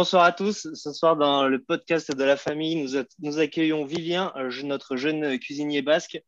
bonsoir 0.00 0.24
à 0.24 0.32
tous. 0.32 0.66
Ce 0.72 0.92
soir, 0.94 1.14
dans 1.14 1.46
le 1.46 1.62
podcast 1.62 2.10
de 2.10 2.24
la 2.24 2.38
famille, 2.38 2.88
nous, 3.18 3.38
accueillons 3.38 3.84
Vivien, 3.84 4.32
euh, 4.34 4.50
notre 4.62 4.96
jeune 4.96 5.38
cuisinier 5.38 5.82
basque, 5.82 6.18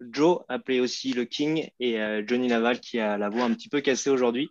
Joe, 0.00 0.38
appelé 0.48 0.80
aussi 0.80 1.12
le 1.12 1.26
King, 1.26 1.68
et 1.78 2.00
euh, 2.00 2.22
Johnny 2.26 2.48
Laval, 2.48 2.80
qui 2.80 2.98
a 2.98 3.18
la 3.18 3.28
voix 3.28 3.42
un 3.42 3.52
petit 3.52 3.68
peu 3.68 3.82
cassée 3.82 4.08
aujourd'hui. 4.08 4.48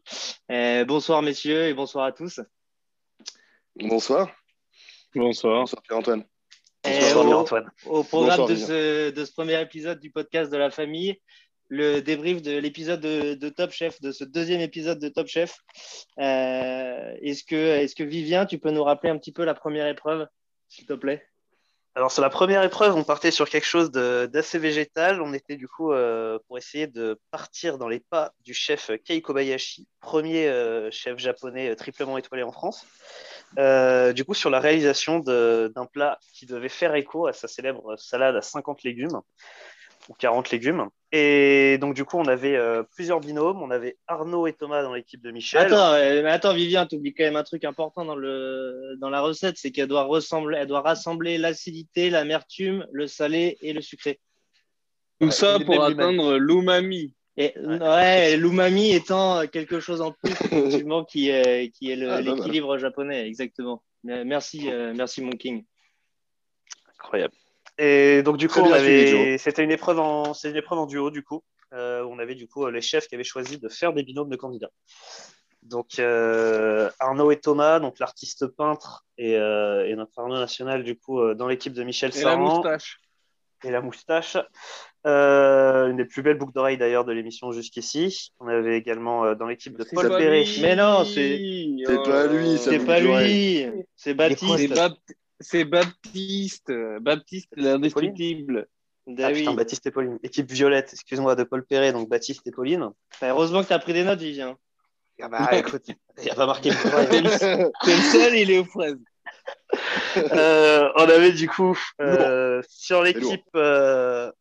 Euh, 0.52 0.86
bonsoir, 0.86 1.24
messieurs, 1.24 1.64
et 1.64 1.74
bonsoir 1.74 2.06
à 2.06 2.12
tous. 2.12 2.40
Bonsoir. 3.78 4.30
Bonsoir. 5.16 5.62
Bonsoir, 5.62 5.82
Pierre-Antoine. 5.82 6.24
Bonsoir, 6.84 7.26
Pierre-Antoine. 7.26 7.72
Au, 7.88 8.04
programme 8.04 8.46
de, 8.46 8.56
ce, 8.56 9.10
de 9.10 9.26
ce 9.26 9.32
premier 9.32 9.60
épisode 9.60 10.00
du 10.00 10.12
podcast 10.12 10.52
de 10.52 10.58
la 10.58 10.70
famille, 10.70 11.20
le 11.70 12.02
débrief 12.02 12.42
de 12.42 12.58
l'épisode 12.58 13.02
de, 13.02 13.50
Top 13.50 13.72
Chef, 13.72 14.00
de 14.02 14.12
ce 14.12 14.24
deuxième 14.24 14.62
épisode 14.62 15.00
de 15.00 15.10
Top 15.10 15.28
Chef. 15.28 15.60
Euh, 16.20 17.14
est-ce, 17.22 17.44
que, 17.44 17.56
est 17.56 17.94
que 17.94 18.04
Vivien, 18.04 18.46
tu 18.46 18.58
peux 18.58 18.72
nous 18.72 18.84
rappeler 18.84 19.10
un 19.10 19.18
petit 19.18 19.32
peu 19.32 19.44
la 19.44 19.54
première 19.54 19.88
épreuve, 19.88 20.28
s'il 20.70 20.86
te 20.86 20.94
plaît? 20.94 21.26
Alors 21.96 22.12
sur 22.12 22.22
la 22.22 22.30
première 22.30 22.64
épreuve, 22.64 22.96
on 22.96 23.04
partait 23.04 23.32
sur 23.32 23.50
quelque 23.50 23.66
chose 23.66 23.90
d'assez 23.90 24.60
végétal. 24.60 25.20
On 25.20 25.34
était 25.34 25.56
du 25.56 25.68
coup 25.68 25.92
euh, 25.92 26.38
pour 26.48 26.60
essayer 26.60 26.86
de 26.86 27.20
partir 27.32 27.80
dans 27.80 27.88
les 27.88 28.00
pas 28.00 28.34
du 28.46 28.54
chef 28.54 28.92
Kei 29.04 29.24
Kobayashi, 29.24 29.88
premier 30.00 30.48
euh, 30.48 30.92
chef 30.92 31.18
japonais 31.18 31.76
triplement 31.76 32.20
étoilé 32.20 32.44
en 32.44 32.52
France. 32.52 32.86
du 34.14 34.26
coup 34.26 34.36
sur 34.36 34.52
la 34.52 34.60
réalisation 34.60 35.18
d'un 35.20 35.86
plat 35.92 36.20
qui 36.34 36.46
devait 36.46 36.70
faire 36.70 36.94
écho 36.94 37.26
à 37.26 37.34
sa 37.34 37.48
célèbre 37.48 37.96
salade 37.98 38.36
à 38.36 38.44
50 38.44 38.84
légumes 38.84 39.20
ou 40.08 40.14
40 40.14 40.52
légumes. 40.52 40.90
Et 41.14 41.78
donc, 41.80 41.96
du 41.96 42.04
coup, 42.04 42.18
on 42.18 42.28
avait 42.28 42.58
euh, 42.58 42.84
plusieurs 42.84 43.22
binômes. 43.22 43.62
On 43.62 43.72
avait 43.72 43.98
Arnaud 44.08 44.46
et 44.46 44.54
Thomas 44.54 44.84
dans 44.84 44.94
l'équipe 44.94 45.22
de 45.22 45.32
Michel. 45.32 45.68
Attends, 45.68 45.94
euh, 45.94 46.22
mais 46.22 46.30
attends 46.30 46.54
Vivien, 46.54 46.86
tu 46.86 46.96
oublies 46.96 47.14
quand 47.14 47.24
même 47.24 47.38
un 47.38 47.44
truc 47.44 47.64
important 47.64 48.04
dans, 48.04 48.16
le, 48.16 48.96
dans 49.00 49.10
la 49.10 49.22
recette 49.22 49.58
c'est 49.58 49.72
qu'elle 49.72 49.88
doit, 49.88 50.04
ressembler, 50.04 50.58
elle 50.60 50.68
doit 50.68 50.82
rassembler 50.82 51.38
l'acidité, 51.38 52.10
l'amertume, 52.10 52.86
le 52.92 53.08
salé 53.08 53.58
et 53.62 53.72
le 53.72 53.82
sucré. 53.82 54.20
Tout 55.22 55.32
ça 55.32 55.60
pour 55.60 55.82
atteindre 55.84 56.38
l'umami. 56.38 57.14
Et, 57.38 57.54
ouais, 57.60 58.36
l'umami 58.36 58.92
étant 58.92 59.48
quelque 59.48 59.80
chose 59.80 60.02
en 60.02 60.12
plus, 60.12 60.32
effectivement, 60.52 61.06
qui 61.06 61.30
est, 61.30 61.72
qui 61.72 61.92
est 61.92 62.04
ah, 62.04 62.20
l'équilibre 62.20 62.78
japonais, 62.78 63.28
exactement. 63.28 63.84
Merci, 64.04 64.72
euh, 64.72 64.94
merci 64.96 65.22
mon 65.22 65.32
king. 65.32 65.64
Incroyable. 66.90 67.36
Et 67.78 68.24
donc, 68.24 68.38
du 68.38 68.48
coup, 68.48 68.66
c'était 68.66 69.64
une, 69.64 69.72
épreuve 69.72 70.00
en... 70.00 70.34
une 70.34 70.56
épreuve 70.56 70.80
en 70.80 70.86
duo, 70.86 71.12
du 71.12 71.24
coup. 71.24 71.44
Euh, 71.74 72.06
on 72.10 72.18
avait 72.20 72.36
du 72.36 72.48
coup 72.48 72.68
les 72.70 72.82
chefs 72.82 73.08
qui 73.08 73.16
avaient 73.16 73.24
choisi 73.24 73.60
de 73.60 73.70
faire 73.70 73.94
des 73.94 74.04
binômes 74.04 74.30
de 74.30 74.36
candidats. 74.36 74.72
Donc, 75.64 76.00
euh, 76.00 76.90
Arnaud 77.00 77.32
et 77.32 77.40
Thomas, 77.40 77.80
donc 77.80 78.00
l'artiste 78.00 78.48
peintre 78.48 79.06
et, 79.18 79.36
euh, 79.36 79.94
notre 79.96 80.18
Arnaud 80.18 80.38
national, 80.38 80.84
du 80.84 80.98
coup, 80.98 81.34
dans 81.34 81.48
l'équipe 81.48 81.74
de 81.74 81.84
Michel 81.84 82.12
Et 82.16 82.24
la 82.24 82.38
moustache. 82.38 83.00
Et 83.64 83.72
la 83.72 83.82
moustache. 83.82 84.38
une 85.04 85.98
des 85.98 86.06
plus 86.06 86.22
belles 86.22 86.38
boucles 86.38 86.54
d'oreilles 86.54 86.78
d'ailleurs 86.78 87.06
de 87.06 87.12
l'émission 87.12 87.52
jusqu'ici. 87.52 88.32
On 88.40 88.48
avait 88.48 88.78
également 88.78 89.36
dans 89.36 89.48
l'équipe 89.48 89.78
de 89.78 89.84
Paul 89.84 90.08
Perret. 90.08 90.46
Mais 90.62 90.76
non, 90.76 91.04
c'est 91.04 91.84
pas 92.06 92.28
lui. 92.28 92.58
C'est 92.58 92.86
pas 92.86 93.00
lui. 93.00 93.68
C'est 93.96 94.14
Baptiste. 94.14 94.80
C'est 95.40 95.66
Baptiste, 95.66 96.72
Baptiste 97.02 97.50
l'indestructible. 97.56 98.68
Ah, 99.20 99.32
putain, 99.32 99.54
Baptiste 99.54 99.86
et 99.86 99.92
Pauline. 99.92 100.20
Équipe 100.24 100.52
violette, 100.52 100.90
excuse-moi, 100.92 101.36
de 101.36 101.44
Paul 101.44 101.66
Perret, 101.66 101.94
donc 101.94 102.10
Baptiste 102.10 102.46
et 102.46 102.52
Pauline. 102.52 102.90
Heureusement 103.22 103.62
que 103.62 103.68
tu 103.68 103.74
as 103.74 103.80
pris 103.80 103.94
des 103.94 104.04
notes, 104.04 104.20
Vivien. 104.20 104.58
Ah 105.22 105.30
bah 105.30 105.50
écoute, 105.58 105.84
il 105.88 106.24
n'y 106.24 106.30
a 106.30 106.36
pas 106.36 106.46
marqué 106.46 106.70
le 106.70 106.76
C'est 106.76 107.96
le 107.96 108.02
seul, 108.12 108.36
il 108.36 108.52
est 108.52 108.60
aux 108.60 108.66
fraises. 108.66 108.98
Euh, 110.18 110.90
on 110.96 111.04
avait 111.04 111.32
du 111.32 111.48
coup, 111.48 111.78
euh, 112.02 112.62
sur 112.68 113.04
l'équipe 113.04 113.46
euh, 113.56 114.32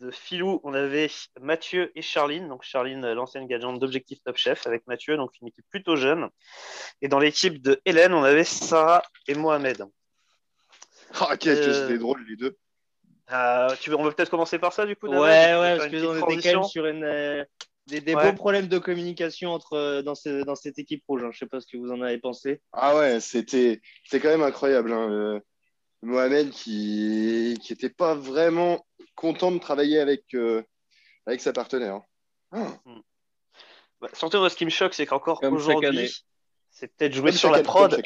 de 0.00 0.10
Filou, 0.10 0.60
on 0.64 0.72
avait 0.72 1.10
Mathieu 1.40 1.92
et 1.94 2.00
Charline. 2.00 2.48
Donc 2.48 2.62
Charline, 2.62 3.12
l'ancienne 3.12 3.46
gagnante 3.46 3.78
d'Objectif 3.78 4.20
Top 4.24 4.38
Chef, 4.38 4.66
avec 4.66 4.86
Mathieu, 4.86 5.16
donc 5.16 5.32
une 5.42 5.48
équipe 5.48 5.66
plutôt 5.70 5.96
jeune. 5.96 6.28
Et 7.02 7.08
dans 7.08 7.18
l'équipe 7.18 7.60
de 7.60 7.80
Hélène, 7.84 8.14
on 8.14 8.22
avait 8.24 8.44
Sarah 8.44 9.02
et 9.26 9.34
Mohamed. 9.34 9.84
Ah, 11.20 11.34
ok, 11.34 11.42
c'était 11.42 11.98
drôle 11.98 12.24
les 12.28 12.36
deux. 12.36 12.56
Euh, 13.32 13.68
tu, 13.80 13.92
on 13.92 14.02
va 14.02 14.12
peut-être 14.12 14.30
commencer 14.30 14.58
par 14.58 14.72
ça 14.72 14.86
du 14.86 14.96
coup. 14.96 15.06
Ouais, 15.06 15.18
ouais, 15.18 15.76
parce 15.76 15.90
qu'on 15.90 16.38
était 16.38 16.50
quand 16.50 16.60
même 16.60 16.68
sur 16.68 16.86
une, 16.86 17.04
euh, 17.04 17.44
des, 17.86 18.00
des 18.00 18.14
beaux 18.14 18.32
problèmes 18.32 18.68
de 18.68 18.78
communication 18.78 19.52
entre, 19.52 19.74
euh, 19.74 20.02
dans, 20.02 20.14
ce, 20.14 20.44
dans 20.44 20.54
cette 20.54 20.78
équipe 20.78 21.04
rouge. 21.06 21.24
Hein. 21.24 21.30
Je 21.32 21.38
sais 21.38 21.46
pas 21.46 21.60
ce 21.60 21.66
que 21.66 21.76
vous 21.76 21.90
en 21.90 22.00
avez 22.00 22.18
pensé. 22.18 22.60
Ah 22.72 22.96
ouais, 22.96 23.20
c'était 23.20 23.80
quand 24.12 24.28
même 24.28 24.42
incroyable. 24.42 24.92
Hein. 24.92 25.40
Mohamed 26.02 26.50
qui 26.50 27.58
n'était 27.68 27.90
pas 27.90 28.14
vraiment 28.14 28.86
content 29.14 29.50
de 29.50 29.58
travailler 29.58 29.98
avec, 29.98 30.34
avec 31.26 31.40
sa 31.40 31.52
partenaire. 31.52 32.00
Hein. 32.52 32.78
Ah. 32.86 32.92
Bah, 34.00 34.08
surtout, 34.14 34.48
ce 34.48 34.56
qui 34.56 34.64
me 34.64 34.70
choque, 34.70 34.94
c'est 34.94 35.06
qu'encore 35.06 35.42
aujourd'hui, 35.42 36.14
c'est 36.70 36.94
peut-être 36.96 37.12
joué 37.12 37.32
sur 37.32 37.50
la 37.50 37.62
prod. 37.62 38.00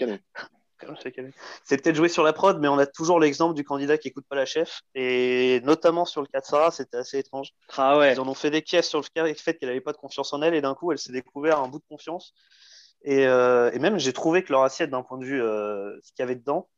C'est 1.65 1.83
peut-être 1.83 1.97
joué 1.97 2.09
sur 2.09 2.23
la 2.23 2.33
prod, 2.33 2.59
mais 2.61 2.69
on 2.69 2.79
a 2.79 2.87
toujours 2.87 3.21
l'exemple 3.21 3.55
du 3.55 3.65
candidat 3.65 3.99
qui 3.99 4.09
écoute 4.09 4.25
pas 4.29 4.37
la 4.37 4.47
chef. 4.47 4.83
Et 4.95 5.61
notamment 5.65 6.05
sur 6.05 6.21
le 6.21 6.27
cas 6.27 6.41
de 6.41 6.45
Sarah, 6.47 6.71
c'était 6.71 6.97
assez 6.97 7.19
étrange. 7.19 7.51
Ah 7.77 7.99
ouais. 7.99 8.13
Ils 8.13 8.21
en 8.21 8.29
ont 8.29 8.35
fait 8.35 8.51
des 8.51 8.63
caisses 8.63 8.89
sur 8.89 9.01
le 9.01 9.35
fait 9.35 9.55
qu'elle 9.55 9.69
n'avait 9.69 9.81
pas 9.81 9.93
de 9.93 9.99
confiance 9.99 10.33
en 10.33 10.43
elle, 10.43 10.55
et 10.55 10.61
d'un 10.61 10.75
coup, 10.75 10.93
elle 10.93 10.99
s'est 10.99 11.13
découvert 11.13 11.61
un 11.61 11.69
bout 11.69 11.79
de 11.79 11.85
confiance. 11.89 12.35
Et, 13.05 13.27
euh, 13.27 13.77
même, 13.79 13.99
j'ai 13.99 14.13
trouvé 14.13 14.43
que 14.43 14.53
leur 14.53 14.63
assiette, 14.63 14.91
d'un 14.91 15.03
point 15.03 15.19
de 15.19 15.25
vue 15.25 15.43
euh, 15.43 15.99
ce 16.03 16.13
qu'il 16.13 16.21
y 16.21 16.23
avait 16.23 16.37
dedans, 16.37 16.69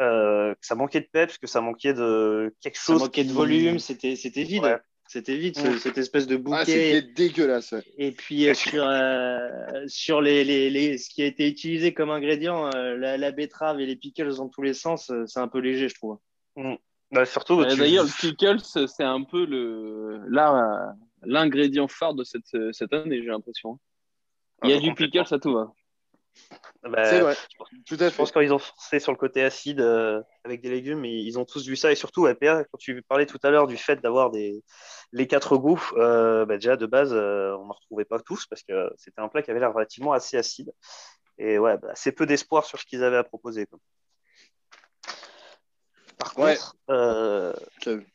euh, 0.00 0.54
que 0.54 0.66
ça 0.66 0.74
manquait 0.74 1.00
de 1.00 1.08
peps, 1.10 1.38
que 1.38 1.46
ça 1.46 1.60
manquait 1.60 1.94
de 1.94 2.54
quelque 2.60 2.78
chose. 2.78 2.98
Ça 2.98 3.04
manquait 3.04 3.24
de 3.24 3.32
volume, 3.32 3.78
c'était 3.78 4.14
vide. 4.14 4.80
C'était 5.14 5.36
vite, 5.36 5.60
cette 5.78 5.96
espèce 5.96 6.26
de 6.26 6.36
bouquet. 6.36 6.56
Ah, 6.58 6.64
c'était 6.64 7.02
dégueulasse. 7.02 7.72
Et 7.98 8.10
puis 8.10 8.48
euh, 8.48 8.54
sur, 8.54 8.82
euh, 8.84 9.48
sur 9.86 10.20
les, 10.20 10.42
les, 10.42 10.70
les, 10.70 10.98
ce 10.98 11.08
qui 11.08 11.22
a 11.22 11.26
été 11.26 11.46
utilisé 11.46 11.94
comme 11.94 12.10
ingrédient, 12.10 12.68
euh, 12.74 12.96
la, 12.96 13.30
betterave 13.30 13.78
et 13.80 13.86
les 13.86 13.94
pickles 13.94 14.34
dans 14.34 14.48
tous 14.48 14.62
les 14.62 14.74
sens, 14.74 15.12
c'est 15.26 15.38
un 15.38 15.46
peu 15.46 15.60
léger, 15.60 15.88
je 15.88 15.94
trouve. 15.94 16.18
Mm. 16.56 16.74
Bah, 17.12 17.24
surtout. 17.26 17.64
D'ailleurs, 17.64 18.06
le 18.06 18.10
pickles, 18.20 18.58
c'est 18.88 19.04
un 19.04 19.22
peu 19.22 19.46
le 19.46 20.20
l'ingrédient 21.22 21.86
phare 21.86 22.14
de 22.14 22.24
cette, 22.24 22.56
cette 22.72 22.92
année, 22.92 23.22
j'ai 23.22 23.28
l'impression. 23.28 23.78
Il 24.64 24.70
y 24.70 24.72
a 24.72 24.78
ah, 24.78 24.80
du 24.80 24.94
pickles 24.94 25.32
à 25.32 25.38
tout 25.38 25.52
va. 25.52 25.72
Bah, 26.82 27.04
c'est 27.06 27.20
vrai. 27.20 27.34
Tout 27.86 27.94
à 27.94 27.98
fait. 27.98 28.10
Je 28.10 28.16
pense 28.16 28.32
qu'ils 28.32 28.52
ont 28.52 28.58
forcé 28.58 29.00
sur 29.00 29.10
le 29.10 29.16
côté 29.16 29.42
acide 29.42 29.80
euh, 29.80 30.22
avec 30.44 30.60
des 30.60 30.68
légumes, 30.68 31.04
ils 31.04 31.38
ont 31.38 31.44
tous 31.44 31.66
vu 31.66 31.76
ça. 31.76 31.90
Et 31.90 31.94
surtout, 31.94 32.26
quand 32.26 32.78
tu 32.78 33.02
parlais 33.02 33.26
tout 33.26 33.38
à 33.42 33.50
l'heure 33.50 33.66
du 33.66 33.76
fait 33.78 33.96
d'avoir 34.02 34.30
des... 34.30 34.62
les 35.12 35.26
quatre 35.26 35.56
goûts, 35.56 35.82
euh, 35.96 36.44
bah, 36.44 36.56
déjà 36.56 36.76
de 36.76 36.86
base, 36.86 37.12
euh, 37.14 37.56
on 37.56 37.66
n'en 37.66 37.72
retrouvait 37.72 38.04
pas 38.04 38.18
tous 38.20 38.46
parce 38.46 38.62
que 38.62 38.92
c'était 38.98 39.20
un 39.20 39.28
plat 39.28 39.42
qui 39.42 39.50
avait 39.50 39.60
l'air 39.60 39.72
relativement 39.72 40.12
assez 40.12 40.36
acide. 40.36 40.72
Et 41.38 41.58
ouais, 41.58 41.78
bah, 41.78 41.88
assez 41.92 42.12
peu 42.12 42.26
d'espoir 42.26 42.66
sur 42.66 42.78
ce 42.78 42.84
qu'ils 42.84 43.02
avaient 43.02 43.16
à 43.16 43.24
proposer. 43.24 43.66
Par 46.18 46.34
contre, 46.34 46.76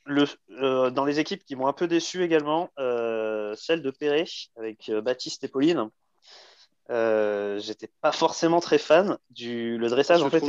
le, 0.05 0.89
dans 0.89 1.05
les 1.05 1.19
équipes 1.19 1.43
qui 1.43 1.55
m'ont 1.55 1.67
un 1.67 1.73
peu 1.73 1.87
déçu 1.87 2.23
également, 2.23 2.71
celle 2.77 3.81
de 3.81 3.91
Perret 3.91 4.25
avec 4.57 4.91
Baptiste 4.91 5.43
et 5.43 5.47
Pauline. 5.47 5.89
Euh, 6.89 7.59
j'étais 7.59 7.89
pas 8.01 8.11
forcément 8.11 8.59
très 8.59 8.79
fan 8.79 9.17
du 9.29 9.77
le 9.77 9.89
dressage 9.89 10.23
en 10.23 10.29
fait 10.29 10.43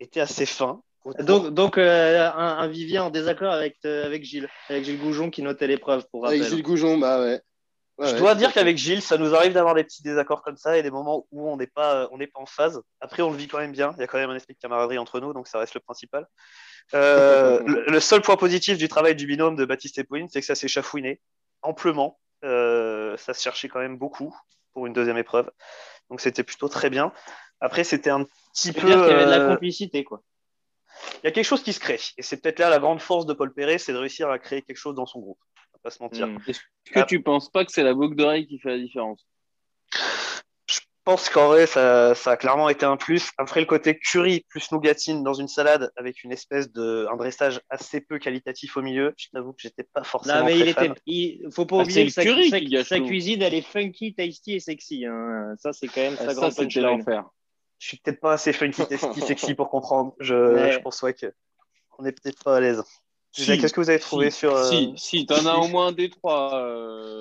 était 0.00 0.20
assez, 0.20 0.46
fin. 0.46 0.80
Donc, 1.20 1.48
donc 1.48 1.78
euh, 1.78 2.30
un, 2.32 2.68
Vivien 2.68 3.04
en 3.04 3.10
désaccord 3.10 3.52
avec, 3.52 3.76
euh, 3.84 4.04
avec 4.04 4.24
Gilles, 4.24 4.48
avec 4.68 4.84
Gilles 4.84 5.00
Goujon 5.00 5.30
qui 5.30 5.42
notait 5.42 5.66
l'épreuve 5.66 6.06
pour 6.10 6.22
rappel. 6.22 6.40
Avec 6.40 6.52
Gilles 6.52 6.62
Goujon, 6.62 6.98
bah 6.98 7.20
ouais. 7.20 7.40
je 7.98 8.14
dois 8.14 8.36
dire 8.36 8.52
qu'avec 8.52 8.76
Gilles, 8.76 9.02
ça 9.02 9.16
nous 9.16 9.34
arrive 9.34 9.54
d'avoir 9.54 9.74
des 9.74 9.82
petits 9.82 10.02
désaccords 10.02 10.42
comme 10.42 10.56
ça 10.56 10.78
et 10.78 10.84
des 10.84 10.90
moments 10.90 11.26
où 11.32 11.48
on 11.48 11.56
n'est 11.56 11.66
pas, 11.66 12.08
on 12.12 12.18
n'est 12.18 12.28
pas 12.28 12.40
en 12.40 12.46
phase. 12.46 12.80
Après, 13.00 13.22
on 13.22 13.30
le 13.30 13.36
vit 13.36 13.48
quand 13.48 13.58
même 13.58 13.72
bien. 13.72 13.92
Il 13.96 14.00
y 14.00 14.04
a 14.04 14.06
quand 14.06 14.18
même 14.18 14.30
un 14.30 14.36
esprit 14.36 14.54
de 14.54 14.58
camaraderie 14.60 14.98
entre 14.98 15.18
nous, 15.18 15.32
donc 15.32 15.48
ça 15.48 15.58
reste 15.58 15.74
le 15.74 15.80
principal. 15.80 16.28
le, 16.92 17.98
seul 18.00 18.20
point 18.20 18.36
positif 18.36 18.78
du 18.78 18.88
travail 18.88 19.16
du 19.16 19.26
binôme 19.26 19.56
de 19.56 19.64
Baptiste 19.64 19.98
et 19.98 20.04
Pauline, 20.04 20.28
c'est 20.30 20.40
que 20.40 20.46
ça 20.46 20.54
s'est 20.54 20.68
chafouiné 20.68 21.20
amplement. 21.62 22.20
ça 22.42 23.34
se 23.34 23.42
cherchait 23.42 23.68
quand 23.68 23.80
même 23.80 23.96
beaucoup 23.96 24.36
pour 24.78 24.86
une 24.86 24.92
deuxième 24.92 25.18
épreuve. 25.18 25.50
Donc 26.08 26.20
c'était 26.20 26.44
plutôt 26.44 26.68
très 26.68 26.88
bien. 26.88 27.12
Après, 27.60 27.82
c'était 27.82 28.10
un 28.10 28.24
petit 28.54 28.72
peu. 28.72 28.86
Il 28.86 28.90
y 28.90 28.92
avait 28.92 29.26
de 29.26 29.30
la 29.30 29.40
euh, 29.40 29.54
complicité, 29.54 30.04
quoi. 30.04 30.22
Il 31.14 31.26
y 31.26 31.26
a 31.26 31.32
quelque 31.32 31.44
chose 31.44 31.64
qui 31.64 31.72
se 31.72 31.80
crée. 31.80 31.98
Et 32.16 32.22
c'est 32.22 32.40
peut-être 32.40 32.60
là 32.60 32.70
la 32.70 32.78
grande 32.78 33.00
force 33.00 33.26
de 33.26 33.32
Paul 33.32 33.52
Perret, 33.52 33.78
c'est 33.78 33.92
de 33.92 33.98
réussir 33.98 34.30
à 34.30 34.38
créer 34.38 34.62
quelque 34.62 34.76
chose 34.76 34.94
dans 34.94 35.06
son 35.06 35.18
groupe. 35.18 35.40
On 35.72 35.78
va 35.78 35.80
pas 35.82 35.90
se 35.90 36.00
mentir. 36.00 36.28
Hmm. 36.28 36.38
Est-ce 36.46 36.60
que 36.92 37.04
tu 37.06 37.22
penses 37.22 37.50
pas 37.50 37.64
que 37.64 37.72
c'est 37.72 37.82
la 37.82 37.92
boucle 37.92 38.14
d'oreille 38.14 38.46
qui 38.46 38.60
fait 38.60 38.70
la 38.70 38.78
différence? 38.78 39.26
Pense 41.08 41.30
qu'en 41.30 41.46
vrai, 41.46 41.66
ça, 41.66 42.12
a 42.12 42.36
clairement 42.36 42.68
été 42.68 42.84
un 42.84 42.98
plus. 42.98 43.30
Après, 43.38 43.60
le 43.60 43.66
côté 43.66 43.98
curry 43.98 44.44
plus 44.50 44.70
nougatine 44.72 45.22
dans 45.22 45.32
une 45.32 45.48
salade 45.48 45.90
avec 45.96 46.22
une 46.22 46.32
espèce 46.32 46.70
de 46.70 47.06
un 47.10 47.16
dressage 47.16 47.62
assez 47.70 48.02
peu 48.02 48.18
qualitatif 48.18 48.76
au 48.76 48.82
milieu, 48.82 49.14
je 49.16 49.28
t'avoue 49.32 49.54
que 49.54 49.62
j'étais 49.62 49.84
pas 49.84 50.04
forcément. 50.04 50.40
Non, 50.40 50.44
mais 50.44 50.58
il 50.58 50.68
était. 50.68 50.90
Il 51.06 51.48
faut 51.50 51.64
pas 51.64 51.76
ah, 51.78 51.82
oublier 51.82 52.04
que 52.04 52.12
sa, 52.12 53.00
cuisine, 53.00 53.40
elle 53.40 53.54
est 53.54 53.62
funky, 53.62 54.14
tasty 54.14 54.56
et 54.56 54.60
sexy. 54.60 55.06
Hein. 55.06 55.54
Ça, 55.58 55.72
c'est 55.72 55.88
quand 55.88 56.02
même 56.02 56.16
sa 56.16 56.34
grande 56.34 56.52
l'enfer. 56.76 57.24
je 57.78 57.88
suis 57.88 57.96
peut-être 57.96 58.20
pas 58.20 58.34
assez 58.34 58.52
funky 58.52 58.82
sexy 59.22 59.54
pour 59.54 59.70
comprendre. 59.70 60.14
Je, 60.20 60.34
je 60.72 60.78
pense 60.80 61.00
ouais, 61.00 61.14
que 61.14 61.32
on 61.98 62.04
est 62.04 62.12
peut-être 62.12 62.44
pas 62.44 62.58
à 62.58 62.60
l'aise. 62.60 62.82
Qu'est-ce 63.32 63.72
que 63.72 63.80
vous 63.80 63.90
avez 63.90 63.98
trouvé 63.98 64.30
sur. 64.30 64.54
Euh... 64.54 64.64
Si, 64.68 64.92
si, 64.96 65.26
t'en 65.26 65.46
as 65.46 65.56
au 65.56 65.68
moins 65.68 65.92
des 65.92 66.10
trois. 66.10 66.54
Euh, 66.54 67.17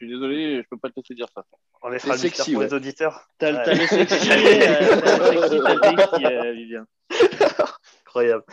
suis 0.00 0.14
désolé, 0.14 0.62
je 0.62 0.68
peux 0.68 0.78
pas 0.78 0.88
te 0.88 0.94
laisser 0.96 1.14
dire 1.14 1.28
ça. 1.34 1.44
On 1.82 1.92
est 1.92 1.98
sexy 1.98 2.52
pour 2.52 2.60
ouais. 2.60 2.66
les 2.66 2.74
auditeurs. 2.74 3.28
T'as 3.38 3.52
ouais. 3.52 3.74
le 3.74 3.86
sexy, 3.86 4.28
t'as 4.28 4.36
le 4.36 5.98
sexy, 5.98 6.26
euh, 6.26 6.52
Vivien. 6.52 6.86
Incroyable. 8.06 8.44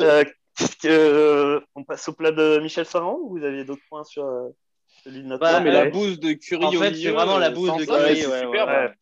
euh, 0.00 0.24
que, 0.80 1.62
on 1.74 1.84
passe 1.84 2.08
au 2.08 2.12
plat 2.12 2.32
de 2.32 2.58
Michel 2.58 2.84
Ferrand 2.84 3.18
ou 3.20 3.38
vous 3.38 3.44
aviez 3.44 3.64
d'autres 3.64 3.82
points 3.88 4.04
sur 4.04 4.24
euh, 4.24 4.48
celui 5.02 5.22
de 5.22 5.26
notre 5.26 5.40
bah, 5.40 5.60
mais 5.60 5.72
la 5.72 5.90
bouse 5.90 6.20
de 6.20 6.32
curry 6.34 6.64
en 6.64 6.70
fait, 6.72 6.94
c'est 6.94 7.10
vraiment 7.10 7.38
la 7.38 7.50
bouse 7.50 7.74
de. 7.76 7.90
Ouais, 7.90 8.14
super, 8.14 8.66
ouais, 8.66 8.92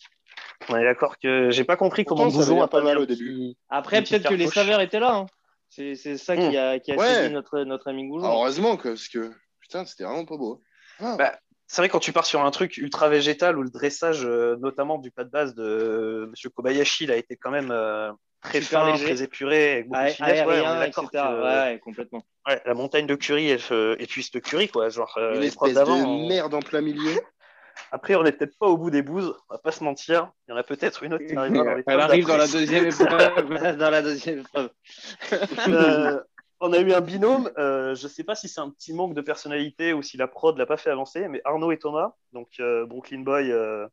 On 0.68 0.76
est 0.76 0.84
d'accord 0.84 1.18
que 1.18 1.50
j'ai 1.50 1.64
pas 1.64 1.76
compris 1.76 2.04
comment 2.04 2.26
Boujon 2.26 2.62
a 2.62 2.68
pas 2.68 2.82
mal 2.82 2.98
au 2.98 3.06
début. 3.06 3.54
Après, 3.68 4.02
peut-être 4.02 4.28
que 4.28 4.34
les 4.34 4.46
saveurs 4.46 4.80
étaient 4.80 5.00
là. 5.00 5.14
Hein. 5.14 5.26
C'est 5.68 5.94
ça 6.16 6.36
qui 6.36 6.56
a, 6.56 6.78
qui 6.78 6.92
a 6.92 6.96
ouais. 6.96 7.30
notre, 7.30 7.60
notre 7.60 7.88
ami 7.88 8.06
Goujon. 8.06 8.26
Ah, 8.26 8.32
heureusement, 8.34 8.76
que, 8.76 8.88
parce 8.88 9.08
que 9.08 9.32
putain, 9.60 9.84
c'était 9.84 10.04
vraiment 10.04 10.24
pas 10.24 10.36
beau. 10.36 10.62
Ah. 11.00 11.16
Bah, 11.16 11.38
c'est 11.72 11.80
vrai 11.80 11.88
quand 11.88 12.00
tu 12.00 12.12
pars 12.12 12.26
sur 12.26 12.44
un 12.44 12.50
truc 12.50 12.76
ultra 12.76 13.08
végétal 13.08 13.56
où 13.56 13.62
le 13.62 13.70
dressage, 13.70 14.26
euh, 14.26 14.56
notamment 14.60 14.98
du 14.98 15.10
pas 15.10 15.24
de 15.24 15.30
base 15.30 15.54
de 15.54 15.62
euh, 15.64 16.26
M. 16.26 16.50
Kobayashi, 16.54 17.04
il 17.04 17.10
a 17.10 17.16
été 17.16 17.34
quand 17.36 17.50
même 17.50 17.70
euh, 17.70 18.12
très 18.42 18.60
Super 18.60 18.82
fin, 18.82 18.92
léger. 18.92 19.06
très 19.06 19.22
épuré, 19.22 19.72
avec 19.72 19.88
beaucoup 19.88 19.98
ah, 19.98 20.08
de 20.08 20.12
finesse. 20.12 20.46
Ouais, 20.46 20.60
ouais, 20.60 21.80
complètement. 21.82 22.26
Ouais, 22.46 22.60
la 22.66 22.74
montagne 22.74 23.06
de 23.06 23.14
curry, 23.14 23.48
elle 23.48 23.58
se 23.58 23.98
épuise 24.02 24.30
de 24.32 24.38
curry, 24.38 24.68
quoi. 24.68 24.90
Genre, 24.90 25.14
euh, 25.16 25.36
Une 25.36 25.44
espèce 25.44 25.72
de 25.72 25.80
on... 25.80 26.28
merde 26.28 26.52
en 26.52 26.60
plein 26.60 26.82
milieu. 26.82 27.14
Après, 27.90 28.16
on 28.16 28.22
n'est 28.22 28.32
peut-être 28.32 28.58
pas 28.58 28.66
au 28.66 28.76
bout 28.76 28.90
des 28.90 29.00
bouses, 29.00 29.34
on 29.48 29.54
va 29.54 29.58
pas 29.58 29.72
se 29.72 29.82
mentir. 29.82 30.30
Il 30.46 30.50
y 30.50 30.54
en 30.54 30.58
a 30.58 30.62
peut-être 30.62 31.02
une 31.04 31.14
autre 31.14 31.24
qui 31.24 31.34
arrive 31.34 31.54
dans 31.54 31.74
les 31.74 31.82
Elle 31.86 32.00
arrive 32.00 32.26
dans 32.26 32.36
la 32.36 32.48
deuxième 32.48 32.88
épreuve. 32.88 33.78
dans 33.78 33.90
la 33.90 34.02
deuxième 34.02 34.40
épreuve. 34.40 34.68
On 36.62 36.72
a 36.72 36.78
eu 36.78 36.92
un 36.92 37.00
binôme. 37.00 37.50
Euh, 37.58 37.94
je 37.94 38.08
sais 38.08 38.24
pas 38.24 38.34
si 38.34 38.48
c'est 38.48 38.60
un 38.60 38.70
petit 38.70 38.94
manque 38.94 39.14
de 39.14 39.20
personnalité 39.20 39.92
ou 39.92 40.00
si 40.00 40.16
la 40.16 40.28
prod 40.28 40.56
l'a 40.56 40.64
pas 40.64 40.76
fait 40.76 40.90
avancer, 40.90 41.28
mais 41.28 41.42
Arnaud 41.44 41.72
et 41.72 41.78
Thomas, 41.78 42.14
donc 42.32 42.48
euh, 42.60 42.86
Brooklyn 42.86 43.20
Boy, 43.20 43.50
euh, 43.50 43.86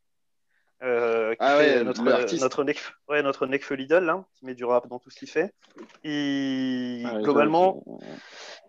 qui 0.80 1.36
ah 1.40 1.58
ouais, 1.58 1.82
notre, 1.82 2.02
notre, 2.02 2.64
neck, 2.64 2.80
ouais, 3.08 3.22
notre 3.22 3.46
Necfeu 3.46 3.74
Lidl, 3.74 4.08
hein, 4.08 4.24
qui 4.34 4.46
met 4.46 4.54
du 4.54 4.64
rap 4.64 4.86
dans 4.86 5.00
tout 5.00 5.10
ce 5.10 5.18
qu'il 5.18 5.28
fait. 5.28 5.52
Et 6.04 7.02
ah, 7.04 7.18
globalement, 7.20 7.82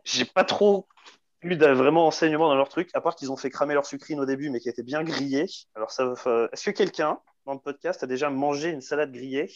j'ai 0.04 0.26
pas 0.26 0.44
trop 0.44 0.88
eu 1.44 1.56
de 1.56 1.68
vraiment 1.68 2.08
enseignement 2.08 2.50
dans 2.50 2.56
leur 2.56 2.70
truc, 2.70 2.90
à 2.94 3.02
part 3.02 3.16
qu'ils 3.16 3.32
ont 3.32 3.38
fait 3.38 3.52
cramer 3.52 3.76
leur 3.76 3.86
sucrine 3.86 4.20
au 4.20 4.26
début, 4.26 4.50
mais 4.50 4.60
qui 4.60 4.70
était 4.70 4.84
bien 4.84 5.04
grillée. 5.04 5.46
Alors, 5.76 5.92
ça, 5.92 6.12
est-ce 6.52 6.66
que 6.66 6.72
quelqu'un 6.72 7.20
dans 7.46 7.54
le 7.54 7.60
podcast 7.60 8.04
a 8.04 8.08
déjà 8.08 8.32
mangé 8.32 8.70
une 8.70 8.82
salade 8.82 9.12
grillée? 9.12 9.50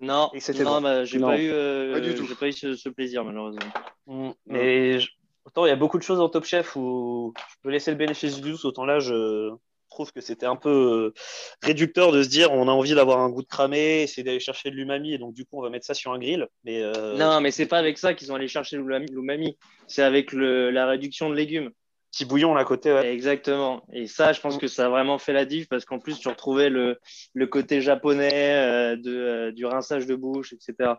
Non, 0.00 0.30
et 0.34 0.40
c'était 0.40 0.62
non, 0.62 0.76
bon. 0.76 0.80
bah, 0.82 1.04
j'ai 1.04 1.18
pas 1.18 1.38
eu, 1.38 1.50
euh, 1.50 1.94
pas, 1.94 2.00
du 2.00 2.14
tout. 2.14 2.26
pas 2.36 2.48
eu 2.48 2.52
ce, 2.52 2.74
ce, 2.74 2.88
plaisir 2.88 3.24
malheureusement. 3.24 3.72
Mmh. 4.06 4.30
Mais 4.46 5.00
je... 5.00 5.08
autant 5.44 5.64
il 5.64 5.70
y 5.70 5.72
a 5.72 5.76
beaucoup 5.76 5.98
de 5.98 6.02
choses 6.02 6.18
dans 6.18 6.28
Top 6.28 6.44
Chef 6.44 6.76
où 6.76 7.32
je 7.36 7.54
peux 7.62 7.70
laisser 7.70 7.90
le 7.90 7.96
bénéfice 7.96 8.36
du 8.36 8.50
doute, 8.50 8.64
autant 8.64 8.84
là 8.84 8.98
je 8.98 9.50
trouve 9.88 10.12
que 10.12 10.20
c'était 10.20 10.46
un 10.46 10.56
peu 10.56 11.14
réducteur 11.62 12.12
de 12.12 12.22
se 12.22 12.28
dire 12.28 12.52
on 12.52 12.68
a 12.68 12.72
envie 12.72 12.94
d'avoir 12.94 13.20
un 13.20 13.30
goût 13.30 13.42
de 13.42 13.48
cramé, 13.48 14.02
essayer 14.02 14.22
d'aller 14.22 14.40
chercher 14.40 14.70
de 14.70 14.76
l'umami 14.76 15.14
et 15.14 15.18
donc 15.18 15.32
du 15.32 15.46
coup 15.46 15.58
on 15.58 15.62
va 15.62 15.70
mettre 15.70 15.86
ça 15.86 15.94
sur 15.94 16.12
un 16.12 16.18
grill. 16.18 16.46
Mais 16.64 16.82
euh... 16.82 17.16
non, 17.16 17.40
mais 17.40 17.50
c'est 17.50 17.66
pas 17.66 17.78
avec 17.78 17.96
ça 17.96 18.12
qu'ils 18.12 18.30
ont 18.30 18.34
allé 18.34 18.48
chercher 18.48 18.76
l'umami, 18.76 19.56
c'est 19.86 20.02
avec 20.02 20.32
le, 20.32 20.70
la 20.70 20.86
réduction 20.86 21.30
de 21.30 21.34
légumes. 21.34 21.70
Petit 22.16 22.24
bouillon 22.24 22.54
là 22.54 22.62
à 22.62 22.64
côté. 22.64 22.92
Ouais. 22.92 23.12
Exactement. 23.12 23.82
Et 23.92 24.06
ça, 24.06 24.32
je 24.32 24.40
pense 24.40 24.56
que 24.56 24.68
ça 24.68 24.86
a 24.86 24.88
vraiment 24.88 25.18
fait 25.18 25.34
la 25.34 25.44
diff 25.44 25.68
parce 25.68 25.84
qu'en 25.84 25.98
plus 25.98 26.18
tu 26.18 26.28
retrouvais 26.28 26.70
le, 26.70 26.98
le 27.34 27.46
côté 27.46 27.82
japonais 27.82 28.54
euh, 28.54 28.96
de, 28.96 29.14
euh, 29.14 29.52
du 29.52 29.66
rinçage 29.66 30.06
de 30.06 30.14
bouche, 30.14 30.54
etc. 30.54 30.94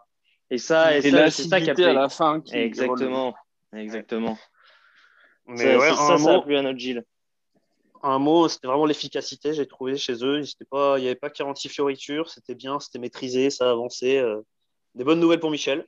Et 0.51 0.59
ça, 0.59 0.95
et, 0.95 0.99
et 0.99 1.09
ça, 1.09 1.31
c'est 1.31 1.43
ça 1.43 1.59
qui 1.59 1.71
a 1.71 1.73
plu. 1.73 1.85
à 1.85 1.93
la 1.93 2.09
fin. 2.09 2.41
Qui 2.41 2.55
Exactement. 2.55 3.33
Exactement. 3.75 4.37
Mais 5.47 5.57
ça, 5.57 5.77
ouais, 5.79 5.93
ça, 5.95 6.13
un 6.13 6.17
ça 6.17 6.23
mot, 6.23 6.39
a 6.39 6.43
plu 6.43 6.55
à 6.55 6.61
notre 6.61 6.77
Gilles 6.77 7.03
un 8.03 8.19
mot, 8.19 8.47
c'était 8.47 8.67
vraiment 8.67 8.85
l'efficacité, 8.85 9.53
j'ai 9.53 9.65
trouvé 9.65 9.97
chez 9.97 10.23
eux. 10.23 10.41
Il 10.41 11.01
n'y 11.01 11.07
avait 11.07 11.15
pas 11.15 11.29
46 11.29 11.69
fioritures, 11.69 12.29
c'était 12.29 12.55
bien, 12.55 12.79
c'était 12.79 12.99
maîtrisé, 12.99 13.49
ça 13.49 13.71
avançait. 13.71 14.19
Euh... 14.19 14.41
Des 14.95 15.03
bonnes 15.03 15.19
nouvelles 15.19 15.39
pour 15.39 15.51
Michel. 15.51 15.85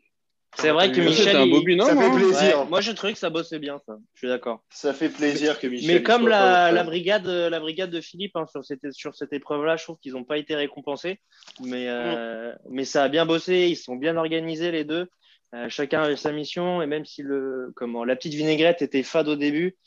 C'est 0.55 0.71
vrai 0.71 0.91
que 0.91 0.99
Michel, 0.99 1.35
un 1.35 1.47
beau 1.47 1.61
binôme, 1.61 1.87
ça 1.87 1.95
fait 1.95 2.15
plaisir. 2.15 2.59
Ouais, 2.59 2.65
moi 2.69 2.81
je 2.81 2.91
trouvais 2.91 3.13
que 3.13 3.19
ça 3.19 3.29
bossait 3.29 3.59
bien, 3.59 3.79
ça. 3.85 3.97
Je 4.13 4.19
suis 4.19 4.27
d'accord. 4.27 4.63
Ça 4.69 4.93
fait 4.93 5.09
plaisir 5.09 5.59
que 5.59 5.67
Michel. 5.67 5.95
Mais 5.95 6.03
comme 6.03 6.27
la, 6.27 6.71
la, 6.71 6.83
brigade, 6.83 7.27
la 7.27 7.59
brigade 7.59 7.91
de 7.91 8.01
Philippe 8.01 8.35
hein, 8.35 8.45
sur 8.47 8.65
cette, 8.65 8.91
sur 8.91 9.15
cette 9.15 9.31
épreuve-là, 9.31 9.77
je 9.77 9.83
trouve 9.83 9.97
qu'ils 9.99 10.13
n'ont 10.13 10.23
pas 10.23 10.37
été 10.37 10.55
récompensés. 10.55 11.19
Mais, 11.61 11.87
euh, 11.87 12.51
mm. 12.51 12.57
mais 12.69 12.85
ça 12.85 13.03
a 13.03 13.09
bien 13.09 13.25
bossé, 13.25 13.67
ils 13.69 13.77
sont 13.77 13.95
bien 13.95 14.17
organisés 14.17 14.71
les 14.71 14.83
deux. 14.83 15.07
Euh, 15.55 15.67
chacun 15.67 16.03
avait 16.03 16.15
sa 16.15 16.31
mission 16.31 16.81
et 16.81 16.85
même 16.85 17.05
si 17.05 17.23
le, 17.23 17.71
comment, 17.75 18.03
la 18.03 18.15
petite 18.15 18.35
vinaigrette 18.35 18.83
était 18.83 19.01
fade 19.01 19.27
au 19.27 19.35
début, 19.35 19.77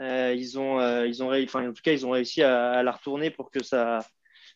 euh, 0.00 0.34
ils 0.36 0.58
ont, 0.58 0.80
euh, 0.80 1.06
ils 1.06 1.22
ont, 1.22 1.32
enfin, 1.32 1.68
en 1.68 1.72
tout 1.72 1.82
cas, 1.82 1.92
ils 1.92 2.04
ont 2.04 2.10
réussi 2.10 2.42
à, 2.42 2.72
à, 2.72 2.82
la 2.82 2.90
retourner 2.90 3.30
pour 3.30 3.50
que 3.50 3.62
ça, 3.62 4.00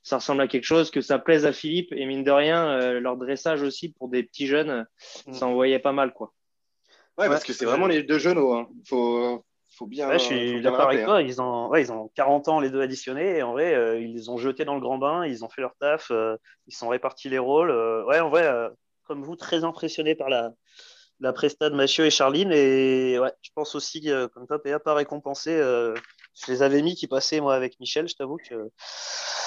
ça 0.07 0.19
ressemble 0.19 0.41
à 0.41 0.47
quelque 0.47 0.65
chose, 0.65 0.93
que 0.93 1.01
ça 1.01 1.19
plaise 1.19 1.47
à 1.47 1.53
Philippe. 1.53 1.93
Et 1.93 2.07
mine 2.07 2.23
de 2.23 2.31
rien, 2.31 2.65
euh, 2.69 3.01
leur 3.01 3.17
dressage 3.17 3.63
aussi 3.63 3.89
pour 3.89 4.09
des 4.09 4.23
petits 4.23 4.47
jeunes, 4.47 4.87
mm. 5.27 5.33
ça 5.33 5.49
envoyait 5.49 5.81
pas 5.81 5.91
mal, 5.91 6.13
quoi. 6.13 6.33
Ouais, 7.19 7.27
parce 7.27 7.43
que 7.43 7.53
c'est 7.53 7.65
vraiment 7.65 7.89
les 7.89 8.05
deux 8.05 8.21
jeunes. 8.21 8.39
Hein. 8.39 8.69
Faut, 8.87 9.45
faut 9.77 9.87
bien. 9.87 10.09
Ouais, 10.09 10.21
je 10.21 10.25
suis 10.25 10.63
d'accord 10.63 10.89
avec 10.89 11.05
toi. 11.05 11.17
Hein. 11.17 11.23
Ils 11.23 11.43
ont, 11.43 11.69
ouais, 11.71 11.83
ils 11.83 11.91
ont 11.91 12.09
40 12.15 12.47
ans 12.47 12.61
les 12.61 12.71
deux 12.71 12.81
additionnés. 12.81 13.39
Et 13.39 13.43
en 13.43 13.51
vrai, 13.51 13.75
euh, 13.75 13.99
ils 13.99 14.15
les 14.15 14.29
ont 14.29 14.37
jetés 14.37 14.65
dans 14.65 14.75
le 14.75 14.81
grand 14.81 14.99
bain. 14.99 15.27
Ils 15.27 15.45
ont 15.45 15.49
fait 15.49 15.61
leur 15.61 15.75
taf. 15.81 16.13
Euh, 16.13 16.37
ils 16.69 16.75
sont 16.75 16.87
répartis 16.87 17.29
les 17.29 17.39
rôles. 17.39 17.73
ouais, 18.07 18.21
en 18.21 18.29
vrai, 18.29 18.49
comme 19.09 19.25
vous, 19.25 19.35
très 19.35 19.65
impressionné 19.65 20.15
par 20.15 20.29
la, 20.29 20.53
la 21.19 21.33
presta 21.33 21.69
de 21.69 21.75
Mathieu 21.75 22.07
et 22.07 22.11
Charline. 22.11 22.53
Et 22.53 23.19
ouais, 23.19 23.33
je 23.43 23.51
pense 23.57 23.75
aussi 23.75 24.09
comme 24.35 24.47
toi, 24.47 24.63
PA 24.63 24.79
pas 24.79 24.95
récompensé. 24.95 25.61
Euh, 26.37 26.47
je 26.47 26.53
les 26.53 26.63
avais 26.63 26.83
mis 26.83 26.95
qui 26.95 27.07
passaient 27.07 27.41
moi 27.41 27.55
avec 27.55 27.79
Michel. 27.81 28.09
Je 28.09 28.15
t'avoue 28.15 28.37
que. 28.37 28.71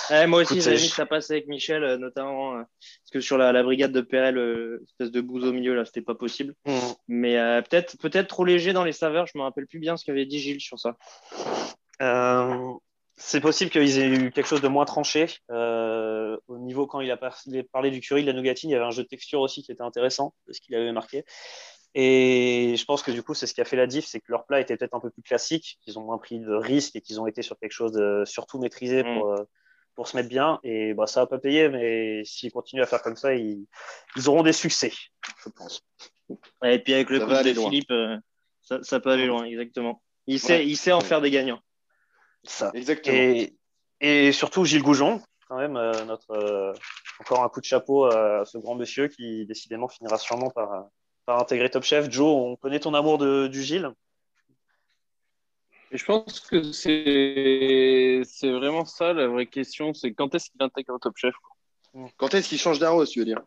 Ouais, 0.09 0.25
moi 0.25 0.41
aussi, 0.41 0.59
j'avais 0.62 0.77
mis 0.77 0.89
que 0.89 0.95
ça 0.95 1.06
passait 1.06 1.33
avec 1.33 1.47
Michel, 1.47 1.83
euh, 1.83 1.97
notamment 1.97 2.56
euh, 2.56 2.63
parce 2.63 3.12
que 3.13 3.19
sur 3.21 3.38
la, 3.38 3.51
la 3.51 3.62
brigade 3.62 3.91
de 3.91 4.01
Perel, 4.01 4.38
euh, 4.38 4.83
espèce 4.88 5.12
de 5.12 5.21
bouse 5.21 5.45
au 5.45 5.53
milieu 5.53 5.75
là, 5.75 5.86
c'était 5.86 6.01
pas 6.01 6.15
possible. 6.15 6.56
Mmh. 6.65 6.77
Mais 7.07 7.38
euh, 7.38 7.62
peut-être 7.62 7.97
peut-être 8.00 8.27
trop 8.27 8.45
léger 8.45 8.74
dans 8.74 8.83
les 8.83 8.91
saveurs. 8.91 9.27
Je 9.27 9.38
me 9.38 9.44
rappelle 9.44 9.68
plus 9.68 9.80
bien 9.80 9.97
ce 9.97 10.06
qu'avait 10.06 10.25
dit 10.25 10.39
Gilles 10.39 10.62
sur 10.62 10.79
ça. 10.79 10.98
c'est 13.17 13.41
possible 13.41 13.69
qu'ils 13.69 14.00
aient 14.00 14.08
eu 14.08 14.31
quelque 14.31 14.48
chose 14.48 14.62
de 14.62 14.67
moins 14.67 14.86
tranché. 14.86 15.27
au 15.50 16.58
niveau 16.58 16.88
quand 16.88 17.01
il 17.01 17.12
a 17.12 17.17
parlé 17.72 17.91
du 17.91 18.00
curry, 18.01 18.22
de 18.24 18.27
la 18.27 18.34
nougatine, 18.34 18.72
il 18.72 18.74
y 18.74 18.75
avait 18.75 18.86
un 18.86 18.91
jeu 18.91 19.03
de 19.03 19.08
texture 19.08 19.41
aussi 19.41 19.62
qui 19.62 19.72
était 19.72 19.84
intéressant, 19.84 20.34
ce 20.50 20.60
qu'il 20.60 20.75
avait 20.75 20.91
marqué. 20.91 21.24
Et 21.96 22.75
je 22.77 22.86
pense 22.86 23.01
que 23.01 23.12
du 23.12 23.24
coup, 23.24 23.34
c'est 23.34 23.48
ce 23.48 23.53
qui 23.53 23.62
a 23.62 23.65
fait 23.65 23.75
la 23.75 23.88
diff, 23.88 24.05
c'est 24.05 24.19
que 24.19 24.31
leur 24.31 24.46
plat 24.46 24.60
était 24.60 24.77
peut-être 24.77 24.93
un 24.93 25.00
peu 25.00 25.10
plus 25.10 25.24
classique, 25.24 25.79
qu'ils 25.81 25.98
ont 25.98 26.03
moins 26.03 26.19
pris 26.19 26.39
de 26.39 26.53
risques 26.53 26.96
et 26.96 27.01
qu'ils 27.01 27.19
ont 27.19 27.27
été 27.27 27.41
sur 27.41 27.58
quelque 27.58 27.72
chose 27.72 27.93
de 27.93 28.24
surtout 28.25 28.60
maîtrisé 28.60 29.03
pour, 29.03 29.31
mmh. 29.34 29.46
pour 29.96 30.08
se 30.08 30.15
mettre 30.15 30.29
bien. 30.29 30.60
Et 30.63 30.93
bah, 30.93 31.08
ça 31.08 31.22
va 31.22 31.27
pas 31.27 31.39
payer, 31.39 31.67
mais 31.69 32.24
s'ils 32.25 32.51
continuent 32.51 32.84
à 32.84 32.86
faire 32.86 33.01
comme 33.01 33.15
ça, 33.15 33.34
ils, 33.34 33.65
ils 34.15 34.29
auront 34.29 34.43
des 34.43 34.53
succès, 34.53 34.93
je 35.43 35.50
pense. 35.50 35.81
Ouais, 36.62 36.75
et 36.75 36.79
puis 36.79 36.93
avec 36.93 37.10
le 37.10 37.19
coup 37.22 37.31
de 37.31 37.53
Philippe, 37.53 37.89
euh, 37.91 38.17
ça, 38.62 38.84
ça, 38.84 39.00
peut 39.00 39.10
aller 39.10 39.25
loin, 39.25 39.46
exactement. 39.46 40.03
Il 40.27 40.39
sait, 40.39 40.60
ouais. 40.60 40.67
il 40.67 40.77
sait 40.77 40.91
en 40.91 41.01
faire 41.01 41.22
des 41.22 41.31
gagnants. 41.31 41.60
Ça. 42.43 42.72
Exactement. 42.75 43.17
Et, 43.17 43.55
et 44.00 44.31
surtout 44.31 44.63
Gilles 44.63 44.84
Goujon, 44.84 45.22
quand 45.48 45.58
même, 45.58 45.75
euh, 45.75 46.05
notre, 46.05 46.31
euh, 46.31 46.72
encore 47.19 47.43
un 47.43 47.50
coup 47.50 47.62
de 47.62 47.65
chapeau 47.65 48.05
à 48.05 48.46
ce 48.46 48.60
grand 48.60 48.75
monsieur 48.75 49.08
qui 49.08 49.48
décidément 49.48 49.88
finira 49.88 50.19
sûrement 50.19 50.51
par 50.51 50.88
par 51.29 51.39
intégrer 51.39 51.69
Top 51.69 51.83
Chef. 51.83 52.09
Joe, 52.09 52.25
on 52.25 52.55
connaît 52.55 52.79
ton 52.79 52.95
amour 52.95 53.19
de, 53.19 53.45
du 53.45 53.62
Gilles 53.62 53.91
Et 55.91 55.98
je 56.00 56.03
pense 56.03 56.39
que 56.39 56.71
c'est 56.71 58.21
c'est 58.24 58.50
vraiment 58.50 58.83
ça 58.83 59.13
la 59.13 59.27
vraie 59.27 59.45
question, 59.45 59.93
c'est 59.93 60.12
quand 60.12 60.33
est-ce 60.33 60.50
qu'il 60.50 60.63
intègre 60.63 60.98
Top 61.00 61.15
Chef 61.17 61.36
quoi. 61.36 61.55
Quand 62.17 62.33
est-ce 62.33 62.50
qu'il 62.50 62.57
change 62.57 62.79
d'arros, 62.79 63.05
tu 63.05 63.19
veux 63.19 63.25
dire? 63.25 63.43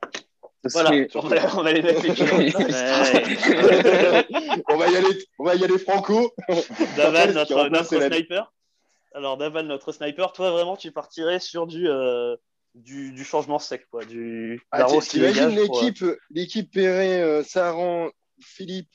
Voilà, 0.72 0.90
on 0.90 0.92
les 0.94 1.08
on, 4.68 4.76
va 4.76 4.88
y 4.88 4.96
aller, 4.96 5.18
on 5.40 5.44
va 5.44 5.56
y 5.56 5.64
aller 5.64 5.78
franco. 5.78 6.32
Daval, 6.96 7.32
notre, 7.32 7.68
notre 7.68 8.00
sniper. 8.00 8.52
Alors, 9.12 9.36
Daval, 9.36 9.66
notre 9.66 9.90
sniper, 9.90 10.32
toi 10.32 10.52
vraiment, 10.52 10.76
tu 10.76 10.92
partirais 10.92 11.40
sur 11.40 11.66
du, 11.66 11.88
euh, 11.88 12.36
du, 12.74 13.12
du, 13.12 13.24
changement 13.24 13.58
sec, 13.58 13.86
quoi. 13.90 14.04
Du, 14.04 14.60
ah, 14.70 14.86
T'imagines 15.00 15.48
l'équipe, 15.48 16.02
euh... 16.02 16.18
l'équipe 16.30 16.70
Perret, 16.70 17.22
euh, 17.22 17.42
Saran, 17.42 18.10
Philippe 18.40 18.90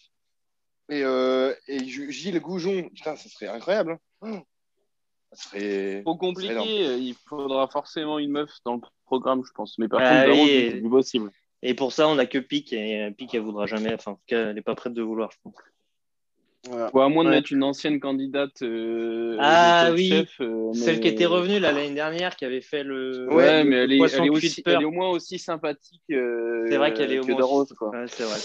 et, 0.90 1.04
euh, 1.04 1.54
et, 1.68 1.86
Gilles 1.86 2.40
Goujon. 2.40 2.90
Putain, 2.94 3.16
ça 3.16 3.30
serait 3.30 3.48
incroyable. 3.48 3.98
Hein 4.22 4.42
ça 5.32 5.50
serait. 5.50 6.02
Trop 6.04 6.16
compliqué. 6.16 6.54
Serait 6.54 7.00
il 7.00 7.16
faudra 7.26 7.68
forcément 7.68 8.20
une 8.20 8.32
meuf 8.32 8.52
dans 8.66 8.76
le 8.76 8.82
programme, 9.06 9.44
je 9.46 9.52
pense. 9.52 9.78
Mais 9.78 9.88
par 9.88 10.00
ah, 10.02 10.26
contre, 10.26 10.38
oui, 10.38 10.70
c'est 10.72 10.80
plus 10.80 10.90
possible. 10.90 11.32
Et 11.64 11.74
pour 11.74 11.92
ça, 11.92 12.08
on 12.08 12.16
n'a 12.16 12.26
que 12.26 12.38
Pic 12.38 12.72
et 12.74 13.12
Pic, 13.18 13.34
elle 13.34 13.42
voudra 13.42 13.66
jamais. 13.66 13.94
Enfin, 13.94 14.12
en 14.12 14.16
tout 14.16 14.22
cas, 14.28 14.50
elle 14.50 14.56
n'est 14.56 14.62
pas 14.62 14.76
prête 14.76 14.94
de 14.94 15.02
vouloir, 15.02 15.32
je 15.32 15.38
pense. 15.44 15.56
Ou 16.94 17.00
à 17.00 17.10
moins 17.10 17.24
de 17.24 17.30
mettre 17.30 17.52
une 17.52 17.64
ancienne 17.64 18.00
candidate. 18.00 18.62
Euh, 18.62 19.38
ah 19.40 19.90
oui, 19.94 20.10
chef, 20.10 20.42
euh, 20.42 20.74
celle 20.74 21.00
qui 21.00 21.08
était 21.08 21.26
revenue 21.26 21.60
l'année 21.60 21.90
dernière, 21.92 22.36
qui 22.36 22.46
avait 22.46 22.62
fait 22.62 22.84
le. 22.84 23.28
Ouais, 23.32 23.64
mais 23.64 23.78
elle 23.78 23.94
est, 23.94 23.98
elle 23.98 24.26
est, 24.26 24.30
aussi, 24.30 24.64
elle 24.66 24.82
est, 24.82 24.86
au 24.86 24.92
moins 24.92 25.10
aussi 25.10 25.40
sympathique. 25.40 26.02
Euh, 26.12 26.66
c'est 26.70 26.78
vrai 26.78 26.94
qu'elle 26.94 27.12
est 27.12 27.20
au 27.20 27.26
moins. 27.26 27.44
Rose, 27.44 27.74
quoi. 27.78 27.90
Ouais, 27.90 28.06
c'est 28.08 28.24
vrai. 28.24 28.38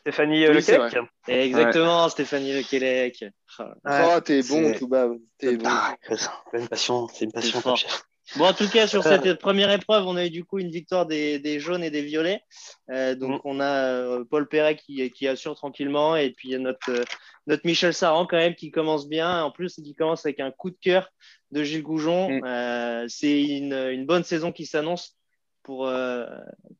Stéphanie 0.00 0.48
oui, 0.48 0.54
Lequelec 0.54 0.96
Exactement, 1.28 2.04
ouais. 2.04 2.10
Stéphanie 2.10 2.52
Lequelec. 2.54 3.24
Oh, 3.58 3.64
oh 3.86 4.20
t'es 4.24 4.42
bon, 4.42 4.72
tout 4.72 4.88
bas. 4.88 5.10
T'es 5.38 5.56
bon. 5.56 5.64
Ah, 5.66 5.94
c'est 6.08 6.58
une 6.58 6.68
passion, 6.68 7.08
c'est 7.08 7.26
une 7.26 7.32
passion, 7.32 7.76
chef. 7.76 8.04
Bon, 8.36 8.46
en 8.46 8.52
tout 8.52 8.68
cas, 8.68 8.86
sur 8.86 9.02
cette 9.02 9.34
première 9.40 9.70
épreuve, 9.70 10.06
on 10.06 10.16
a 10.16 10.26
eu 10.26 10.30
du 10.30 10.44
coup 10.44 10.58
une 10.58 10.70
victoire 10.70 11.06
des, 11.06 11.38
des 11.38 11.58
jaunes 11.58 11.82
et 11.82 11.90
des 11.90 12.02
violets. 12.02 12.42
Euh, 12.90 13.14
donc, 13.14 13.44
mm. 13.44 13.48
on 13.48 13.60
a 13.60 13.64
euh, 13.64 14.24
Paul 14.24 14.46
Perret 14.48 14.76
qui, 14.76 15.10
qui, 15.10 15.26
assure 15.26 15.56
tranquillement. 15.56 16.16
Et 16.16 16.30
puis, 16.30 16.56
notre, 16.58 16.90
euh, 16.90 17.04
notre 17.46 17.62
Michel 17.66 17.92
Saran, 17.92 18.26
quand 18.26 18.36
même, 18.36 18.54
qui 18.54 18.70
commence 18.70 19.08
bien. 19.08 19.42
En 19.42 19.50
plus, 19.50 19.74
qui 19.74 19.94
commence 19.94 20.24
avec 20.24 20.38
un 20.40 20.50
coup 20.50 20.70
de 20.70 20.78
cœur 20.80 21.10
de 21.50 21.64
Gilles 21.64 21.82
Goujon. 21.82 22.30
Mm. 22.30 23.08
C'est 23.08 23.42
une, 23.42 23.72
une, 23.72 24.06
bonne 24.06 24.24
saison 24.24 24.52
qui 24.52 24.66
s'annonce 24.66 25.16
pour, 25.62 25.90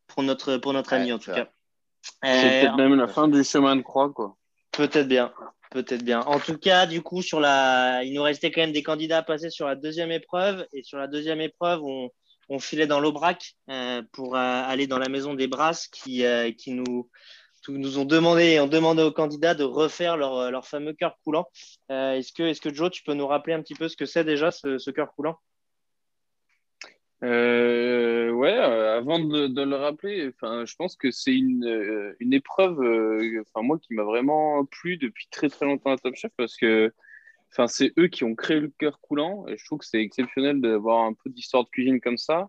pour, 0.06 0.22
notre, 0.22 0.56
pour 0.58 0.72
notre 0.72 0.92
ami, 0.92 1.12
en 1.12 1.18
tout 1.18 1.32
cas. 1.32 1.48
C'est 2.22 2.60
peut-être 2.62 2.76
même 2.76 2.94
la 2.94 3.08
fin 3.08 3.28
du 3.28 3.44
chemin 3.44 3.76
de 3.76 3.82
croix, 3.82 4.10
quoi. 4.10 4.36
Peut-être 4.72 5.08
bien. 5.08 5.32
Peut-être 5.70 6.02
bien. 6.02 6.20
En 6.22 6.40
tout 6.40 6.58
cas, 6.58 6.86
du 6.86 7.00
coup, 7.00 7.22
sur 7.22 7.38
la... 7.38 8.02
il 8.02 8.12
nous 8.12 8.22
restait 8.22 8.50
quand 8.50 8.60
même 8.60 8.72
des 8.72 8.82
candidats 8.82 9.18
à 9.18 9.22
passer 9.22 9.50
sur 9.50 9.66
la 9.66 9.76
deuxième 9.76 10.10
épreuve. 10.10 10.66
Et 10.72 10.82
sur 10.82 10.98
la 10.98 11.06
deuxième 11.06 11.40
épreuve, 11.40 11.82
on, 11.84 12.58
filait 12.58 12.88
dans 12.88 12.98
l'Aubrac 12.98 13.54
euh, 13.70 14.02
pour 14.10 14.34
euh, 14.34 14.38
aller 14.40 14.88
dans 14.88 14.98
la 14.98 15.08
maison 15.08 15.34
des 15.34 15.46
Brasses 15.46 15.86
qui, 15.86 16.24
euh, 16.24 16.50
qui 16.50 16.72
nous, 16.72 17.08
nous 17.68 17.98
ont 18.00 18.04
demandé, 18.04 18.58
ont 18.58 18.66
demandé 18.66 19.04
aux 19.04 19.12
candidats 19.12 19.54
de 19.54 19.62
refaire 19.62 20.16
leur, 20.16 20.50
leur 20.50 20.66
fameux 20.66 20.92
cœur 20.92 21.16
coulant. 21.22 21.46
est-ce, 21.88 22.32
que, 22.32 22.42
est-ce 22.42 22.60
que 22.60 22.74
Joe, 22.74 22.90
tu 22.90 23.04
peux 23.04 23.14
nous 23.14 23.28
rappeler 23.28 23.54
un 23.54 23.62
petit 23.62 23.76
peu 23.76 23.88
ce 23.88 23.96
que 23.96 24.06
c'est 24.06 24.24
déjà 24.24 24.50
ce, 24.50 24.78
ce 24.78 24.90
cœur 24.90 25.14
coulant? 25.14 25.36
Euh, 27.22 28.30
ouais, 28.30 28.56
euh, 28.56 28.96
avant 28.96 29.18
de, 29.18 29.62
le 29.62 29.76
rappeler, 29.76 30.30
je 30.42 30.76
pense 30.76 30.96
que 30.96 31.10
c'est 31.10 31.34
une, 31.34 31.66
euh, 31.66 32.16
une 32.18 32.32
épreuve, 32.32 32.80
euh, 32.80 33.42
enfin 33.42 33.64
moi 33.66 33.78
qui 33.78 33.92
m'a 33.92 34.04
vraiment 34.04 34.64
plu 34.64 34.96
depuis 34.96 35.28
très 35.30 35.48
très 35.50 35.66
longtemps 35.66 35.92
à 35.92 35.98
Top 35.98 36.14
Chef 36.16 36.32
parce 36.36 36.56
que, 36.56 36.92
c'est 37.66 37.92
eux 37.98 38.06
qui 38.06 38.24
ont 38.24 38.36
créé 38.36 38.60
le 38.60 38.68
cœur 38.68 39.00
coulant 39.00 39.44
je 39.48 39.64
trouve 39.64 39.80
que 39.80 39.84
c'est 39.84 40.00
exceptionnel 40.00 40.60
d'avoir 40.60 41.04
un 41.04 41.14
peu 41.14 41.30
d'histoire 41.30 41.64
de 41.64 41.68
cuisine 41.70 42.00
comme 42.00 42.16
ça. 42.16 42.48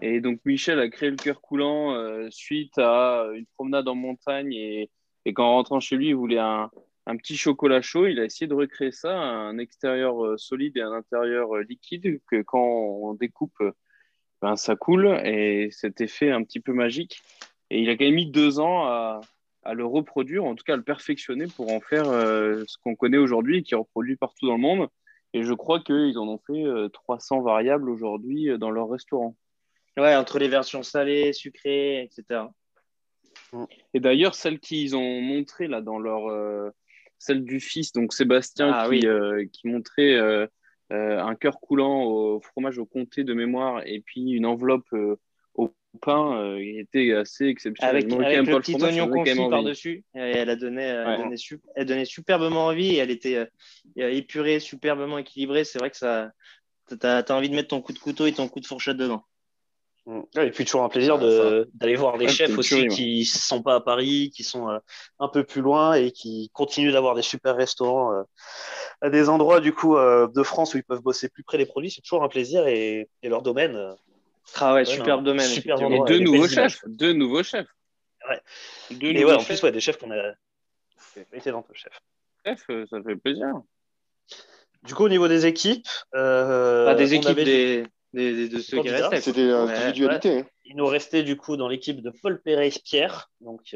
Et 0.00 0.20
donc 0.20 0.40
Michel 0.44 0.78
a 0.78 0.88
créé 0.88 1.10
le 1.10 1.16
cœur 1.16 1.40
coulant 1.40 1.96
suite 2.30 2.78
à 2.78 3.26
une 3.34 3.46
promenade 3.56 3.88
en 3.88 3.96
montagne 3.96 4.52
et, 4.52 4.90
et 5.24 5.34
qu'en 5.34 5.54
rentrant 5.54 5.80
chez 5.80 5.96
lui, 5.96 6.08
il 6.08 6.14
voulait 6.14 6.38
un, 6.38 6.70
un 7.06 7.16
petit 7.16 7.36
chocolat 7.36 7.82
chaud. 7.82 8.06
Il 8.06 8.20
a 8.20 8.24
essayé 8.24 8.46
de 8.46 8.54
recréer 8.54 8.92
ça, 8.92 9.16
un 9.16 9.58
extérieur 9.58 10.38
solide 10.38 10.76
et 10.76 10.82
un 10.82 10.92
intérieur 10.92 11.56
liquide, 11.58 12.20
que 12.30 12.42
quand 12.42 12.62
on 12.64 13.14
découpe, 13.14 13.62
ben, 14.40 14.56
ça 14.56 14.76
coule 14.76 15.20
et 15.24 15.68
cet 15.70 16.00
effet 16.00 16.30
un 16.30 16.42
petit 16.42 16.60
peu 16.60 16.72
magique. 16.72 17.22
Et 17.70 17.80
il 17.80 17.90
a 17.90 17.96
quand 17.96 18.04
même 18.04 18.14
mis 18.14 18.30
deux 18.30 18.60
ans 18.60 18.86
à, 18.86 19.20
à 19.64 19.74
le 19.74 19.86
reproduire, 19.86 20.44
en 20.44 20.54
tout 20.54 20.64
cas 20.64 20.74
à 20.74 20.76
le 20.76 20.82
perfectionner 20.82 21.46
pour 21.46 21.72
en 21.72 21.80
faire 21.80 22.08
euh, 22.08 22.64
ce 22.66 22.76
qu'on 22.78 22.96
connaît 22.96 23.18
aujourd'hui 23.18 23.58
et 23.58 23.62
qui 23.62 23.74
est 23.74 23.76
reproduit 23.76 24.16
partout 24.16 24.46
dans 24.46 24.54
le 24.54 24.60
monde. 24.60 24.88
Et 25.34 25.44
je 25.44 25.54
crois 25.54 25.80
qu'ils 25.80 26.18
en 26.18 26.28
ont 26.28 26.40
fait 26.46 26.64
300 26.92 27.38
euh, 27.38 27.42
variables 27.42 27.88
aujourd'hui 27.88 28.50
euh, 28.50 28.58
dans 28.58 28.70
leur 28.70 28.90
restaurant. 28.90 29.36
Ouais, 29.96 30.14
entre 30.14 30.38
les 30.38 30.48
versions 30.48 30.82
salées, 30.82 31.32
sucrées, 31.32 32.02
etc. 32.02 32.44
Et 33.92 34.00
d'ailleurs, 34.00 34.34
celles 34.34 34.58
qu'ils 34.58 34.96
ont 34.96 35.20
montrées 35.20 35.68
là 35.68 35.82
dans 35.82 35.98
leur, 35.98 36.72
celle 37.22 37.44
du 37.44 37.60
fils, 37.60 37.92
donc 37.92 38.12
Sébastien, 38.12 38.70
ah 38.72 38.88
qui, 38.90 39.06
qui, 39.52 39.68
montrait 39.68 40.48
euh, 40.92 41.18
un 41.18 41.34
cœur 41.34 41.58
coulant 41.58 42.02
au 42.02 42.40
fromage 42.40 42.78
au 42.78 42.84
comté 42.84 43.24
de 43.24 43.32
mémoire 43.32 43.82
et 43.86 44.00
puis 44.00 44.32
une 44.32 44.44
enveloppe 44.44 44.92
euh, 44.92 45.16
au 45.54 45.72
pain 46.02 46.36
euh, 46.36 46.62
il 46.62 46.80
était 46.80 47.14
assez 47.14 47.46
exceptionnel. 47.46 47.96
Avec, 47.96 48.12
avec 48.12 48.46
le 48.46 48.58
petit 48.58 48.74
oignon 48.74 49.08
confit 49.08 49.34
par-dessus, 49.48 50.04
elle 50.12 50.50
a 50.50 50.56
donné, 50.56 50.82
elle, 50.82 51.86
donnait, 51.86 52.04
superbement 52.04 52.66
envie 52.66 52.96
et 52.96 52.98
elle 52.98 53.10
était 53.10 53.46
épurée, 53.96 54.60
superbement 54.60 55.16
équilibrée. 55.16 55.64
C'est 55.64 55.78
vrai 55.78 55.88
que 55.88 55.96
ça, 55.96 56.32
tu 56.88 57.06
as, 57.06 57.24
envie 57.30 57.48
de 57.48 57.54
mettre 57.54 57.68
ton 57.68 57.80
coup 57.80 57.94
de 57.94 57.98
couteau 57.98 58.26
et 58.26 58.32
ton 58.32 58.48
coup 58.48 58.60
de 58.60 58.66
fourchette 58.66 58.98
dedans. 58.98 59.24
Mm. 60.04 60.22
et 60.40 60.50
puis 60.50 60.64
toujours 60.64 60.82
un 60.82 60.88
plaisir 60.88 61.16
d'aller 61.18 61.94
voir 61.94 62.18
des 62.18 62.26
chefs 62.26 62.58
aussi 62.58 62.88
qui 62.88 63.20
ne 63.20 63.24
sont 63.24 63.62
pas 63.62 63.76
à 63.76 63.80
Paris, 63.80 64.30
qui 64.34 64.42
sont 64.42 64.68
un 65.20 65.28
peu 65.28 65.44
plus 65.44 65.60
loin 65.60 65.94
et 65.94 66.10
qui 66.10 66.50
continuent 66.52 66.92
d'avoir 66.92 67.14
des 67.14 67.22
super 67.22 67.54
restaurants 67.56 68.24
à 69.02 69.10
des 69.10 69.28
endroits 69.28 69.60
du 69.60 69.74
coup 69.74 69.96
euh, 69.96 70.28
de 70.28 70.42
France 70.42 70.74
où 70.74 70.78
ils 70.78 70.84
peuvent 70.84 71.02
bosser 71.02 71.28
plus 71.28 71.42
près 71.42 71.58
des 71.58 71.66
produits, 71.66 71.90
c'est 71.90 72.00
toujours 72.00 72.22
un 72.22 72.28
plaisir 72.28 72.66
et, 72.66 73.08
leur 73.24 73.42
domaine. 73.42 73.74
Euh, 73.76 73.94
ah 74.60 74.74
ouais, 74.74 74.84
super 74.84 75.20
domaine. 75.22 75.46
Super 75.46 75.80
et 75.82 76.00
deux 76.06 76.20
nouveaux 76.20 76.48
chefs. 76.48 76.80
Deux 76.86 77.12
nouveaux 77.12 77.42
chefs. 77.42 77.68
Ouais. 78.28 78.40
Deux 78.92 79.08
et 79.08 79.24
ouais, 79.24 79.34
en 79.34 79.42
plus, 79.42 79.60
ouais, 79.62 79.72
des 79.72 79.80
chefs 79.80 79.98
qu'on 79.98 80.12
a 80.12 80.32
excellents 81.32 81.66
chefs. 81.74 82.00
Chef, 82.46 82.64
euh, 82.70 82.86
ça 82.90 83.02
fait 83.02 83.16
plaisir. 83.16 83.48
Du 84.84 84.94
coup, 84.94 85.04
au 85.04 85.08
niveau 85.08 85.28
des 85.28 85.46
équipes, 85.46 85.88
euh, 86.14 86.94
des 86.94 87.14
équipes 87.14 87.36
des, 87.36 87.86
des, 88.12 88.48
de 88.48 88.58
ceux 88.58 88.82
qui 88.82 88.90
restaient. 88.90 89.20
C'était 89.20 89.46
l'individualité. 89.46 90.38
Hein. 90.40 90.46
Il 90.64 90.76
nous 90.76 90.86
restait 90.86 91.22
du 91.22 91.36
coup 91.36 91.56
dans 91.56 91.68
l'équipe 91.68 92.00
de 92.00 92.12
Paul 92.22 92.40
Pérez-Pierre, 92.42 93.30
donc 93.40 93.74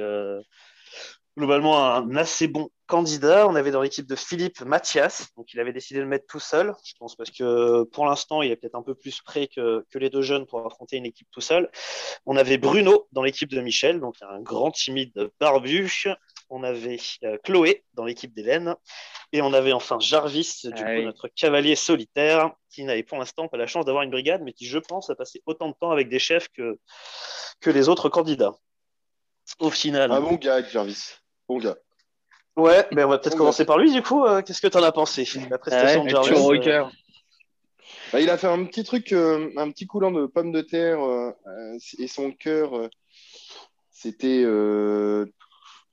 globalement 1.36 1.94
un 1.94 2.16
assez 2.16 2.48
bon 2.48 2.70
candidat. 2.86 3.46
On 3.46 3.54
avait 3.54 3.70
dans 3.70 3.82
l'équipe 3.82 4.06
de 4.06 4.16
Philippe 4.16 4.60
Mathias, 4.62 5.28
donc 5.36 5.52
il 5.52 5.60
avait 5.60 5.72
décidé 5.72 5.98
de 5.98 6.04
le 6.04 6.08
mettre 6.08 6.26
tout 6.26 6.40
seul, 6.40 6.74
je 6.84 6.94
pense, 6.98 7.14
parce 7.16 7.30
que 7.30 7.84
pour 7.84 8.06
l'instant, 8.06 8.42
il 8.42 8.50
est 8.50 8.56
peut-être 8.56 8.74
un 8.74 8.82
peu 8.82 8.94
plus 8.94 9.20
prêt 9.20 9.48
que, 9.48 9.84
que, 9.90 9.98
les 9.98 10.08
deux 10.08 10.22
jeunes 10.22 10.46
pour 10.46 10.64
affronter 10.64 10.96
une 10.96 11.06
équipe 11.06 11.28
tout 11.30 11.40
seul. 11.40 11.70
On 12.24 12.36
avait 12.36 12.58
Bruno 12.58 13.06
dans 13.12 13.22
l'équipe 13.22 13.50
de 13.50 13.60
Michel, 13.60 14.00
donc 14.00 14.16
un 14.22 14.40
grand 14.40 14.70
timide 14.70 15.30
barbu. 15.38 15.90
On 16.48 16.62
avait 16.62 16.98
euh, 17.24 17.36
Chloé 17.44 17.84
dans 17.94 18.04
l'équipe 18.04 18.32
d'Hélène. 18.34 18.74
Et 19.32 19.42
on 19.42 19.52
avait 19.52 19.72
enfin 19.72 19.98
Jarvis, 19.98 20.60
du 20.64 20.82
ah 20.82 20.96
coup, 20.96 21.02
notre 21.02 21.28
cavalier 21.28 21.74
solitaire, 21.74 22.52
qui 22.70 22.84
n'avait 22.84 23.02
pour 23.02 23.18
l'instant 23.18 23.48
pas 23.48 23.56
la 23.56 23.66
chance 23.66 23.84
d'avoir 23.84 24.04
une 24.04 24.10
brigade, 24.10 24.42
mais 24.42 24.52
qui, 24.52 24.66
je 24.66 24.78
pense, 24.78 25.10
a 25.10 25.14
passé 25.14 25.42
autant 25.46 25.68
de 25.68 25.74
temps 25.74 25.90
avec 25.90 26.08
des 26.08 26.18
chefs 26.18 26.48
que, 26.48 26.78
que 27.60 27.70
les 27.70 27.88
autres 27.88 28.08
candidats. 28.08 28.54
Au 29.58 29.70
final. 29.70 30.12
Un 30.12 30.20
bon 30.20 30.34
gars, 30.34 30.62
Jarvis. 30.62 31.14
Bon 31.48 31.58
gars. 31.58 31.76
Ouais, 32.56 32.86
mais 32.92 33.04
on 33.04 33.08
va 33.08 33.18
peut-être 33.18 33.36
commencer 33.36 33.66
par 33.66 33.78
lui 33.78 33.92
du 33.92 34.02
coup. 34.02 34.24
Euh, 34.24 34.40
qu'est-ce 34.40 34.62
que 34.62 34.66
tu 34.66 34.78
en 34.78 34.82
as 34.82 34.92
pensé 34.92 35.28
La 35.50 35.58
prestation 35.58 36.04
de 36.04 36.08
Jarvis 36.08 36.68
euh, 36.68 36.84
bah, 38.12 38.20
Il 38.20 38.30
a 38.30 38.38
fait 38.38 38.46
un 38.46 38.64
petit 38.64 38.82
truc, 38.82 39.12
euh, 39.12 39.50
un 39.56 39.70
petit 39.70 39.86
coulant 39.86 40.10
de 40.10 40.24
pommes 40.26 40.52
de 40.52 40.62
terre 40.62 40.98
et 41.98 42.08
son 42.08 42.32
cœur, 42.32 42.88
c'était 43.90 44.42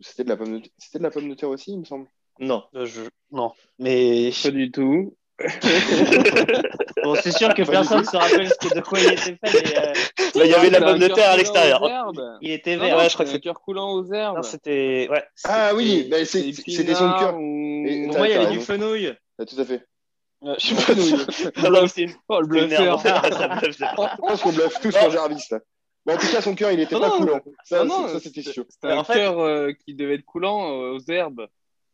c'était 0.04 0.24
de 0.24 0.30
la 0.30 0.38
pomme 0.38 0.60
de 0.60 0.70
c'était 0.78 1.00
de 1.00 1.04
la 1.04 1.12
pomme 1.12 1.30
de 1.30 1.34
terre 1.34 1.50
aussi, 1.50 1.72
il 1.72 1.80
me 1.80 1.86
semble. 1.86 2.08
Non, 2.40 2.64
je... 2.74 3.02
non, 3.32 3.52
mais 3.80 4.32
pas 4.42 4.52
du 4.52 4.72
tout. 4.72 5.16
bon, 7.04 7.16
c'est 7.16 7.32
sûr 7.32 7.54
que 7.56 7.64
personne 7.64 8.00
ne 8.00 8.04
se 8.04 8.16
rappelle 8.16 8.48
de 8.48 8.82
quoi 8.82 9.00
il 9.00 9.14
était 9.14 9.18
fait, 9.18 9.40
mais 9.44 9.78
euh, 9.78 10.46
il 10.46 10.52
y 10.52 10.54
avait 10.54 10.68
de 10.68 10.74
la 10.74 10.82
pomme 10.82 11.00
de 11.00 11.08
terre 11.08 11.32
à 11.32 11.38
l'extérieur. 11.38 11.82
Il 12.42 12.52
était 12.52 12.76
vert. 12.76 12.98
ouais, 12.98 13.10
je 13.10 13.14
crois 13.14 13.26
que 13.26 13.32
c'est 13.32 13.40
cœur 13.40 13.60
coulant 13.60 13.94
aux 13.94 14.12
herbes. 14.14 14.44
c'était 14.44 15.08
ouais. 15.10 15.24
Ah 15.44 15.74
oui, 15.76 16.08
bah, 16.10 16.24
c'était 16.24 16.94
son 16.94 17.12
cœur. 17.14 17.36
Ou... 17.36 18.08
Pour 18.08 18.18
moi, 18.18 18.28
il 18.28 18.32
y 18.32 18.36
avait 18.36 18.52
du 18.52 18.62
fenouil. 18.62 19.14
Ah, 19.40 19.46
tout 19.46 19.60
à 19.60 19.66
fait. 19.66 19.84
je 20.44 20.66
suis 20.66 20.76
fenouil. 20.76 21.88
c'est 21.90 22.02
une 22.04 22.14
oh, 22.30 22.40
le 22.40 22.48
bluffeur. 22.48 23.00
Je 23.04 23.96
pense 24.20 24.42
qu'on 24.42 24.52
bluffe 24.52 24.80
tous 24.82 24.92
sur 24.92 25.10
Jarvis 25.10 25.48
là. 25.50 25.60
Mais 26.06 26.14
en 26.14 26.18
tout 26.18 26.28
cas, 26.28 26.42
son 26.42 26.56
cœur, 26.56 26.72
il 26.72 26.80
était 26.80 27.00
pas 27.00 27.12
coulant. 27.12 27.40
Ça, 27.64 27.88
ça 27.88 28.20
c'était 28.20 28.42
sûr. 28.42 28.66
C'était 28.70 28.92
un 28.92 29.04
cœur 29.04 29.40
euh, 29.40 29.72
qui 29.72 29.94
devait 29.96 30.16
être 30.16 30.26
coulant 30.26 30.70
euh, 30.70 30.94
aux 30.94 31.12
herbes. 31.12 31.48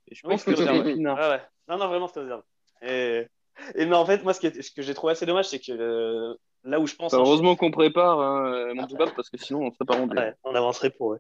Et 0.08 0.16
je 0.16 0.22
pense 0.22 0.44
que 0.44 0.56
c'était 0.56 0.70
un 0.70 0.82
pinard. 0.82 1.18
Ah 1.20 1.30
ouais. 1.30 1.42
Non, 1.68 1.78
non, 1.78 1.88
vraiment, 1.88 2.08
c'était 2.08 2.22
aux 2.22 2.28
herbes. 2.28 2.44
Et, 2.82 3.28
et 3.76 3.86
mais 3.86 3.96
en 3.96 4.06
fait, 4.06 4.24
moi, 4.24 4.34
ce, 4.34 4.40
qui 4.40 4.64
ce 4.64 4.72
que 4.72 4.82
j'ai 4.82 4.94
trouvé 4.94 5.12
assez 5.12 5.26
dommage, 5.26 5.50
c'est 5.50 5.60
que 5.60 5.72
euh, 5.72 6.34
là 6.64 6.80
où 6.80 6.88
je 6.88 6.96
pense. 6.96 7.12
Bah, 7.12 7.20
heureusement 7.20 7.56
qu'on 7.56 7.72
prépare 7.72 8.20
hein, 8.20 8.74
mon 8.74 8.84
ah, 8.84 9.06
parce 9.16 9.30
que 9.30 9.38
sinon, 9.38 9.62
on 9.62 9.72
serait 9.72 9.86
pas 9.86 9.96
rendu. 9.96 10.18
Ouais, 10.18 10.34
on 10.44 10.56
avancerait 10.56 10.90
pour. 10.90 11.16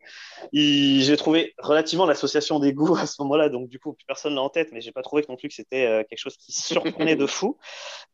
J'ai 0.51 1.17
trouvé 1.17 1.53
relativement 1.59 2.05
l'association 2.05 2.59
des 2.59 2.73
goûts 2.73 2.95
à 2.95 3.05
ce 3.05 3.21
moment-là, 3.21 3.49
donc 3.49 3.69
du 3.69 3.79
coup, 3.79 3.93
plus 3.93 4.05
personne 4.05 4.35
l'a 4.35 4.41
en 4.41 4.49
tête, 4.49 4.69
mais 4.71 4.81
j'ai 4.81 4.91
pas 4.91 5.01
trouvé 5.01 5.23
non 5.29 5.35
plus 5.35 5.49
que 5.49 5.53
c'était 5.53 5.85
euh, 5.85 6.03
quelque 6.09 6.19
chose 6.19 6.37
qui 6.37 6.51
surprenait 6.51 7.15
de 7.15 7.25
fou. 7.27 7.57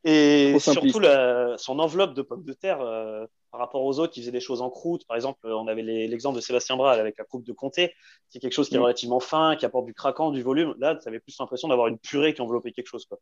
Et 0.03 0.57
surtout, 0.59 0.99
la, 0.99 1.57
son 1.57 1.79
enveloppe 1.79 2.13
de 2.13 2.21
pommes 2.21 2.43
de 2.43 2.53
terre. 2.53 2.81
Euh, 2.81 3.25
par 3.55 3.61
rapport 3.61 3.85
aux 3.85 3.99
autres 3.99 4.11
qui 4.11 4.19
faisaient 4.19 4.31
des 4.33 4.41
choses 4.41 4.61
en 4.61 4.69
croûte. 4.69 5.05
Par 5.07 5.15
exemple, 5.15 5.39
on 5.45 5.67
avait 5.69 5.81
l'exemple 5.81 6.35
de 6.35 6.41
Sébastien 6.41 6.75
Bras 6.75 6.91
avec 6.91 7.17
la 7.17 7.23
coupe 7.23 7.45
de 7.45 7.53
comté. 7.53 7.93
C'est 8.27 8.39
quelque 8.39 8.51
chose 8.51 8.67
qui 8.67 8.75
est 8.75 8.79
mm. 8.79 8.83
relativement 8.83 9.21
fin, 9.21 9.55
qui 9.55 9.65
apporte 9.65 9.85
du 9.85 9.93
craquant, 9.93 10.31
du 10.31 10.43
volume. 10.43 10.75
Là, 10.77 10.97
tu 11.01 11.07
avais 11.07 11.21
plus 11.21 11.37
l'impression 11.39 11.69
d'avoir 11.69 11.87
une 11.87 11.97
purée 11.97 12.33
qui 12.33 12.41
enveloppait 12.41 12.73
quelque 12.73 12.89
chose. 12.89 13.05
Quoi. 13.05 13.17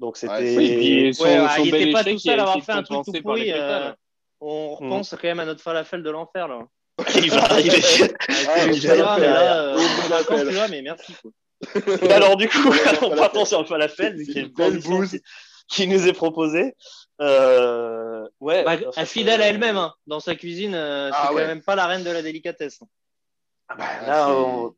Donc, 0.00 0.16
c'était. 0.16 0.56
Ouais, 0.56 1.12
il 1.64 1.72
n'était 1.72 1.92
pas 1.92 2.02
tout 2.02 2.18
seul 2.18 2.40
à 2.40 2.42
avoir 2.42 2.64
fait 2.64 2.72
un 2.72 2.82
truc 2.82 3.04
tout 3.04 3.12
pourri. 3.22 3.52
Euh, 3.52 3.92
on 4.40 4.74
repense 4.74 5.12
mm. 5.12 5.18
quand 5.22 5.28
même 5.28 5.40
à 5.40 5.44
notre 5.44 5.62
falafel 5.62 6.02
de 6.02 6.10
l'enfer. 6.10 6.48
là. 6.48 6.66
il 7.14 7.30
va, 7.30 7.60
il 7.60 7.72
est... 7.72 8.14
Ah, 10.58 10.66
mais 10.68 10.82
merci. 10.82 11.14
Quoi. 11.22 11.30
alors, 12.10 12.36
du 12.36 12.48
coup, 12.48 12.72
on 13.02 13.14
partant 13.14 13.44
sur 13.44 13.60
le 13.60 13.66
falafel, 13.68 14.16
vu 14.16 14.24
qu'il 14.24 14.34
y 14.34 14.38
a 14.38 14.42
une 14.42 14.52
belle 14.52 14.80
bouse 14.80 15.20
qui 15.68 15.86
nous 15.86 16.06
est 16.06 16.12
proposée. 16.12 16.74
Euh, 17.20 18.26
ouais, 18.40 18.64
bah, 18.64 18.76
fidèle 19.04 19.42
à 19.42 19.48
elle-même, 19.48 19.76
hein. 19.76 19.94
dans 20.06 20.20
sa 20.20 20.34
cuisine, 20.34 20.74
euh, 20.74 21.10
c'est 21.10 21.16
ah 21.18 21.28
quand 21.30 21.34
même 21.34 21.62
pas 21.62 21.74
la 21.74 21.86
reine 21.86 22.04
de 22.04 22.10
la 22.10 22.22
délicatesse. 22.22 22.80
Ah 23.68 23.74
bah, 23.76 24.06
là, 24.06 24.70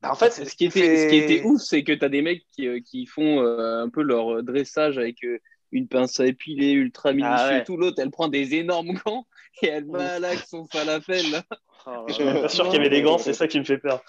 bah, 0.00 0.12
en 0.12 0.14
fait, 0.14 0.30
ce 0.30 0.54
qui, 0.54 0.66
était, 0.66 1.04
ce 1.04 1.08
qui 1.08 1.16
était 1.16 1.42
ouf, 1.44 1.60
c'est 1.60 1.82
que 1.82 1.92
tu 1.92 2.04
as 2.04 2.08
des 2.08 2.22
mecs 2.22 2.44
qui, 2.52 2.68
euh, 2.68 2.80
qui 2.80 3.06
font 3.06 3.40
un 3.40 3.88
peu 3.88 4.02
leur 4.02 4.42
dressage 4.42 4.98
avec 4.98 5.16
une 5.72 5.88
pince 5.88 6.20
à 6.20 6.26
épiler 6.26 6.72
ultra 6.72 7.12
minutieux 7.12 7.36
ah 7.36 7.58
et 7.58 7.64
tout. 7.64 7.76
L'autre, 7.76 8.00
elle 8.00 8.10
prend 8.10 8.28
des 8.28 8.54
énormes 8.54 8.92
gants 9.04 9.26
et 9.62 9.68
elle 9.68 9.86
malaxe 9.86 10.50
son 10.50 10.66
falafel. 10.66 11.30
Là. 11.30 11.42
Oh, 11.86 12.04
je 12.08 12.14
suis 12.14 12.24
pas 12.24 12.48
sûr 12.48 12.66
qu'il 12.66 12.74
y 12.74 12.80
avait 12.80 12.90
des 12.90 13.02
gants, 13.02 13.18
c'est 13.18 13.32
ça 13.32 13.48
qui 13.48 13.58
me 13.58 13.64
fait 13.64 13.78
peur. 13.78 14.02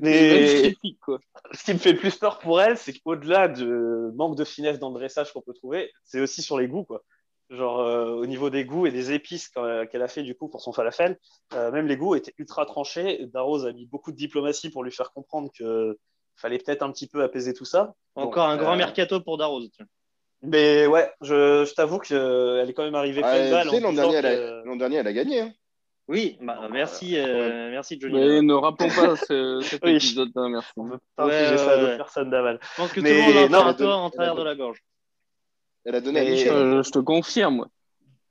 Mais 0.00 0.74
quoi. 1.00 1.18
ce 1.52 1.64
qui 1.64 1.72
me 1.74 1.78
fait 1.78 1.92
le 1.92 1.98
plus 1.98 2.16
peur 2.16 2.38
pour 2.38 2.60
elle, 2.60 2.76
c'est 2.76 2.92
qu'au-delà 2.92 3.48
du 3.48 3.66
manque 4.14 4.36
de 4.36 4.44
finesse 4.44 4.78
dans 4.78 4.90
le 4.90 4.94
dressage 4.94 5.32
qu'on 5.32 5.42
peut 5.42 5.54
trouver, 5.54 5.92
c'est 6.04 6.20
aussi 6.20 6.42
sur 6.42 6.58
les 6.58 6.68
goûts. 6.68 6.84
Quoi. 6.84 7.02
Genre 7.52 7.80
euh, 7.80 8.06
au 8.12 8.24
niveau 8.24 8.48
des 8.48 8.64
goûts 8.64 8.86
et 8.86 8.90
des 8.90 9.12
épices 9.12 9.50
qu'elle 9.50 10.02
a 10.02 10.08
fait 10.08 10.22
du 10.22 10.34
coup 10.34 10.48
pour 10.48 10.62
son 10.62 10.72
falafel, 10.72 11.18
euh, 11.52 11.70
même 11.70 11.86
les 11.86 11.98
goûts 11.98 12.14
étaient 12.14 12.32
ultra 12.38 12.64
tranchés. 12.64 13.26
Darroze 13.32 13.66
a 13.66 13.72
mis 13.72 13.86
beaucoup 13.86 14.10
de 14.10 14.16
diplomatie 14.16 14.70
pour 14.70 14.84
lui 14.84 14.90
faire 14.90 15.12
comprendre 15.12 15.50
qu'il 15.52 15.94
fallait 16.34 16.58
peut-être 16.58 16.82
un 16.82 16.90
petit 16.90 17.06
peu 17.06 17.22
apaiser 17.22 17.52
tout 17.52 17.66
ça. 17.66 17.94
Encore 18.14 18.46
un 18.48 18.56
grand 18.56 18.72
euh, 18.72 18.76
mercato 18.76 19.20
pour 19.20 19.36
Darroze. 19.36 19.70
Mais 20.40 20.86
ouais, 20.86 21.12
je, 21.20 21.64
je 21.66 21.74
t'avoue 21.74 21.98
qu'elle 21.98 22.68
est 22.68 22.72
quand 22.72 22.84
même 22.84 22.94
arrivée 22.94 23.20
pleine 23.20 23.50
balle. 23.50 23.68
L'an 24.64 24.76
dernier, 24.76 24.96
elle 24.96 25.06
a 25.06 25.12
gagné. 25.12 25.40
Hein. 25.40 25.52
Oui, 26.08 26.36
bah, 26.40 26.68
merci, 26.70 27.16
euh, 27.16 27.70
merci 27.70 27.98
Johnny. 28.00 28.14
Mais 28.14 28.42
ne 28.42 28.54
rappelons 28.54 28.88
pas 28.88 29.16
ce, 29.16 29.60
cet 29.62 29.84
épisode 29.86 30.30
là 30.34 30.48
merci. 30.48 30.72
On 30.76 30.84
veut 30.84 30.98
pas 31.16 31.26
ouais, 31.26 31.56
ça 31.56 31.72
à 31.72 31.78
d'autres 31.78 31.96
personnes 31.96 32.30
d'aval. 32.30 32.58
Je 32.60 32.76
pense 32.76 32.92
que 32.92 33.00
tout 33.00 33.06
le 33.06 33.42
monde 33.42 33.54
a 33.54 33.66
un 33.66 33.74
toi 33.74 33.96
en 33.96 34.10
travers 34.10 34.34
de 34.34 34.42
la 34.42 34.54
gorge. 34.54 34.82
Elle 35.84 35.94
a 35.94 36.00
donné 36.00 36.20
à 36.20 36.24
Michel. 36.24 36.52
Euh, 36.52 36.82
je 36.82 36.90
te 36.90 36.98
confirme. 36.98 37.66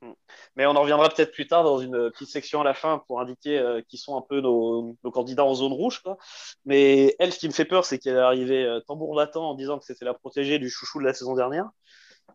Hmm. 0.00 0.12
Mais 0.56 0.66
on 0.66 0.70
en 0.70 0.82
reviendra 0.82 1.08
peut-être 1.08 1.32
plus 1.32 1.46
tard 1.46 1.64
dans 1.64 1.78
une 1.78 2.10
petite 2.10 2.28
section 2.28 2.60
à 2.60 2.64
la 2.64 2.74
fin 2.74 3.02
pour 3.06 3.20
indiquer 3.20 3.58
euh, 3.58 3.80
qui 3.88 3.98
sont 3.98 4.16
un 4.16 4.22
peu 4.22 4.40
nos, 4.40 4.96
nos, 5.02 5.10
candidats 5.10 5.44
en 5.44 5.54
zone 5.54 5.72
rouge. 5.72 6.00
Quoi. 6.00 6.18
Mais 6.64 7.14
elle, 7.18 7.32
ce 7.32 7.38
qui 7.38 7.48
me 7.48 7.52
fait 7.52 7.64
peur, 7.64 7.84
c'est 7.84 7.98
qu'elle 7.98 8.16
est 8.16 8.20
arrivée 8.20 8.64
euh, 8.64 8.80
tambour 8.80 9.14
battant 9.14 9.50
en 9.50 9.54
disant 9.54 9.78
que 9.78 9.84
c'était 9.84 10.04
la 10.04 10.14
protégée 10.14 10.58
du 10.58 10.70
chouchou 10.70 10.98
de 11.00 11.04
la 11.04 11.14
saison 11.14 11.34
dernière. 11.34 11.70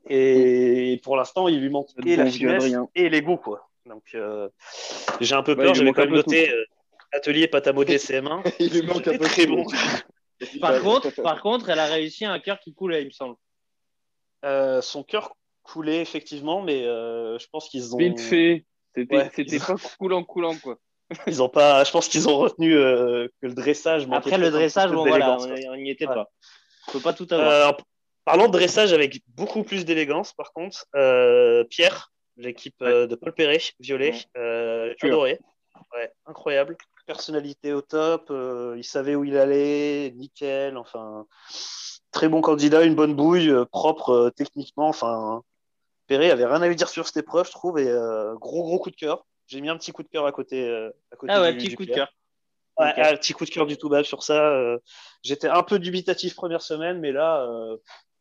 Et 0.10 1.00
pour 1.04 1.18
l'instant, 1.18 1.48
il 1.48 1.60
lui 1.60 1.70
manque 1.70 1.90
et 2.06 2.16
la 2.16 2.26
finesse 2.28 2.66
et 2.96 3.10
les 3.10 3.22
goûts. 3.22 3.38
Quoi. 3.38 3.68
Donc, 3.88 4.04
euh, 4.16 4.50
j'ai 5.22 5.36
un 5.36 5.44
peu 5.44 5.56
peur. 5.56 5.74
J'avais 5.74 5.92
quand 5.92 6.04
même 6.04 6.14
noté 6.14 6.52
euh, 6.52 6.64
atelier 7.14 7.48
Patamo 7.48 7.84
CM1. 7.84 8.54
il 8.60 8.74
lui 8.74 8.82
manque 8.86 9.08
un 9.08 9.18
peu 9.18 9.26
très 9.26 9.46
bon. 9.48 9.66
par, 10.62 10.82
contre, 10.82 11.22
par 11.22 11.42
contre, 11.42 11.70
elle 11.70 11.80
a 11.80 11.86
réussi 11.86 12.26
un 12.26 12.40
cœur 12.40 12.60
qui 12.60 12.74
coulait, 12.74 13.02
il 13.02 13.08
me 13.08 13.12
semble. 13.12 13.36
Euh, 14.46 14.82
son 14.82 15.04
cœur 15.04 15.34
coulait, 15.64 16.02
effectivement, 16.02 16.62
mais 16.62 16.84
je 16.84 17.46
pense 17.52 17.70
qu'ils 17.70 17.96
ont. 17.96 17.98
Vite 17.98 18.20
fait. 18.20 18.66
C'était 18.96 19.60
pas 19.60 19.76
coulant, 20.00 20.24
coulant, 20.24 20.56
quoi. 20.56 20.78
Ils 21.28 21.42
ont 21.42 21.50
pas. 21.50 21.84
Je 21.84 21.92
pense 21.92 22.10
qu'ils 22.10 22.28
ont 22.28 22.38
retenu 22.38 22.72
que 22.72 23.30
le 23.42 23.54
dressage. 23.54 24.08
Après 24.12 24.38
le 24.38 24.50
dressage, 24.50 24.92
bon, 24.92 25.06
voilà, 25.06 25.38
on 25.38 25.76
n'y 25.78 25.92
était 25.92 26.06
pas. 26.06 26.30
On 26.88 26.92
peut 26.94 27.00
pas 27.00 27.14
tout 27.14 27.28
avoir. 27.30 27.78
parlant 28.26 28.48
de 28.48 28.52
dressage 28.52 28.92
avec 28.92 29.22
beaucoup 29.28 29.64
plus 29.64 29.86
d'élégance, 29.86 30.34
par 30.34 30.52
contre, 30.52 30.86
Pierre, 31.70 32.12
l'équipe 32.38 32.82
euh, 32.82 33.08
de 33.08 33.16
Paul 33.16 33.34
Perret, 33.34 33.62
violet, 33.80 34.14
euh, 34.38 34.94
adoré. 35.02 35.40
Ouais, 35.94 36.12
incroyable. 36.26 36.78
Personnalité 37.06 37.74
au 37.74 37.82
top, 37.82 38.28
euh, 38.30 38.76
il 38.78 38.84
savait 38.84 39.16
où 39.16 39.24
il 39.24 39.38
allait, 39.38 40.12
nickel, 40.16 40.78
enfin, 40.78 41.26
très 42.12 42.28
bon 42.28 42.42
candidat, 42.42 42.84
une 42.84 42.96
bonne 42.96 43.16
bouille, 43.16 43.52
propre 43.72 44.32
techniquement, 44.36 44.90
enfin, 44.90 45.42
Perret 46.08 46.32
avait 46.32 46.46
rien 46.46 46.62
à 46.62 46.68
lui 46.68 46.76
dire 46.76 46.90
sur 46.90 47.06
cette 47.06 47.18
épreuve, 47.18 47.48
je 47.48 47.52
trouve, 47.52 47.80
et 47.80 47.92
gros 48.40 48.64
gros 48.64 48.80
coup 48.80 48.92
de 48.92 48.96
cœur. 48.96 49.26
J'ai 49.48 49.62
mis 49.62 49.70
un 49.70 49.78
petit 49.78 49.94
coup 49.94 50.04
de 50.04 50.10
cœur 50.10 50.26
à 50.26 50.32
côté, 50.32 50.70
à 51.12 51.16
côté 51.16 51.32
ah 51.34 51.42
ouais, 51.42 51.56
petit 51.56 51.76
coup 51.76 51.86
de 51.86 51.94
cœur. 51.94 52.12
Ouais, 52.78 52.94
un 52.98 53.16
petit 53.16 53.34
coup 53.34 53.46
de 53.46 53.50
cœur 53.50 53.66
du 53.66 53.78
tout 53.78 53.90
bas 53.90 54.04
sur 54.04 54.24
ça. 54.24 54.78
J'étais 55.24 55.48
un 55.48 55.64
peu 55.64 55.80
dubitatif 55.80 56.36
première 56.36 56.62
semaine, 56.62 57.00
mais 57.00 57.14
là, 57.14 57.48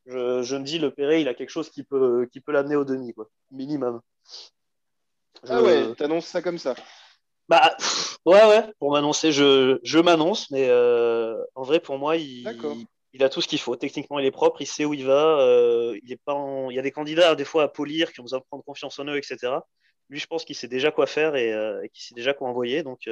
je, 0.06 0.56
me 0.56 0.64
dis, 0.64 0.78
le 0.78 0.90
Perret, 0.90 1.20
il 1.20 1.28
a 1.28 1.34
quelque 1.34 1.50
chose 1.50 1.70
qui 1.70 1.82
peut, 1.82 2.28
qui 2.30 2.40
peut 2.40 2.52
l'amener 2.52 2.76
au 2.76 2.84
demi, 2.84 3.12
quoi, 3.12 3.28
minimum. 3.50 4.00
Ah 5.48 5.62
ouais, 5.62 5.94
t'annonces 5.94 6.26
ça 6.26 6.42
comme 6.42 6.58
ça 6.58 6.74
Bah, 7.48 7.76
ouais, 8.24 8.44
ouais, 8.46 8.62
pour 8.78 8.92
m'annoncer, 8.92 9.32
je, 9.32 9.78
je 9.82 9.98
m'annonce, 9.98 10.50
mais 10.50 10.68
euh, 10.68 11.36
en 11.54 11.62
vrai, 11.62 11.80
pour 11.80 11.98
moi, 11.98 12.16
il, 12.16 12.44
il, 13.12 13.22
a 13.22 13.28
tout 13.28 13.40
ce 13.40 13.48
qu'il 13.48 13.60
faut. 13.60 13.76
Techniquement, 13.76 14.18
il 14.18 14.26
est 14.26 14.30
propre, 14.30 14.60
il 14.62 14.66
sait 14.66 14.84
où 14.84 14.94
il 14.94 15.04
va. 15.04 15.38
Euh, 15.40 15.98
il, 16.02 16.12
est 16.12 16.20
pas 16.24 16.34
il 16.70 16.74
y 16.74 16.78
a 16.78 16.82
des 16.82 16.92
candidats, 16.92 17.34
des 17.34 17.44
fois, 17.44 17.64
à 17.64 17.68
polir, 17.68 18.12
qui 18.12 18.20
ont 18.20 18.24
besoin 18.24 18.40
de 18.40 18.44
prendre 18.44 18.64
confiance 18.64 18.98
en 18.98 19.04
eux, 19.06 19.16
etc. 19.16 19.52
Lui, 20.08 20.20
je 20.20 20.26
pense 20.26 20.44
qu'il 20.44 20.54
sait 20.54 20.68
déjà 20.68 20.90
quoi 20.90 21.06
faire 21.06 21.34
et, 21.34 21.52
euh, 21.52 21.80
qu'il 21.92 22.04
sait 22.04 22.14
déjà 22.14 22.32
quoi 22.32 22.48
envoyer. 22.48 22.82
Donc, 22.82 23.08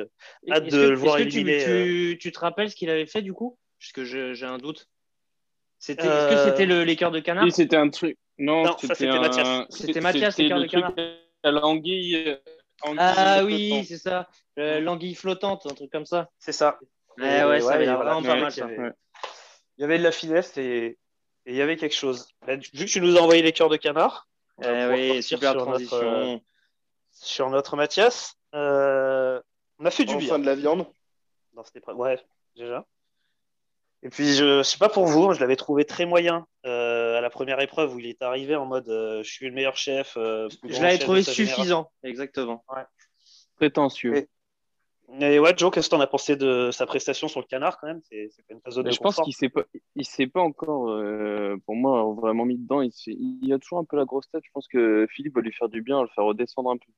hâte 0.51 0.67
de 0.69 0.89
le 0.89 0.97
voir 0.97 1.19
éliminer. 1.19 1.65
Tu, 1.65 2.19
tu, 2.21 2.33
te 2.33 2.39
rappelles 2.39 2.71
ce 2.71 2.77
qu'il 2.77 2.91
avait 2.91 3.07
fait, 3.07 3.23
du 3.23 3.33
coup? 3.33 3.59
Puisque 3.79 4.03
j'ai 4.05 4.47
un 4.47 4.59
doute. 4.59 4.89
C'était, 5.79 6.07
Est-ce 6.07 6.35
que 6.35 6.51
c'était 6.51 6.67
le, 6.67 6.83
les 6.83 6.97
cœurs 6.97 7.11
de 7.11 7.21
canard? 7.21 7.45
Oui, 7.45 7.53
c'était 7.53 7.77
un 7.77 7.91
truc. 7.91 8.17
Non, 8.39 8.77
c'était, 8.79 9.07
Mathias. 9.07 9.67
C'était 9.71 10.01
Mathias, 10.01 10.39
les 10.39 10.49
cœurs 10.49 10.61
de 10.61 10.67
canard. 10.67 10.93
L'anguille. 11.45 12.39
Ah 12.99 13.43
oui, 13.45 13.85
c'est 13.87 13.99
ça. 13.99 14.29
l'anguille 14.57 15.15
flottante, 15.15 15.67
un 15.67 15.75
truc 15.75 15.91
comme 15.91 16.07
ça. 16.07 16.31
C'est 16.39 16.53
ça. 16.53 16.79
Ouais, 17.19 17.45
ouais, 17.45 17.61
ça 17.61 17.75
avait 17.75 17.87
vraiment 17.87 18.23
pas 18.23 18.37
mal. 18.37 18.95
Il 19.77 19.81
y 19.81 19.85
avait 19.85 19.99
de 19.99 20.05
la 20.05 20.13
finesse 20.13 20.57
et, 20.57 20.99
il 21.47 21.55
y 21.55 21.63
avait 21.63 21.77
quelque 21.77 21.95
chose. 21.95 22.29
vu 22.47 22.87
que 22.87 22.91
tu 22.91 23.01
nous 23.01 23.17
as 23.17 23.21
envoyé 23.21 23.43
les 23.43 23.53
cœurs 23.53 23.69
de 23.69 23.77
canard, 23.77 24.29
eh 24.63 24.87
oui, 24.87 25.23
super 25.23 25.53
sur 25.53 25.63
transition. 25.63 26.03
Notre, 26.03 26.43
sur 27.13 27.51
notre 27.51 27.77
Mathias, 27.77 28.37
euh, 28.55 29.41
on 29.79 29.85
a 29.85 29.91
fait 29.91 30.05
du 30.05 30.17
bien. 30.17 30.39
de 30.39 30.47
la 30.47 30.55
viande. 30.55 30.87
Dans 31.53 31.65
cette 31.65 31.77
épreuve. 31.77 31.99
Ouais, 31.99 32.21
déjà. 32.57 32.87
Et 34.05 34.11
puis, 34.11 34.35
je 34.35 34.59
ne 34.59 34.63
sais 34.63 34.77
pas 34.77 34.91
pour 34.91 35.07
vous, 35.07 35.33
je 35.33 35.41
l'avais 35.41 35.57
trouvé 35.57 35.87
très 35.87 36.05
moyen 36.05 36.47
euh, 36.67 37.17
à 37.17 37.23
la 37.23 37.31
première 37.31 37.59
épreuve 37.61 37.95
où 37.95 37.99
il 37.99 38.07
est 38.07 38.21
arrivé 38.21 38.55
en 38.55 38.67
mode 38.67 38.87
euh, 38.91 39.23
je 39.23 39.33
suis 39.33 39.47
le 39.47 39.53
meilleur 39.53 39.79
chef. 39.79 40.19
Euh, 40.19 40.47
je 40.63 40.83
l'avais 40.83 40.99
trouvé 40.99 41.23
suffisant, 41.23 41.91
exactement. 42.03 42.63
Ouais. 42.69 42.83
Prétentieux. 43.57 44.29
Et, 45.21 45.39
ouais, 45.39 45.55
Joe, 45.57 45.73
qu'est-ce 45.73 45.89
que 45.89 45.95
tu 45.95 45.97
en 45.97 46.03
as 46.03 46.07
pensé 46.07 46.37
de 46.37 46.71
sa 46.71 46.85
prestation 46.85 47.29
sur 47.29 47.41
le 47.41 47.47
canard 47.47 47.79
quand 47.81 47.87
même? 47.87 48.03
C'est 48.11 48.29
une 48.51 48.61
zone 48.71 48.85
de 48.85 48.91
Je 48.91 48.99
pense 48.99 49.17
qu'il 49.17 49.29
ne 49.29 49.33
s'est 49.33 49.49
pas, 49.49 49.63
il 49.97 50.05
s'est 50.05 50.27
pas 50.27 50.41
encore, 50.41 50.85
pour 51.65 51.75
moi, 51.75 52.15
vraiment 52.15 52.45
mis 52.45 52.59
dedans. 52.59 52.83
Il, 52.83 52.93
il, 53.07 53.53
a 53.55 53.59
toujours 53.59 53.79
un 53.79 53.85
peu 53.85 53.97
la 53.97 54.05
grosse 54.05 54.29
tête. 54.31 54.43
Je 54.45 54.51
pense 54.53 54.69
que 54.69 55.07
Philippe 55.11 55.35
va 55.35 55.41
lui 55.41 55.53
faire 55.53 55.71
du 55.71 55.81
bien, 55.81 56.03
le 56.03 56.09
faire 56.09 56.25
redescendre 56.25 56.71
un 56.71 56.77
peu. 56.77 56.93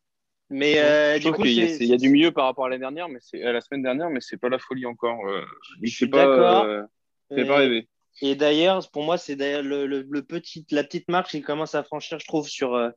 Mais 0.50 1.20
du 1.20 1.30
coup, 1.30 1.44
il 1.44 1.84
y, 1.84 1.92
a 1.92 1.96
du 1.96 2.10
mieux 2.10 2.32
par 2.32 2.46
rapport 2.46 2.66
à 2.66 2.68
la 2.68 2.78
dernière, 2.78 3.08
mais 3.08 3.18
c'est 3.20 3.44
à 3.44 3.52
la 3.52 3.60
semaine 3.60 3.82
dernière, 3.82 4.10
mais 4.10 4.20
c'est 4.20 4.38
pas 4.38 4.48
la 4.48 4.58
folie 4.58 4.86
encore. 4.86 5.20
je 5.82 5.88
suis 5.88 6.08
d'accord. 6.08 6.88
C'est 7.30 7.44
pas 7.44 7.56
rêvé. 7.56 7.88
Et 8.22 8.34
d'ailleurs, 8.34 8.88
pour 8.90 9.04
moi, 9.04 9.18
c'est 9.18 9.36
d'ailleurs 9.36 9.62
le, 9.62 9.86
le, 9.86 10.22
petit, 10.22 10.64
la 10.70 10.84
petite 10.84 11.08
marche 11.08 11.30
qu'il 11.30 11.44
commence 11.44 11.74
à 11.74 11.82
franchir, 11.82 12.18
je 12.18 12.26
trouve, 12.26 12.48
sur, 12.48 12.74
euh, 12.74 12.88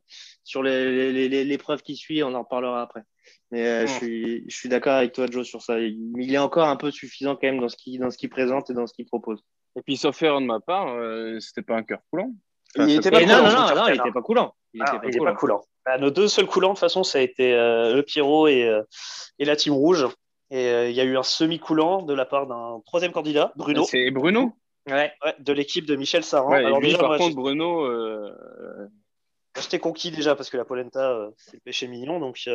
sur 0.44 0.62
l'épreuve 0.62 1.82
qui 1.82 1.94
suit. 1.96 2.22
On 2.22 2.34
en 2.34 2.42
reparlera 2.42 2.82
après. 2.82 3.02
Mais 3.50 3.66
euh, 3.66 3.86
je 3.86 3.92
suis, 3.92 4.44
je 4.48 4.56
suis 4.56 4.68
d'accord 4.70 4.94
avec 4.94 5.12
toi, 5.12 5.26
Joe, 5.30 5.46
sur 5.46 5.60
ça. 5.60 5.78
Il, 5.78 6.32
est 6.32 6.38
encore 6.38 6.68
un 6.68 6.76
peu 6.76 6.90
suffisant 6.90 7.36
quand 7.36 7.48
même 7.48 7.60
dans 7.60 7.68
ce 7.68 7.76
qu'il 7.76 8.00
qu 8.00 8.28
présente 8.28 8.70
et 8.70 8.74
dans 8.74 8.86
ce 8.86 8.94
qu'il 8.94 9.04
propose. 9.04 9.42
Et 9.76 9.82
puis, 9.82 9.98
sauf 9.98 10.20
erreur 10.22 10.40
de 10.40 10.46
ma 10.46 10.60
part, 10.60 10.88
euh, 10.88 11.38
c'était 11.40 11.62
pas 11.62 11.76
un 11.76 11.82
cœur 11.82 11.98
coulant. 12.10 12.32
il 12.76 12.90
était 12.90 13.10
pas 13.10 13.20
coulant. 13.20 13.42
Non, 13.42 13.50
non, 13.50 13.74
non, 13.74 13.88
il 13.88 13.96
était 13.96 14.12
pas 14.12 14.22
coulant. 14.22 14.54
Il 14.72 14.82
ah, 14.86 15.00
était 15.04 15.18
pas, 15.18 15.34
coulant. 15.34 15.60
Bah, 15.84 15.98
nos 15.98 16.10
deux 16.10 16.28
seuls 16.28 16.46
coulants, 16.46 16.68
de 16.68 16.74
toute 16.74 16.80
façon, 16.80 17.04
ça 17.04 17.18
a 17.18 17.20
été 17.20 17.52
le 17.52 18.00
Pierrot 18.00 18.48
et, 18.48 18.70
et 19.38 19.44
la 19.44 19.54
team 19.54 19.74
rouge. 19.74 20.06
Et 20.50 20.68
euh, 20.68 20.90
il 20.90 20.96
y 20.96 21.00
a 21.00 21.04
eu 21.04 21.16
un 21.16 21.22
semi-coulant 21.22 22.02
de 22.02 22.12
la 22.12 22.24
part 22.24 22.46
d'un 22.46 22.82
troisième 22.84 23.12
candidat, 23.12 23.52
Bruno. 23.56 23.84
C'est 23.84 24.10
Bruno 24.10 24.52
ouais, 24.88 25.12
de 25.38 25.52
l'équipe 25.52 25.86
de 25.86 25.94
Michel 25.94 26.24
Saran. 26.24 26.52
Alors, 26.52 26.80
déjà, 26.80 26.98
par 26.98 27.16
contre, 27.18 27.36
Bruno. 27.36 27.84
Euh... 27.84 28.88
J'étais 29.60 29.78
conquis 29.78 30.10
déjà 30.10 30.34
parce 30.36 30.48
que 30.48 30.56
la 30.56 30.64
polenta, 30.64 31.10
euh, 31.10 31.30
c'est 31.36 31.54
le 31.54 31.60
péché 31.60 31.86
mignon. 31.88 32.20
Donc, 32.20 32.48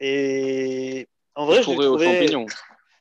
Et 0.00 1.08
en 1.34 1.46
vrai, 1.46 1.62
je 1.62 1.70
l'ai 1.70 1.76
trouvé. 1.76 2.46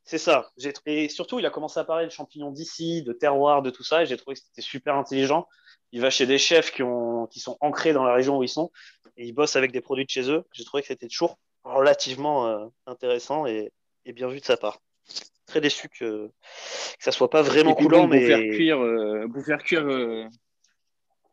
C'est 0.03 0.17
ça. 0.17 0.49
Et 0.85 1.07
surtout, 1.07 1.39
il 1.39 1.45
a 1.45 1.49
commencé 1.49 1.79
à 1.79 1.83
parler 1.83 2.05
de 2.05 2.11
champignons 2.11 2.51
d'ici, 2.51 3.03
de 3.03 3.13
terroir, 3.13 3.61
de 3.61 3.69
tout 3.69 3.83
ça. 3.83 4.03
Et 4.03 4.05
j'ai 4.05 4.17
trouvé 4.17 4.35
que 4.35 4.41
c'était 4.41 4.61
super 4.61 4.95
intelligent. 4.95 5.47
Il 5.91 6.01
va 6.01 6.09
chez 6.09 6.25
des 6.25 6.37
chefs 6.37 6.71
qui, 6.71 6.83
ont... 6.83 7.27
qui 7.27 7.39
sont 7.39 7.57
ancrés 7.61 7.93
dans 7.93 8.03
la 8.03 8.13
région 8.13 8.37
où 8.37 8.43
ils 8.43 8.49
sont. 8.49 8.71
Et 9.17 9.27
ils 9.27 9.33
bossent 9.33 9.55
avec 9.55 9.71
des 9.71 9.81
produits 9.81 10.05
de 10.05 10.09
chez 10.09 10.29
eux. 10.31 10.43
J'ai 10.51 10.63
trouvé 10.63 10.81
que 10.81 10.87
c'était 10.87 11.07
toujours 11.07 11.37
relativement 11.63 12.69
intéressant. 12.85 13.45
Et 13.45 13.71
et 14.05 14.13
bien 14.13 14.27
vu 14.27 14.39
de 14.39 14.45
sa 14.45 14.57
part. 14.57 14.79
Très 15.45 15.61
déçu 15.61 15.89
que, 15.89 16.27
que 16.27 16.31
ça 16.99 17.11
soit 17.11 17.29
pas 17.29 17.41
vraiment 17.41 17.73
coulant, 17.73 18.07
mais. 18.07 18.19
Pour 18.19 18.27
faire 18.27 18.55
cuire, 18.55 18.83
euh, 18.83 19.27
pour 19.33 19.43
faire 19.43 19.63
cuire, 19.63 19.87
euh, 19.87 20.25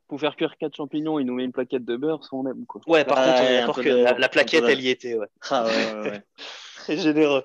pour 0.09 0.21
faire 0.21 0.37
cuire 0.37 0.57
quatre 0.59 0.77
champignons, 0.77 1.19
il 1.19 1.27
nous 1.27 1.35
met 1.35 1.45
une 1.45 1.53
plaquette 1.53 1.85
de 1.85 1.97
beurre, 1.97 2.25
ça 2.25 2.31
on 2.33 2.47
aime 2.47 2.65
quoi. 2.67 2.81
Ouais, 2.87 3.05
par 3.05 3.17
contre, 3.17 3.83
que 3.83 3.89
la, 3.89 4.29
plaquette, 4.29 4.65
elle 4.65 4.81
y 4.81 4.89
était, 4.89 5.15
ouais. 5.15 5.27
Ah, 5.51 5.67
ouais, 5.67 6.11
ouais, 6.11 6.23
Très 6.77 6.97
généreux. 6.97 7.45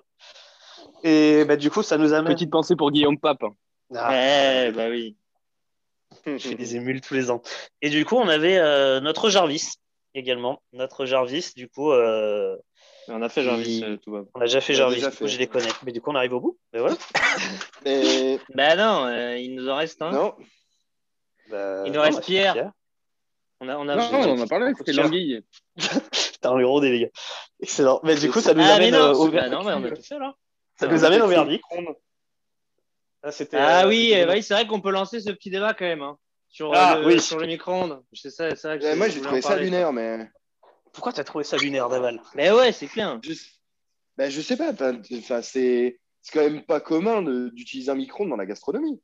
Et 1.04 1.46
bah, 1.46 1.58
du 1.58 1.70
coup, 1.70 1.84
ça 1.84 1.98
nous 1.98 2.14
amène. 2.14 2.34
Petite 2.34 2.52
pensée 2.52 2.76
pour 2.76 2.92
Guillaume 2.92 3.18
Pape. 3.18 3.44
Hein. 3.44 3.56
Ah, 3.96 4.12
ouais, 4.12 4.72
bah 4.72 4.90
oui. 4.90 5.18
Je 6.26 6.38
fais 6.38 6.56
des 6.56 6.76
émules 6.76 7.02
tous 7.02 7.14
les 7.14 7.32
ans. 7.32 7.42
Et 7.82 7.90
du 7.90 8.06
coup, 8.06 8.16
on 8.16 8.28
avait 8.28 8.58
euh, 8.58 9.00
notre 9.00 9.30
Jarvis 9.30 9.74
également. 10.14 10.62
Notre 10.74 11.06
Jarvis, 11.06 11.54
du 11.56 11.68
coup. 11.68 11.92
Euh, 11.92 12.56
on 13.08 13.22
a 13.22 13.30
fait 13.30 13.44
Jarvis, 13.44 13.84
tout 14.04 14.12
va. 14.12 14.24
On 14.36 14.42
a 14.42 14.46
déjà 14.46 14.62
fait 14.62 14.74
Jarvis, 14.74 15.02
du 15.02 15.10
coup, 15.10 15.28
je 15.28 15.38
les 15.38 15.48
connais. 15.48 15.70
Mais 15.84 15.92
du 15.92 16.02
coup, 16.02 16.12
on 16.12 16.16
arrive 16.16 16.34
au 16.34 16.40
bout. 16.40 16.58
Mais 16.74 16.80
voilà. 16.80 16.96
Mais... 17.86 18.40
Bah 18.56 18.76
non, 18.76 19.10
il 19.36 19.56
nous 19.56 19.70
en 19.70 19.76
reste 19.76 20.02
un. 20.02 20.12
Non. 20.12 20.36
Bah, 21.50 21.84
il 21.86 21.92
nous 21.92 22.02
reste 22.02 22.24
Pierre. 22.24 22.72
On 23.64 23.70
a, 23.70 23.78
on 23.78 23.88
a, 23.88 23.96
non, 23.96 24.10
on 24.12 24.40
en 24.40 24.42
a 24.42 24.48
parlé, 24.48 24.74
c'était 24.76 24.94
l'anguille. 24.94 25.44
T'as 26.42 26.50
un 26.50 26.62
gros 26.62 26.82
des 26.82 27.00
gars. 27.00 27.08
Excellent. 27.60 28.00
Mais 28.04 28.16
du 28.16 28.32
coup, 28.32 28.42
ça 28.42 28.56
nous 28.56 28.64
ah, 28.64 28.74
amène 28.74 28.96
au 28.96 29.30
bah 29.30 29.50
non, 29.50 29.64
mais 29.64 29.74
on 29.74 29.84
a 29.84 29.92
tout 29.92 30.02
fait 30.02 30.18
là. 30.18 30.34
Ça 30.80 30.88
nous 30.88 31.06
amène 31.06 31.22
au 31.22 31.28
verdict. 31.28 31.64
Ah, 33.24 33.30
ah 33.54 33.88
oui, 33.88 34.16
oui 34.28 34.42
c'est 34.42 34.56
vrai 34.56 34.66
qu'on 34.66 34.82
peut 34.82 34.90
lancer 34.90 35.20
ce 35.20 35.30
petit 35.30 35.52
débat 35.52 35.76
quand 35.76 35.86
même. 35.86 36.02
Hein, 36.02 36.18
sur, 36.50 36.74
ah, 36.74 36.98
le, 37.00 37.06
oui. 37.06 37.22
sur 37.22 37.38
le 37.38 37.46
micro-ondes. 37.46 38.04
Ça, 38.14 38.56
ça 38.56 38.96
moi, 38.96 39.10
j'ai 39.10 39.22
trouvé 39.22 39.42
ça 39.42 39.58
lunaire, 39.58 39.94
mais. 39.94 40.28
Pourquoi 40.94 41.14
t'as 41.14 41.24
trouvé 41.24 41.44
ça 41.44 41.58
lunaire, 41.58 41.90
Daval? 41.90 42.22
Mais 42.36 42.52
ouais, 42.52 42.72
c'est 42.72 42.88
clair. 42.88 43.20
Je... 43.24 43.34
Ben, 44.18 44.30
je 44.30 44.42
sais 44.42 44.58
pas. 44.58 44.72
Enfin, 44.72 45.42
c'est 45.42 46.00
quand 46.34 46.42
même 46.42 46.64
pas 46.64 46.80
commun 46.80 47.22
d'utiliser 47.50 47.92
un 47.92 47.96
micro-ondes 47.96 48.30
dans 48.30 48.36
la 48.36 48.46
gastronomie. 48.46 49.02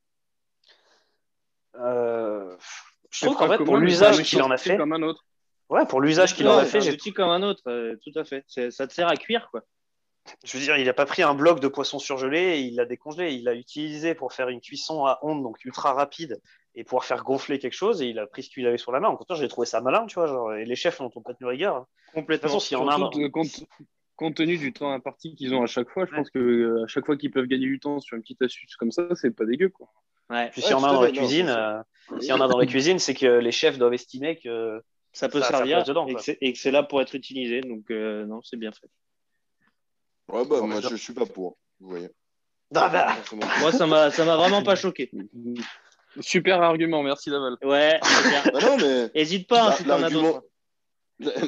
Euh... 1.75 2.55
Je 3.09 3.25
trouve 3.25 3.37
qu'en 3.37 3.47
fait, 3.47 3.63
pour 3.63 3.77
l'usage 3.77 4.21
qu'il 4.23 4.41
en 4.41 4.51
a 4.51 4.57
fait. 4.57 4.77
Comme 4.77 4.93
un 4.93 5.01
autre. 5.01 5.25
Ouais, 5.69 5.85
pour 5.85 6.01
l'usage 6.01 6.35
qu'il 6.35 6.47
en 6.47 6.57
a 6.57 6.65
fait. 6.65 6.81
J'ai 6.81 6.91
outil 6.91 7.13
comme 7.13 7.29
un 7.29 7.41
autre, 7.43 7.63
euh, 7.67 7.95
tout 8.03 8.17
à 8.19 8.23
fait. 8.23 8.43
Ça 8.47 8.87
te 8.87 8.93
sert 8.93 9.07
à 9.07 9.15
cuire, 9.15 9.49
quoi. 9.51 9.63
Je 10.43 10.57
veux 10.57 10.63
dire, 10.63 10.77
il 10.77 10.85
n'a 10.85 10.93
pas 10.93 11.05
pris 11.05 11.23
un 11.23 11.33
bloc 11.33 11.61
de 11.61 11.69
poisson 11.69 11.99
surgelé 11.99 12.39
et 12.39 12.59
il 12.59 12.75
l'a 12.75 12.85
décongelé. 12.85 13.33
Il 13.33 13.45
l'a 13.45 13.53
utilisé 13.53 14.13
pour 14.13 14.33
faire 14.33 14.49
une 14.49 14.59
cuisson 14.59 15.05
à 15.05 15.19
onde, 15.21 15.41
donc 15.41 15.63
ultra 15.63 15.93
rapide, 15.93 16.41
et 16.77 16.83
pouvoir 16.83 17.03
faire 17.03 17.23
gonfler 17.23 17.57
quelque 17.59 17.73
chose. 17.73 18.01
Et 18.01 18.05
il 18.07 18.19
a 18.19 18.27
pris 18.27 18.43
ce 18.43 18.49
qu'il 18.49 18.65
avait 18.67 18.77
sur 18.77 18.91
la 18.91 18.99
main. 18.99 19.09
En 19.09 19.17
contraire, 19.17 19.37
j'ai 19.37 19.47
trouvé 19.47 19.65
ça 19.65 19.81
malin, 19.81 20.05
tu 20.05 20.13
vois. 20.15 20.27
Genre, 20.27 20.53
et 20.53 20.63
les 20.63 20.75
chefs 20.75 20.99
n'ont 20.99 21.09
pas 21.09 21.33
tenu 21.33 21.49
rigueur. 21.49 21.75
Hein. 21.75 21.87
Complètement. 22.13 22.47
De 22.47 22.53
toute 22.53 22.63
façon, 22.63 22.75
en 22.83 22.87
a 22.87 23.29
compte, 23.31 23.65
compte, 24.15 24.35
tenu 24.35 24.57
du 24.57 24.71
temps 24.71 24.91
imparti 24.91 25.35
qu'ils 25.35 25.55
ont 25.55 25.63
à 25.63 25.67
chaque 25.67 25.89
fois, 25.89 26.05
je 26.05 26.15
pense 26.15 26.29
que 26.29 26.39
euh, 26.39 26.83
à 26.83 26.87
chaque 26.87 27.05
fois 27.05 27.17
qu'ils 27.17 27.31
peuvent 27.31 27.47
gagner 27.47 27.65
du 27.65 27.79
temps 27.79 27.99
sur 27.99 28.15
une 28.15 28.21
petite 28.21 28.41
astuce 28.43 28.75
comme 28.75 28.91
ça, 28.91 29.07
c'est 29.15 29.31
pas 29.31 29.45
dégueu, 29.45 29.69
quoi. 29.69 29.89
Ouais. 30.29 30.49
Puis 30.51 30.61
s'il 30.61 30.71
y 30.71 30.75
en 30.75 30.83
a 30.83 30.93
dans 30.93 31.01
la 31.01 31.11
cuisine, 31.11 31.49
euh, 31.49 31.81
s'il 32.19 32.29
y 32.29 32.33
en 32.33 32.41
a 32.41 32.47
dans 32.47 32.59
la 32.59 32.65
cuisine, 32.67 32.99
c'est 32.99 33.15
que 33.15 33.39
les 33.39 33.51
chefs 33.51 33.79
doivent 33.79 33.93
estimer 33.93 34.37
que 34.37 34.81
ça 35.13 35.29
peut 35.29 35.41
servir 35.41 35.83
et 36.41 36.53
que 36.53 36.59
c'est 36.59 36.71
là 36.71 36.83
pour 36.83 37.01
être 37.01 37.15
utilisé. 37.15 37.61
Donc 37.61 37.89
euh, 37.89 38.25
non, 38.25 38.41
c'est 38.43 38.57
bien 38.57 38.71
fait. 38.71 38.89
Ouais 40.29 40.45
bah 40.45 40.59
moi 40.61 40.81
je, 40.81 40.95
suis 40.95 41.13
pas 41.13 41.25
pour. 41.25 41.57
Vous 41.79 41.89
voyez. 41.89 42.09
Ah, 42.75 42.89
bah. 42.89 43.15
moi 43.61 43.71
ça 43.71 43.87
m'a 43.87 44.11
ça 44.11 44.25
m'a 44.25 44.35
vraiment 44.35 44.61
pas 44.61 44.75
choqué. 44.75 45.09
Super 46.19 46.61
argument, 46.61 47.03
merci 47.03 47.29
Laval. 47.29 47.57
Ouais. 47.63 47.99
bah 48.53 48.59
non 48.61 48.77
mais. 48.77 49.09
Hésite 49.13 49.47
pas 49.47 49.69
hein, 49.69 49.71
si 49.71 49.83
t'en 49.83 50.01
as 50.01 50.09
d'autres. 50.09 50.43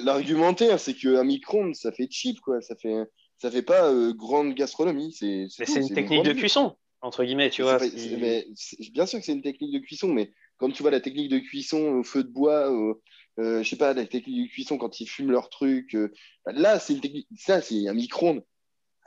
L'argumentaire, 0.03 0.79
c'est 0.79 0.95
qu'un 0.95 1.23
micro-ondes, 1.23 1.75
ça 1.75 1.91
fait 1.91 2.07
cheap, 2.09 2.39
quoi. 2.41 2.59
Ça 2.61 2.75
fait, 2.75 2.95
ça 3.37 3.51
fait 3.51 3.61
pas 3.61 3.91
euh, 3.91 4.13
grande 4.13 4.55
gastronomie. 4.55 5.13
C'est, 5.13 5.47
mais 5.59 5.65
c'est 5.65 5.81
une 5.81 5.93
technique 5.93 6.23
de 6.23 6.33
cuisson 6.33 6.75
entre 7.01 7.23
guillemets, 7.23 7.49
tu 7.49 7.61
vois. 7.61 7.79
mais 8.19 8.47
bien 8.91 9.05
sûr 9.05 9.19
que 9.19 9.25
c'est 9.25 9.33
une 9.33 9.41
technique 9.41 9.73
de 9.73 9.79
cuisson, 9.79 10.09
mais 10.09 10.33
quand 10.57 10.69
tu 10.71 10.81
vois 10.81 10.91
la 10.91 10.99
technique 10.99 11.29
de 11.29 11.39
cuisson 11.39 11.99
au 11.99 12.03
feu 12.03 12.23
de 12.23 12.29
bois, 12.29 12.71
euh, 13.39 13.63
je 13.63 13.69
sais 13.69 13.77
pas, 13.77 13.93
la 13.93 14.05
technique 14.05 14.49
de 14.49 14.51
cuisson 14.51 14.77
quand 14.77 14.99
ils 14.99 15.07
fument 15.07 15.31
leur 15.31 15.49
truc, 15.49 15.95
euh, 15.95 16.11
là, 16.45 16.79
c'est 16.79 16.93
une 16.93 17.01
technique, 17.01 17.27
ça, 17.37 17.61
c'est 17.61 17.87
un 17.87 17.93
micro-ondes. 17.93 18.43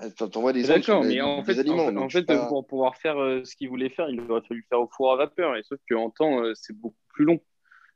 Ah, 0.03 0.11
t'envoies 0.11 0.53
des 0.53 0.65
D'accord, 0.65 1.05
mais 1.05 1.21
en 1.21 1.45
fait, 1.45 1.69
en 1.69 2.09
fait, 2.09 2.27
pour 2.49 2.67
pouvoir 2.67 2.97
faire 2.97 3.19
euh, 3.19 3.45
ce 3.45 3.55
qu'il 3.55 3.69
voulait 3.69 3.89
faire, 3.89 4.11
il 4.11 4.21
aurait 4.31 4.43
fallu 4.47 4.67
faire 4.69 4.81
au 4.81 4.89
four 4.89 5.13
à 5.13 5.17
vapeur, 5.17 5.57
et 5.57 5.63
sauf 5.63 5.79
qu'en 5.89 6.11
temps, 6.11 6.43
c'est 6.55 6.77
beaucoup 6.77 6.97
plus 7.15 7.25
long. 7.25 7.41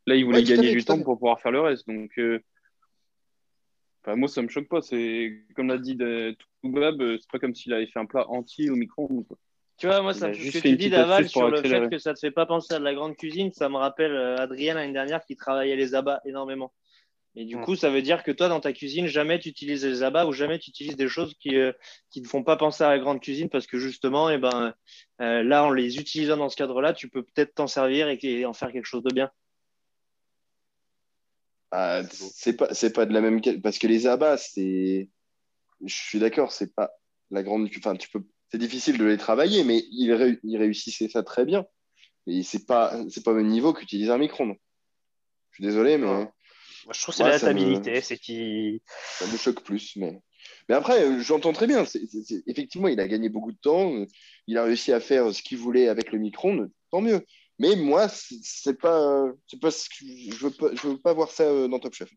Là, 0.06 0.14
il 0.14 0.24
voulait 0.24 0.44
gagner 0.44 0.72
du 0.72 0.84
temps 0.84 1.02
pour 1.02 1.18
pouvoir 1.18 1.40
faire 1.40 1.52
le 1.52 1.60
reste, 1.60 1.86
donc. 1.88 2.12
moi, 4.06 4.28
ça 4.28 4.42
me 4.42 4.48
choque 4.48 4.68
pas. 4.68 4.82
C'est 4.82 5.44
comme 5.56 5.68
l'a 5.68 5.78
dit 5.78 5.98
Toubab, 6.62 7.02
c'est 7.18 7.30
pas 7.30 7.38
comme 7.38 7.54
s'il 7.54 7.72
avait 7.72 7.86
fait 7.86 7.98
un 7.98 8.06
plat 8.06 8.28
entier 8.30 8.70
au 8.70 8.76
micro-ondes. 8.76 9.26
Tu 9.78 9.86
vois, 9.86 10.00
moi, 10.00 10.14
ça, 10.14 10.32
ce 10.32 10.38
que 10.38 10.58
tu 10.58 10.76
dis 10.76 10.88
Daval 10.88 11.28
sur 11.28 11.50
le 11.50 11.60
fait 11.60 11.90
que 11.90 11.98
ça 11.98 12.14
te 12.14 12.18
fait 12.18 12.30
pas 12.30 12.46
penser 12.46 12.74
à 12.74 12.78
de 12.78 12.84
la 12.84 12.94
grande 12.94 13.14
cuisine, 13.14 13.52
ça 13.52 13.68
me 13.68 13.76
rappelle 13.76 14.12
euh, 14.12 14.36
Adrien 14.38 14.74
l'année 14.74 14.92
dernière 14.92 15.22
qui 15.24 15.36
travaillait 15.36 15.76
les 15.76 15.94
abats 15.94 16.20
énormément. 16.24 16.72
Et 17.38 17.44
du 17.44 17.58
coup, 17.58 17.76
ça 17.76 17.90
veut 17.90 18.00
dire 18.00 18.22
que 18.22 18.30
toi, 18.30 18.48
dans 18.48 18.60
ta 18.60 18.72
cuisine, 18.72 19.06
jamais 19.06 19.38
tu 19.38 19.50
utilises 19.50 19.84
les 19.84 20.02
abats 20.02 20.24
ou 20.24 20.32
jamais 20.32 20.58
tu 20.58 20.70
utilises 20.70 20.96
des 20.96 21.06
choses 21.06 21.34
qui 21.38 21.50
ne 21.50 21.72
euh, 21.72 22.24
font 22.24 22.42
pas 22.42 22.56
penser 22.56 22.82
à 22.82 22.88
la 22.88 22.98
grande 22.98 23.20
cuisine 23.20 23.50
parce 23.50 23.66
que 23.66 23.78
justement, 23.78 24.30
eh 24.30 24.38
ben, 24.38 24.74
euh, 25.20 25.42
là, 25.42 25.64
en 25.64 25.70
les 25.70 25.98
utilisant 25.98 26.38
dans 26.38 26.48
ce 26.48 26.56
cadre-là, 26.56 26.94
tu 26.94 27.10
peux 27.10 27.22
peut-être 27.22 27.54
t'en 27.54 27.66
servir 27.66 28.08
et, 28.08 28.46
en 28.46 28.54
faire 28.54 28.72
quelque 28.72 28.86
chose 28.86 29.02
de 29.02 29.12
bien. 29.12 29.30
Ah, 31.72 32.02
c'est 32.10 32.56
pas, 32.56 32.72
c'est 32.72 32.94
pas 32.94 33.04
de 33.04 33.12
la 33.12 33.20
même 33.20 33.42
parce 33.62 33.78
que 33.78 33.86
les 33.86 34.06
abats, 34.06 34.38
c'est, 34.38 35.10
je 35.84 35.94
suis 35.94 36.18
d'accord, 36.18 36.52
c'est 36.52 36.74
pas 36.74 36.90
la 37.30 37.42
grande, 37.42 37.68
enfin, 37.76 37.96
tu 37.96 38.08
peux 38.08 38.24
c'est 38.50 38.58
difficile 38.58 38.96
de 38.96 39.04
les 39.04 39.18
travailler, 39.18 39.64
mais 39.64 39.82
il, 39.90 40.12
réussissait 40.56 41.08
ça 41.08 41.22
très 41.22 41.44
bien. 41.44 41.66
Et 42.26 42.42
c'est 42.42 42.64
pas, 42.64 42.96
c'est 43.10 43.24
pas 43.24 43.32
au 43.32 43.34
même 43.34 43.48
niveau 43.48 43.72
qu'utiliser 43.72 44.10
un 44.10 44.18
micro. 44.18 44.44
Je 44.46 45.56
suis 45.56 45.64
désolé, 45.64 45.98
mais. 45.98 46.28
Moi, 46.86 46.92
je 46.94 47.02
trouve 47.02 47.14
que 47.14 47.16
c'est 47.16 47.28
la 47.28 47.38
stabilité, 47.38 48.00
c'est 48.00 48.16
qui. 48.16 48.80
Ça 48.86 49.26
me 49.26 49.36
choque 49.36 49.62
plus, 49.64 49.96
mais. 49.96 50.22
Mais 50.68 50.76
après, 50.76 51.02
euh, 51.02 51.18
j'entends 51.20 51.52
très 51.52 51.66
bien. 51.66 51.84
Effectivement, 52.46 52.86
il 52.86 53.00
a 53.00 53.08
gagné 53.08 53.28
beaucoup 53.28 53.50
de 53.50 53.58
temps. 53.60 53.92
Euh, 53.92 54.06
il 54.46 54.56
a 54.56 54.62
réussi 54.62 54.92
à 54.92 55.00
faire 55.00 55.34
ce 55.34 55.42
qu'il 55.42 55.58
voulait 55.58 55.88
avec 55.88 56.12
le 56.12 56.20
micro 56.20 56.52
Tant 56.92 57.00
mieux. 57.00 57.26
Mais 57.58 57.74
moi, 57.74 58.06
c'est 58.08 58.78
pas, 58.78 59.24
c'est 59.48 59.60
pas 59.60 59.72
ce 59.72 59.88
que 59.88 60.04
je 60.04 60.36
veux 60.44 60.50
pas, 60.52 60.68
je 60.74 60.86
veux 60.86 60.98
pas 60.98 61.12
voir 61.12 61.30
ça 61.30 61.42
euh, 61.42 61.66
dans 61.66 61.80
Top 61.80 61.94
Chef. 61.94 62.10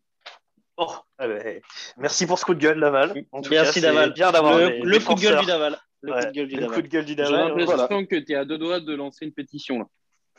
Oh, 0.77 0.93
eh 1.19 1.27
ben, 1.27 1.61
merci 1.97 2.27
pour 2.27 2.37
ce 2.37 2.45
coup 2.45 2.53
de 2.53 2.59
gueule, 2.59 2.79
Daval. 2.79 3.25
merci, 3.49 3.81
Daval. 3.81 4.13
Bien 4.13 4.31
d'avoir 4.31 4.59
le, 4.59 4.99
coup 4.99 5.15
de 5.15 5.19
gueule 5.19 5.39
du 5.39 5.45
Daval. 5.47 5.79
Le 6.03 6.11
coup 6.67 6.81
de 6.83 6.87
gueule 6.87 7.05
du 7.05 7.15
Daval. 7.15 7.55
J'ai 7.57 7.65
l'impression 7.65 8.05
que 8.05 8.17
tu 8.17 8.33
es 8.33 8.35
à 8.35 8.45
deux 8.45 8.59
doigts 8.59 8.79
de 8.79 8.93
lancer 8.93 9.25
une 9.25 9.33
pétition. 9.33 9.79
Là. 9.79 9.85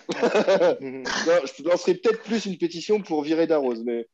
non, 0.81 1.03
je 1.05 1.62
lancerai 1.62 1.95
peut-être 1.95 2.23
plus 2.23 2.47
une 2.47 2.59
pétition 2.59 3.01
pour 3.01 3.23
virer 3.23 3.49
d'Arose, 3.49 3.83
mais. 3.85 4.07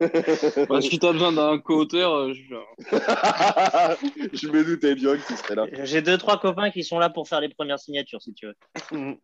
Bah, 0.00 0.80
si 0.80 0.98
tu 0.98 1.06
as 1.06 1.12
besoin 1.12 1.32
d'un 1.32 1.58
co-auteur, 1.58 2.14
euh, 2.14 2.32
je... 2.32 2.54
je 4.32 4.48
me 4.48 4.64
doutais 4.64 4.94
bien 4.94 5.16
que 5.16 5.26
tu 5.26 5.36
serais 5.36 5.56
là. 5.56 5.66
J'ai 5.82 6.02
deux, 6.02 6.16
trois 6.18 6.38
copains 6.38 6.70
qui 6.70 6.84
sont 6.84 6.98
là 6.98 7.10
pour 7.10 7.28
faire 7.28 7.40
les 7.40 7.48
premières 7.48 7.80
signatures, 7.80 8.22
si 8.22 8.32
tu 8.32 8.46
veux. 8.46 8.54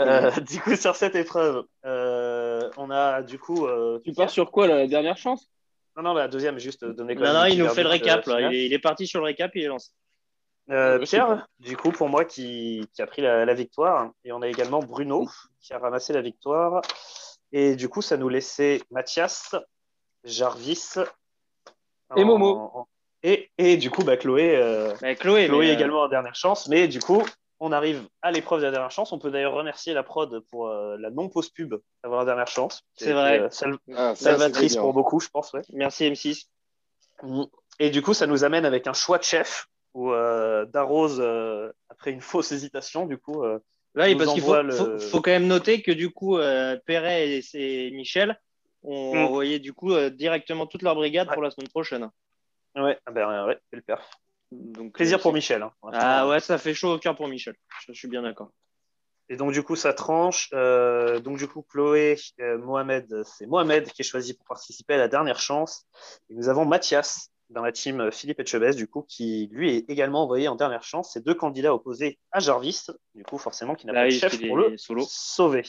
euh, 0.00 0.30
du 0.40 0.60
coup, 0.60 0.76
sur 0.76 0.96
cette 0.96 1.14
épreuve, 1.14 1.64
euh, 1.86 2.68
on 2.76 2.90
a 2.90 3.22
du 3.22 3.38
coup. 3.38 3.66
Euh, 3.66 4.00
tu 4.04 4.12
pars 4.12 4.28
sur 4.28 4.50
quoi, 4.50 4.66
la 4.66 4.86
dernière 4.86 5.16
chance? 5.16 5.50
Non, 5.96 6.02
non, 6.02 6.14
la 6.14 6.28
deuxième, 6.28 6.58
juste 6.58 6.84
donner. 6.84 7.14
Non, 7.14 7.32
non, 7.32 7.44
il 7.46 7.58
nous 7.58 7.68
fait 7.68 7.82
le 7.82 7.88
récap. 7.88 8.26
Là. 8.26 8.52
Il, 8.52 8.72
est, 8.72 8.78
parti 8.78 9.06
sur 9.06 9.20
le 9.20 9.26
récap, 9.26 9.50
il 9.54 9.62
est 9.62 9.68
lancé. 9.68 9.90
Pierre, 11.04 11.46
du 11.58 11.76
coup, 11.76 11.90
pour 11.90 12.08
moi, 12.08 12.24
qui, 12.24 12.86
qui 12.94 13.02
a 13.02 13.06
pris 13.06 13.22
la, 13.22 13.44
la, 13.44 13.54
victoire. 13.54 14.10
Et 14.24 14.32
on 14.32 14.42
a 14.42 14.48
également 14.48 14.80
Bruno, 14.80 15.28
qui 15.60 15.72
a 15.72 15.78
ramassé 15.78 16.12
la 16.12 16.22
victoire. 16.22 16.82
Et 17.52 17.76
du 17.76 17.88
coup, 17.88 18.02
ça 18.02 18.16
nous 18.16 18.28
laissait 18.28 18.80
Mathias, 18.90 19.54
Jarvis 20.24 20.94
et 22.16 22.24
Momo. 22.24 22.88
Et, 23.22 23.50
et, 23.58 23.76
du 23.76 23.90
coup, 23.90 24.02
bah, 24.02 24.16
Chloé, 24.16 24.56
euh, 24.56 24.94
bah, 25.00 25.14
Chloé, 25.14 25.46
Chloé 25.46 25.68
euh, 25.68 25.72
également 25.72 26.02
en 26.02 26.08
dernière 26.08 26.34
chance. 26.34 26.66
Mais 26.68 26.88
du 26.88 26.98
coup, 26.98 27.22
on 27.60 27.70
arrive 27.70 28.08
à 28.20 28.32
l'épreuve 28.32 28.60
de 28.60 28.64
la 28.64 28.72
dernière 28.72 28.90
chance. 28.90 29.12
On 29.12 29.18
peut 29.18 29.30
d'ailleurs 29.30 29.52
remercier 29.52 29.94
la 29.94 30.02
prod 30.02 30.40
pour 30.50 30.68
euh, 30.68 30.96
la 30.98 31.10
non-pause 31.10 31.50
pub 31.50 31.74
d'avoir 32.02 32.20
la 32.20 32.26
dernière 32.26 32.48
chance. 32.48 32.82
C'est 32.96 33.12
vrai. 33.12 33.48
Ah, 33.94 34.14
salvatrice 34.16 34.76
pour 34.76 34.92
beaucoup, 34.92 35.20
je 35.20 35.28
pense. 35.28 35.52
Ouais. 35.52 35.62
Merci 35.72 36.10
M6. 36.10 36.46
Et 37.78 37.90
du 37.90 38.02
coup, 38.02 38.14
ça 38.14 38.26
nous 38.26 38.44
amène 38.44 38.64
avec 38.64 38.86
un 38.86 38.92
choix 38.92 39.18
de 39.18 39.24
chef 39.24 39.68
où 39.94 40.10
Darose, 40.10 41.20
après 41.90 42.10
une 42.10 42.22
fausse 42.22 42.50
hésitation, 42.50 43.06
du 43.06 43.18
coup, 43.18 43.44
oui, 43.94 44.14
parce 44.16 44.32
qu'il 44.32 44.42
faut, 44.42 45.20
quand 45.20 45.30
même 45.30 45.46
noter 45.46 45.82
que 45.82 45.92
du 45.92 46.10
coup, 46.10 46.38
euh, 46.38 46.78
Perret 46.86 47.40
et, 47.54 47.90
Michel 47.90 48.40
ont 48.82 49.14
mm. 49.14 49.18
envoyé 49.18 49.58
du 49.58 49.72
coup 49.72 49.92
euh, 49.92 50.10
directement 50.10 50.66
toute 50.66 50.82
leur 50.82 50.94
brigade 50.94 51.28
pour 51.32 51.42
la 51.42 51.50
semaine 51.50 51.68
prochaine. 51.68 52.10
Ouais, 52.74 52.98
ah 53.04 53.10
ben, 53.10 53.46
ouais 53.46 53.58
c'est 53.70 53.76
le 53.76 53.82
perf. 53.82 54.08
Donc, 54.50 54.94
Plaisir 54.94 55.18
euh, 55.18 55.22
pour 55.22 55.32
Michel. 55.32 55.62
Hein, 55.62 55.72
ah 55.92 56.28
ouais, 56.28 56.40
ça 56.40 56.58
fait 56.58 56.74
chaud 56.74 56.94
au 56.94 56.98
cœur 56.98 57.16
pour 57.16 57.28
Michel. 57.28 57.54
Je, 57.86 57.92
suis 57.92 58.08
bien 58.08 58.22
d'accord. 58.22 58.50
Et 59.28 59.36
donc, 59.36 59.52
du 59.52 59.62
coup, 59.62 59.76
ça 59.76 59.92
tranche. 59.92 60.50
donc, 60.50 61.38
du 61.38 61.46
coup, 61.46 61.62
Chloé, 61.62 62.16
Mohamed, 62.38 63.22
c'est 63.24 63.46
Mohamed 63.46 63.90
qui 63.90 64.02
est 64.02 64.04
choisi 64.04 64.34
pour 64.34 64.44
participer 64.46 64.94
à 64.94 64.98
la 64.98 65.08
dernière 65.08 65.38
chance. 65.38 65.86
Et 66.28 66.34
nous 66.34 66.48
avons 66.48 66.64
Mathias 66.64 67.31
dans 67.52 67.62
la 67.62 67.72
team 67.72 68.10
Philippe 68.10 68.40
Etchebest, 68.40 68.76
du 68.78 68.86
coup, 68.86 69.04
qui 69.08 69.48
lui 69.52 69.76
est 69.76 69.90
également 69.90 70.24
envoyé 70.24 70.48
en 70.48 70.56
dernière 70.56 70.82
chance. 70.82 71.10
C'est 71.12 71.24
deux 71.24 71.34
candidats 71.34 71.74
opposés 71.74 72.18
à 72.30 72.40
Jarvis, 72.40 72.86
du 73.14 73.22
coup, 73.24 73.38
forcément, 73.38 73.74
qui 73.74 73.86
n'a 73.86 73.92
pas 73.92 74.06
de 74.06 74.10
chef 74.10 74.40
pour 74.46 74.56
le 74.56 74.76
solo. 74.76 75.04
sauver. 75.08 75.64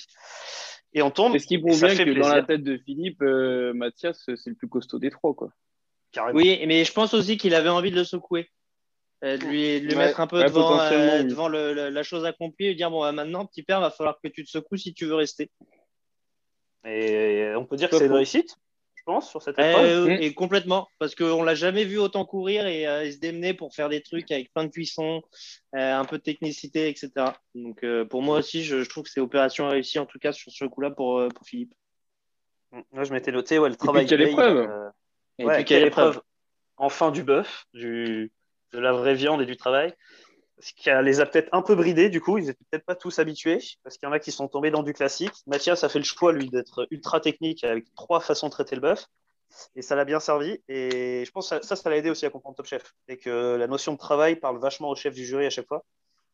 Et 0.93 1.01
on 1.01 1.11
tombe. 1.11 1.35
Est-ce 1.35 1.47
qu'il 1.47 1.61
prouve 1.61 1.79
bien 1.79 1.95
que 1.95 2.19
dans 2.19 2.29
la 2.29 2.43
tête 2.43 2.63
de 2.63 2.77
Philippe, 2.77 3.21
euh, 3.21 3.73
Mathias, 3.73 4.23
c'est 4.25 4.49
le 4.49 4.55
plus 4.55 4.69
costaud 4.69 4.99
des 4.99 5.09
trois, 5.09 5.33
quoi. 5.33 5.49
Oui, 6.33 6.63
mais 6.67 6.85
je 6.85 6.93
pense 6.93 7.13
aussi 7.15 7.37
qu'il 7.37 7.55
avait 7.55 7.69
envie 7.69 7.89
de 7.89 7.95
le 7.95 8.03
secouer. 8.03 8.49
Euh, 9.23 9.37
de 9.37 9.45
lui, 9.45 9.79
lui 9.79 9.95
mettre 9.95 10.19
un 10.19 10.27
peu 10.27 10.43
devant, 10.43 10.79
euh, 10.81 11.23
devant 11.23 11.47
le, 11.47 11.89
la 11.89 12.03
chose 12.03 12.25
accomplie 12.25 12.67
et 12.67 12.75
dire 12.75 12.91
bon, 12.91 13.01
bah, 13.01 13.13
maintenant, 13.13 13.45
petit 13.45 13.63
père, 13.63 13.79
va 13.79 13.89
falloir 13.89 14.19
que 14.21 14.27
tu 14.27 14.43
te 14.43 14.49
secoues 14.49 14.77
si 14.77 14.93
tu 14.93 15.05
veux 15.05 15.15
rester. 15.15 15.49
Et 16.85 17.53
on 17.55 17.65
peut 17.65 17.77
dire 17.77 17.89
que 17.89 17.97
c'est 17.97 18.07
une 18.07 18.11
réussite, 18.11 18.57
je 19.05 19.11
pense, 19.11 19.29
sur 19.29 19.41
cette 19.41 19.59
épreuve. 19.59 20.09
Et, 20.09 20.25
et 20.25 20.33
complètement, 20.33 20.87
parce 20.97 21.13
qu'on 21.13 21.43
l'a 21.43 21.55
jamais 21.55 21.83
vu 21.83 21.97
autant 21.97 22.25
courir 22.25 22.65
et, 22.67 23.11
se 23.11 23.17
démener 23.19 23.53
pour 23.53 23.75
faire 23.75 23.89
des 23.89 24.01
trucs 24.01 24.31
avec 24.31 24.53
plein 24.53 24.63
de 24.63 24.69
cuissons, 24.69 25.21
un 25.73 26.05
peu 26.05 26.17
de 26.17 26.23
technicité, 26.23 26.87
etc. 26.87 27.11
Donc 27.53 27.85
pour 28.09 28.21
moi 28.21 28.39
aussi, 28.39 28.63
je, 28.63 28.77
trouve 28.83 29.03
que 29.03 29.09
c'est 29.09 29.19
opération 29.19 29.67
réussie, 29.67 29.99
en 29.99 30.05
tout 30.05 30.19
cas 30.19 30.31
sur 30.31 30.51
ce 30.51 30.65
coup-là 30.65 30.91
pour, 30.91 31.27
pour 31.35 31.45
Philippe. 31.45 31.73
Moi, 32.91 33.03
je 33.03 33.13
m'étais 33.13 33.31
noté 33.31 33.59
ouais, 33.59 33.69
le 33.69 33.75
travail. 33.75 34.03
Et 34.03 34.07
puis 34.07 34.17
quelle 34.17 34.27
épreuve 34.29 34.91
Et 35.37 35.45
puis 35.45 35.65
quelle 35.65 35.83
épreuve 35.83 36.21
Enfin 36.77 37.11
du 37.11 37.23
bœuf, 37.23 37.65
du 37.73 38.31
de 38.73 38.79
la 38.79 38.91
vraie 38.91 39.13
viande 39.13 39.41
et 39.41 39.45
du 39.45 39.55
travail. 39.55 39.93
Ce 40.59 40.73
qui 40.73 40.89
les 40.89 41.19
a 41.19 41.25
peut-être 41.25 41.49
un 41.51 41.61
peu 41.61 41.75
bridés, 41.75 42.09
du 42.09 42.21
coup, 42.21 42.37
ils 42.37 42.45
n'étaient 42.45 42.63
peut-être 42.69 42.85
pas 42.85 42.95
tous 42.95 43.19
habitués, 43.19 43.59
parce 43.83 43.97
qu'il 43.97 44.07
y 44.07 44.09
en 44.09 44.13
a 44.13 44.19
qui 44.19 44.31
sont 44.31 44.47
tombés 44.47 44.71
dans 44.71 44.83
du 44.83 44.93
classique. 44.93 45.33
Mathias 45.47 45.83
a 45.83 45.89
fait 45.89 45.99
le 45.99 46.05
choix, 46.05 46.31
lui, 46.31 46.49
d'être 46.49 46.87
ultra 46.91 47.19
technique 47.19 47.63
avec 47.63 47.85
trois 47.95 48.19
façons 48.19 48.47
de 48.47 48.51
traiter 48.51 48.75
le 48.75 48.81
bœuf, 48.81 49.07
et 49.75 49.81
ça 49.81 49.95
l'a 49.95 50.05
bien 50.05 50.19
servi. 50.19 50.59
Et 50.67 51.23
je 51.25 51.31
pense 51.31 51.49
que 51.49 51.65
ça, 51.65 51.75
ça 51.75 51.89
l'a 51.89 51.97
aidé 51.97 52.09
aussi 52.09 52.25
à 52.25 52.29
comprendre 52.29 52.55
Top 52.55 52.67
Chef, 52.67 52.93
et 53.07 53.17
que 53.17 53.55
la 53.55 53.67
notion 53.67 53.93
de 53.93 53.97
travail 53.97 54.35
parle 54.35 54.59
vachement 54.59 54.89
au 54.89 54.95
chef 54.95 55.13
du 55.13 55.25
jury 55.25 55.45
à 55.45 55.49
chaque 55.49 55.67
fois. 55.67 55.83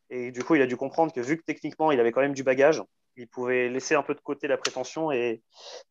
Et 0.09 0.31
du 0.31 0.43
coup, 0.43 0.55
il 0.55 0.61
a 0.61 0.67
dû 0.67 0.75
comprendre 0.75 1.13
que 1.13 1.21
vu 1.21 1.37
que 1.37 1.43
techniquement, 1.43 1.91
il 1.91 1.99
avait 1.99 2.11
quand 2.11 2.21
même 2.21 2.33
du 2.33 2.43
bagage, 2.43 2.83
il 3.15 3.27
pouvait 3.27 3.69
laisser 3.69 3.95
un 3.95 4.03
peu 4.03 4.15
de 4.15 4.21
côté 4.21 4.47
la 4.47 4.57
prétention 4.57 5.11
et, 5.11 5.41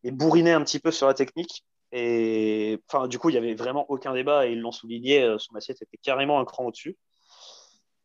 et 0.03 0.11
bourriner 0.11 0.51
un 0.53 0.63
petit 0.63 0.79
peu 0.79 0.91
sur 0.91 1.07
la 1.07 1.13
technique 1.13 1.63
et 1.91 2.79
enfin, 2.87 3.07
du 3.07 3.17
coup, 3.17 3.29
il 3.29 3.33
n'y 3.33 3.37
avait 3.37 3.55
vraiment 3.55 3.85
aucun 3.89 4.13
débat 4.13 4.47
et 4.47 4.51
ils 4.51 4.59
l'ont 4.59 4.71
souligné, 4.71 5.23
euh, 5.23 5.37
son 5.39 5.55
assiette 5.55 5.81
était 5.81 5.97
carrément 5.97 6.39
un 6.39 6.45
cran 6.45 6.65
au-dessus. 6.65 6.97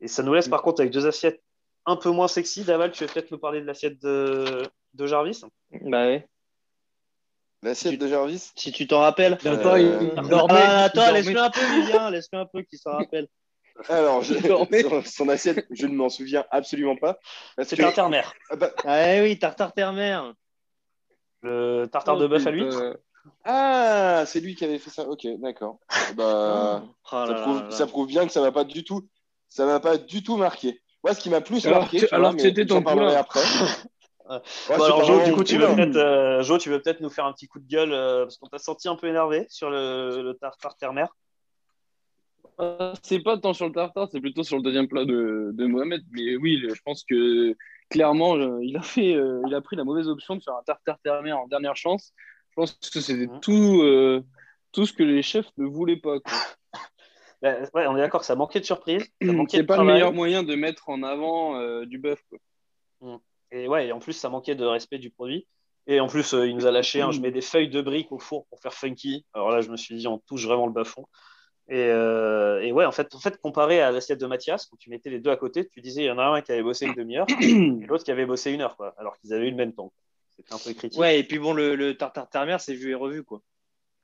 Et 0.00 0.08
ça 0.08 0.22
nous 0.22 0.34
laisse 0.34 0.48
par 0.48 0.62
contre 0.62 0.80
avec 0.80 0.92
deux 0.92 1.06
assiettes 1.06 1.42
un 1.86 1.96
peu 1.96 2.10
moins 2.10 2.28
sexy. 2.28 2.64
Daval, 2.64 2.92
tu 2.92 3.04
veux 3.04 3.12
peut-être 3.12 3.30
nous 3.30 3.38
parler 3.38 3.60
de 3.60 3.66
l'assiette 3.66 4.00
de, 4.02 4.62
de 4.94 5.06
Jarvis 5.06 5.42
Bah 5.82 6.08
oui. 6.08 6.20
L'assiette 7.62 7.98
de 7.98 8.06
Jarvis 8.06 8.52
Si 8.56 8.72
tu 8.72 8.86
t'en 8.86 9.00
rappelles. 9.00 9.38
Euh... 9.46 10.10
Ah, 10.48 10.84
attends, 10.84 11.12
laisse-le 11.12 11.38
un 11.38 11.50
peu, 11.50 11.60
Julien, 11.60 12.10
laisse-le 12.10 12.38
un 12.38 12.46
peu 12.46 12.62
qu'il 12.62 12.78
s'en 12.78 12.92
rappelle. 12.92 13.28
Alors, 13.88 14.22
je... 14.22 14.34
son, 15.04 15.28
assiette, 15.28 15.66
je 15.70 15.86
ne 15.86 15.94
m'en 15.94 16.08
souviens 16.08 16.44
absolument 16.50 16.96
pas. 16.96 17.18
C'est 17.62 17.76
tartare-mère. 17.76 18.32
Ah, 18.50 18.56
bah... 18.56 18.70
ah 18.84 19.20
oui, 19.20 19.38
tartare-terre-mère. 19.38 20.34
Le 21.42 21.86
tartare 21.86 22.18
de 22.18 22.26
bœuf 22.26 22.46
à 22.46 22.50
l'huître 22.50 22.80
euh, 22.80 22.94
ah, 23.44 24.24
c'est 24.26 24.40
lui 24.40 24.54
qui 24.54 24.64
avait 24.64 24.78
fait 24.78 24.90
ça. 24.90 25.08
Ok, 25.08 25.26
d'accord. 25.38 25.78
Bah, 26.14 26.82
oh 27.12 27.70
ça, 27.70 27.86
prouve, 27.86 28.06
bien 28.06 28.26
que 28.26 28.32
ça 28.32 28.40
m'a 28.40 28.52
pas 28.52 28.64
du 28.64 28.84
tout, 28.84 29.08
ça 29.54 29.66
m'a 29.66 29.78
pas 29.78 29.98
du 29.98 30.24
tout 30.24 30.36
marqué. 30.36 30.80
Moi, 31.04 31.14
ce 31.14 31.20
qui 31.20 31.30
m'a 31.30 31.40
plus 31.40 31.64
marqué, 31.66 32.12
alors, 32.12 32.34
c'était 32.36 32.66
ton 32.66 32.82
poulain 32.82 33.14
après. 33.14 33.40
alors 34.68 35.04
Jo, 35.04 35.22
du 35.22 35.32
coup, 35.32 35.44
tu 35.44 35.58
veux 35.58 35.68
peut-être, 35.76 35.96
euh, 35.96 36.58
tu 36.58 36.70
veux 36.70 36.82
peut-être 36.82 37.00
nous 37.00 37.10
faire 37.10 37.26
un 37.26 37.32
petit 37.32 37.46
coup 37.46 37.60
de 37.60 37.68
gueule 37.68 37.92
euh, 37.92 38.24
parce 38.24 38.38
qu'on 38.38 38.48
t'a 38.48 38.58
senti 38.58 38.88
un 38.88 38.96
peu 38.96 39.06
énervé 39.06 39.46
sur 39.48 39.70
le, 39.70 40.22
le 40.22 40.34
tartare 40.34 40.76
terre-mer. 40.76 41.08
Euh, 42.60 42.94
c'est 43.02 43.20
pas 43.20 43.38
tant 43.38 43.52
sur 43.52 43.66
le 43.66 43.72
tartare, 43.72 44.08
c'est 44.10 44.20
plutôt 44.20 44.42
sur 44.42 44.56
le 44.56 44.62
deuxième 44.62 44.88
plat 44.88 45.04
de, 45.04 45.50
de 45.52 45.66
Mohamed. 45.66 46.02
Mais 46.10 46.34
oui, 46.34 46.60
je 46.60 46.80
pense 46.84 47.04
que 47.04 47.54
clairement, 47.90 48.36
il 48.60 48.76
a 48.76 48.82
fait, 48.82 49.16
il 49.46 49.54
a 49.54 49.60
pris 49.60 49.76
la 49.76 49.84
mauvaise 49.84 50.08
option 50.08 50.34
de 50.34 50.42
faire 50.42 50.54
un 50.54 50.62
tartare 50.64 50.98
terre-mer 51.04 51.38
en 51.38 51.46
dernière 51.46 51.76
chance. 51.76 52.12
Je 52.50 52.54
pense 52.56 52.72
que 52.72 53.00
c'était 53.00 53.28
tout, 53.40 53.82
euh, 53.82 54.24
tout 54.72 54.86
ce 54.86 54.92
que 54.92 55.02
les 55.02 55.22
chefs 55.22 55.50
ne 55.58 55.66
voulaient 55.66 55.96
pas. 55.96 56.16
Ouais, 57.42 57.86
on 57.86 57.96
est 57.96 58.00
d'accord 58.00 58.20
que 58.20 58.26
ça 58.26 58.36
manquait 58.36 58.60
de 58.60 58.64
surprise. 58.64 59.04
C'est 59.48 59.64
pas 59.64 59.76
le 59.76 59.84
meilleur 59.84 60.12
moyen 60.12 60.42
de 60.42 60.54
mettre 60.54 60.88
en 60.88 61.02
avant 61.02 61.58
euh, 61.58 61.84
du 61.84 61.98
bœuf. 61.98 62.22
Mm. 63.00 63.16
Et 63.52 63.68
ouais, 63.68 63.88
et 63.88 63.92
en 63.92 63.98
plus, 63.98 64.12
ça 64.12 64.28
manquait 64.28 64.54
de 64.54 64.64
respect 64.64 64.98
du 64.98 65.10
produit. 65.10 65.46
Et 65.86 66.00
en 66.00 66.06
plus, 66.06 66.32
euh, 66.32 66.48
il 66.48 66.56
nous 66.56 66.66
a 66.66 66.70
lâché 66.70 67.02
un, 67.02 67.10
je 67.10 67.20
mets 67.20 67.30
des 67.30 67.42
feuilles 67.42 67.68
de 67.68 67.82
briques 67.82 68.10
au 68.10 68.18
four 68.18 68.46
pour 68.46 68.60
faire 68.60 68.72
funky. 68.72 69.26
Alors 69.34 69.50
là, 69.50 69.60
je 69.60 69.70
me 69.70 69.76
suis 69.76 69.94
dit, 69.96 70.08
on 70.08 70.18
touche 70.18 70.46
vraiment 70.46 70.66
le 70.66 70.72
bas-fond. 70.72 71.06
Et, 71.68 71.80
et, 71.80 72.72
ouais, 72.72 72.84
en 72.84 72.92
fait, 72.92 73.14
en 73.14 73.18
fait, 73.18 73.40
comparé 73.40 73.80
à 73.80 73.90
l'assiette 73.90 74.20
de 74.20 74.26
Mathias, 74.26 74.66
quand 74.66 74.76
tu 74.76 74.90
mettais 74.90 75.10
les 75.10 75.18
deux 75.18 75.30
à 75.30 75.36
côté, 75.36 75.66
tu 75.68 75.80
disais, 75.80 76.02
il 76.02 76.06
y 76.06 76.10
en 76.10 76.18
a 76.18 76.24
un 76.24 76.42
qui 76.42 76.52
avait 76.52 76.62
bossé 76.62 76.86
une 76.86 76.94
demi-heure 76.94 77.26
et 77.40 77.86
l'autre 77.86 78.04
qui 78.04 78.10
avait 78.10 78.26
bossé 78.26 78.50
une 78.52 78.60
heure, 78.60 78.76
quoi, 78.76 78.94
alors 78.98 79.16
qu'ils 79.18 79.32
avaient 79.32 79.46
eu 79.46 79.50
le 79.50 79.56
même 79.56 79.72
temps. 79.72 79.92
C'était 80.36 80.52
un 80.52 80.58
peu 80.58 80.72
critique. 80.72 80.98
Ouais, 80.98 81.18
et 81.18 81.24
puis 81.24 81.38
bon, 81.38 81.52
le, 81.52 81.74
le 81.74 81.96
tartare 81.96 82.28
terre 82.28 82.60
c'est 82.60 82.74
vu 82.74 82.90
et 82.90 82.94
revu, 82.94 83.24
quoi. 83.24 83.40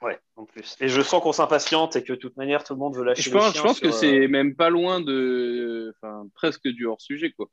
Ouais, 0.02 0.18
en 0.36 0.46
plus. 0.46 0.76
Et 0.80 0.88
je 0.88 1.02
sens 1.02 1.22
qu'on 1.22 1.32
s'impatiente 1.32 1.96
et 1.96 2.02
que 2.02 2.14
de 2.14 2.18
toute 2.18 2.36
manière, 2.36 2.64
tout 2.64 2.72
le 2.72 2.78
monde 2.78 2.96
veut 2.96 3.04
lâcher. 3.04 3.22
Je 3.22 3.30
pense, 3.30 3.54
je 3.54 3.62
pense 3.62 3.80
que 3.80 3.90
c'est 3.90 4.24
euh, 4.24 4.28
même 4.28 4.54
pas 4.54 4.70
loin 4.70 5.00
de. 5.00 5.94
Enfin, 5.96 6.26
presque 6.34 6.68
du 6.68 6.86
hors-sujet, 6.86 7.32
quoi. 7.32 7.48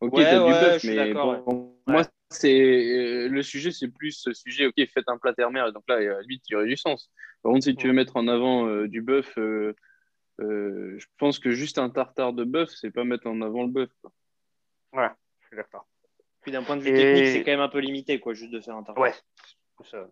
Ok, 0.00 0.14
ouais, 0.14 0.30
du 0.30 0.50
bœuf, 0.50 0.84
mais 0.84 1.12
moi, 1.12 2.02
c'est 2.30 2.60
euh, 2.60 3.28
le 3.28 3.42
sujet, 3.42 3.72
c'est 3.72 3.88
plus 3.88 4.12
ce 4.12 4.32
sujet. 4.32 4.66
Ok, 4.66 4.74
faites 4.94 5.08
un 5.08 5.18
plat 5.18 5.34
terre 5.34 5.50
et 5.50 5.72
donc 5.72 5.82
là, 5.88 5.98
vite, 6.22 6.42
il 6.48 6.52
y 6.52 6.56
aurait 6.56 6.66
du 6.66 6.76
sens. 6.76 7.10
Par 7.42 7.52
contre, 7.52 7.64
si 7.64 7.74
tu 7.74 7.88
veux 7.88 7.92
mettre 7.92 8.16
en 8.16 8.28
avant 8.28 8.66
euh, 8.66 8.86
du 8.86 9.02
bœuf, 9.02 9.32
je 10.38 11.04
pense 11.18 11.38
que 11.40 11.50
juste 11.50 11.78
un 11.78 11.90
tartare 11.90 12.32
de 12.32 12.44
bœuf, 12.44 12.70
c'est 12.70 12.92
pas 12.92 13.04
mettre 13.04 13.26
en 13.26 13.40
avant 13.42 13.64
le 13.64 13.70
bœuf. 13.70 13.90
Ouais, 14.92 15.08
je 15.40 15.46
suis 15.48 15.56
d'accord. 15.56 15.86
Puis 16.42 16.52
d'un 16.52 16.62
point 16.62 16.76
de 16.76 16.82
vue 16.82 16.92
technique, 16.92 17.26
c'est 17.26 17.42
quand 17.42 17.50
même 17.50 17.60
un 17.60 17.68
peu 17.68 17.80
limité, 17.80 18.20
quoi, 18.20 18.34
juste 18.34 18.52
de 18.52 18.60
faire 18.60 18.76
un 18.76 18.82
tartare. 18.82 19.02
Ouais. 19.02 19.12
Mm, 19.78 20.06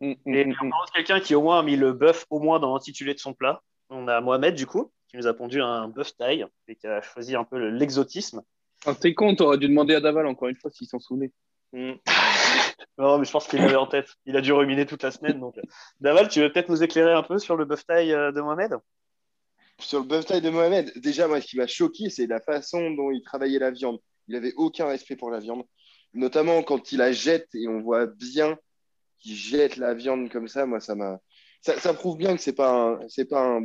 mm, 0.00 0.12
et 0.26 0.44
mm, 0.44 0.54
on 0.62 0.70
parle 0.70 0.90
quelqu'un 0.94 1.20
qui 1.20 1.34
au 1.34 1.42
moins 1.42 1.60
a 1.60 1.62
mis 1.62 1.76
le 1.76 1.92
bœuf 1.92 2.26
au 2.30 2.38
moins 2.38 2.58
dans 2.58 2.74
l'intitulé 2.74 3.14
de 3.14 3.18
son 3.18 3.34
plat. 3.34 3.62
On 3.90 4.08
a 4.08 4.20
Mohamed, 4.20 4.54
du 4.54 4.66
coup, 4.66 4.92
qui 5.08 5.16
nous 5.16 5.26
a 5.26 5.34
pondu 5.34 5.60
un 5.62 5.88
bœuf 5.88 6.16
taille 6.16 6.46
et 6.68 6.76
qui 6.76 6.86
a 6.86 7.00
choisi 7.02 7.36
un 7.36 7.44
peu 7.44 7.56
l'exotisme. 7.68 8.42
Ah, 8.84 8.94
T'es 8.94 9.14
con, 9.14 9.34
t'aurais 9.34 9.58
dû 9.58 9.68
demander 9.68 9.94
à 9.94 10.00
Daval 10.00 10.26
encore 10.26 10.48
une 10.48 10.56
fois 10.56 10.70
s'il 10.70 10.86
s'en 10.86 10.98
souvenait. 10.98 11.32
non, 11.72 13.18
mais 13.18 13.24
je 13.24 13.30
pense 13.30 13.46
qu'il 13.46 13.60
l'avait 13.60 13.76
en 13.76 13.86
tête. 13.86 14.08
Il 14.24 14.36
a 14.36 14.40
dû 14.40 14.52
ruminer 14.52 14.86
toute 14.86 15.02
la 15.02 15.10
semaine. 15.10 15.40
Donc... 15.40 15.56
Daval, 16.00 16.28
tu 16.28 16.40
veux 16.40 16.52
peut-être 16.52 16.68
nous 16.68 16.82
éclairer 16.82 17.12
un 17.12 17.22
peu 17.22 17.38
sur 17.38 17.56
le 17.56 17.64
bœuf 17.64 17.84
taille 17.86 18.12
euh, 18.12 18.32
de 18.32 18.40
Mohamed? 18.40 18.76
Sur 19.78 20.00
le 20.00 20.06
bœuf 20.06 20.26
taille 20.26 20.40
de 20.40 20.50
Mohamed, 20.50 20.92
déjà, 20.96 21.28
moi, 21.28 21.40
ce 21.40 21.46
qui 21.46 21.56
m'a 21.58 21.66
choqué, 21.66 22.08
c'est 22.08 22.26
la 22.26 22.40
façon 22.40 22.90
dont 22.92 23.10
il 23.10 23.22
travaillait 23.22 23.58
la 23.58 23.70
viande. 23.70 23.98
Il 24.28 24.36
avait 24.36 24.54
aucun 24.56 24.86
respect 24.86 25.16
pour 25.16 25.30
la 25.30 25.38
viande, 25.38 25.64
notamment 26.14 26.62
quand 26.62 26.92
il 26.92 26.98
la 26.98 27.12
jette 27.12 27.48
et 27.54 27.68
on 27.68 27.80
voit 27.80 28.06
bien 28.06 28.56
qu'il 29.18 29.34
jette 29.34 29.76
la 29.76 29.94
viande 29.94 30.30
comme 30.30 30.48
ça. 30.48 30.66
Moi, 30.66 30.80
ça 30.80 30.94
m'a. 30.94 31.18
Ça, 31.60 31.94
prouve 31.94 32.16
bien 32.16 32.36
que 32.36 32.42
c'est 32.42 32.54
pas 32.54 32.70
un, 32.70 33.00
c'est 33.08 33.24
pas 33.24 33.42
un. 33.42 33.64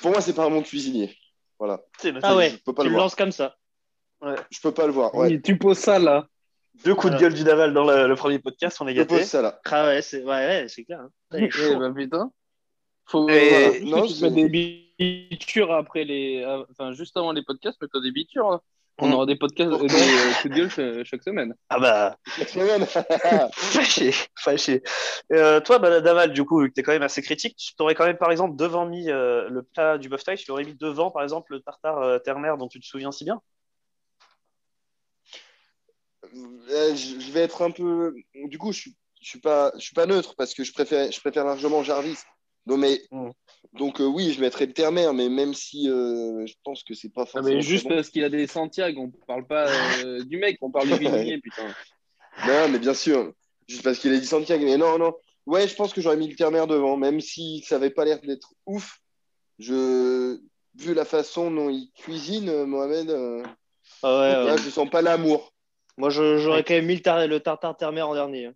Pour 0.00 0.10
moi, 0.10 0.20
c'est 0.20 0.34
pas 0.34 0.44
un 0.44 0.50
bon 0.50 0.62
cuisinier. 0.62 1.16
Voilà. 1.58 1.80
Ah 2.22 2.36
ouais. 2.36 2.56
peux 2.64 2.72
pas 2.72 2.84
tu 2.84 2.90
le, 2.90 2.96
lances 2.96 3.16
comme 3.16 3.32
ça. 3.32 3.56
Ouais. 4.20 4.36
Je 4.50 4.60
peux 4.60 4.72
pas 4.72 4.86
le 4.86 4.92
voir. 4.92 5.12
tu 5.42 5.58
poses 5.58 5.78
ça 5.78 5.98
là. 5.98 6.26
Deux 6.84 6.94
coups 6.94 7.14
de 7.14 7.18
gueule 7.18 7.34
du 7.34 7.42
Naval 7.42 7.74
dans 7.74 7.84
le, 7.84 8.14
premier 8.14 8.38
podcast, 8.38 8.78
on 8.80 8.86
est 8.86 8.94
gâtés. 8.94 9.16
Je 9.16 9.20
pose 9.20 9.28
ça 9.28 9.42
là. 9.42 9.60
Ah 9.64 9.86
ouais, 9.86 10.02
c'est 10.02 10.22
ouais, 10.22 10.66
c'est 10.68 10.84
clair. 10.84 11.00
Hein. 11.00 11.10
Eh 11.34 11.48
ben, 11.48 11.92
putain. 11.92 12.30
Faut 13.06 13.28
et... 13.28 13.80
non, 13.84 14.06
tu 14.06 14.22
mets 14.22 14.48
des 14.48 14.92
bitures 14.98 15.72
après 15.72 16.04
les, 16.04 16.44
enfin 16.70 16.92
juste 16.92 17.16
avant 17.16 17.32
les 17.32 17.42
podcasts, 17.42 17.80
mets-toi 17.80 18.02
des 18.02 18.12
bitures. 18.12 18.50
Là. 18.50 18.60
On 19.00 19.12
aura 19.12 19.26
des 19.26 19.36
podcasts, 19.36 19.70
euh, 19.70 19.78
des 19.78 19.86
coups 19.86 20.44
de 20.44 20.54
gueule 20.54 21.04
chaque 21.04 21.22
semaine. 21.22 21.54
Ah 21.68 21.78
bah. 21.78 22.18
Chaque 22.36 22.48
semaine. 22.48 22.84
fâché, 23.52 24.12
fâché. 24.34 24.82
Euh, 25.32 25.60
toi, 25.60 25.78
bah, 25.78 26.00
Daval, 26.00 26.32
du 26.32 26.44
coup, 26.44 26.60
vu 26.60 26.68
que 26.68 26.74
tu 26.74 26.80
es 26.80 26.82
quand 26.82 26.92
même 26.92 27.02
assez 27.02 27.22
critique, 27.22 27.56
tu 27.56 27.76
t'aurais 27.76 27.94
quand 27.94 28.06
même, 28.06 28.18
par 28.18 28.32
exemple, 28.32 28.56
devant 28.56 28.86
mis 28.86 29.10
euh, 29.10 29.48
le 29.48 29.62
plat 29.62 29.98
du 29.98 30.08
buff 30.08 30.24
taille, 30.24 30.36
tu 30.36 30.48
l'aurais 30.48 30.64
mis 30.64 30.74
devant, 30.74 31.12
par 31.12 31.22
exemple, 31.22 31.52
le 31.52 31.60
tartare 31.60 31.98
euh, 31.98 32.18
terre-mer 32.18 32.58
dont 32.58 32.66
tu 32.66 32.80
te 32.80 32.86
souviens 32.86 33.12
si 33.12 33.24
bien? 33.24 33.40
Je 36.32 37.32
vais 37.32 37.40
être 37.40 37.62
un 37.62 37.70
peu. 37.70 38.14
Du 38.46 38.58
coup, 38.58 38.72
je 38.72 38.80
suis, 38.80 38.96
je 39.22 39.28
suis 39.28 39.40
pas, 39.40 39.70
je 39.76 39.80
suis 39.80 39.94
pas 39.94 40.06
neutre 40.06 40.34
parce 40.36 40.54
que 40.54 40.64
je 40.64 40.72
préfère, 40.72 41.10
je 41.10 41.20
préfère 41.20 41.44
largement 41.44 41.84
Jarvis. 41.84 42.18
Non, 42.68 42.76
mais. 42.76 43.00
Donc 43.74 44.00
euh, 44.00 44.04
oui, 44.04 44.32
je 44.32 44.40
mettrais 44.40 44.66
le 44.66 44.72
terre 44.72 44.92
mais 44.92 45.12
même 45.12 45.52
si 45.52 45.90
euh, 45.90 46.46
je 46.46 46.54
pense 46.64 46.82
que 46.82 46.94
c'est 46.94 47.12
pas 47.12 47.26
forcément. 47.26 47.54
mais 47.56 47.60
juste 47.60 47.86
parce 47.86 48.08
qu'il 48.08 48.24
a 48.24 48.30
des 48.30 48.46
Santiago, 48.46 49.10
on 49.14 49.26
parle 49.26 49.46
pas 49.46 49.68
euh, 50.04 50.24
du 50.24 50.38
mec, 50.38 50.56
on 50.62 50.70
parle 50.70 50.88
du 50.88 50.94
cuisinier, 50.98 51.38
putain. 51.38 51.66
Non, 52.46 52.68
mais 52.70 52.78
bien 52.78 52.94
sûr, 52.94 53.32
juste 53.68 53.82
parce 53.82 53.98
qu'il 53.98 54.12
a 54.12 54.18
dit 54.18 54.26
Santiago. 54.26 54.64
Mais 54.64 54.76
non, 54.76 54.98
non. 54.98 55.12
Ouais, 55.46 55.66
je 55.66 55.74
pense 55.74 55.92
que 55.92 56.00
j'aurais 56.00 56.16
mis 56.16 56.28
le 56.28 56.36
terre 56.36 56.66
devant, 56.66 56.96
même 56.96 57.20
si 57.20 57.62
ça 57.66 57.76
avait 57.76 57.90
pas 57.90 58.04
l'air 58.04 58.20
d'être 58.20 58.52
ouf. 58.66 59.00
Je... 59.58 60.38
Vu 60.74 60.94
la 60.94 61.04
façon 61.04 61.50
dont 61.50 61.70
il 61.70 61.90
cuisine, 61.96 62.64
Mohamed, 62.64 63.10
ah 64.02 64.44
ouais, 64.44 64.58
je 64.58 64.70
sens 64.70 64.88
pas 64.88 65.02
l'amour. 65.02 65.52
Moi, 65.96 66.10
j'aurais 66.10 66.62
quand 66.62 66.74
même 66.74 66.86
mis 66.86 67.02
le, 67.04 67.38
tartare 67.38 67.76
terre 67.76 67.88
en 67.88 68.14
dernier. 68.14 68.50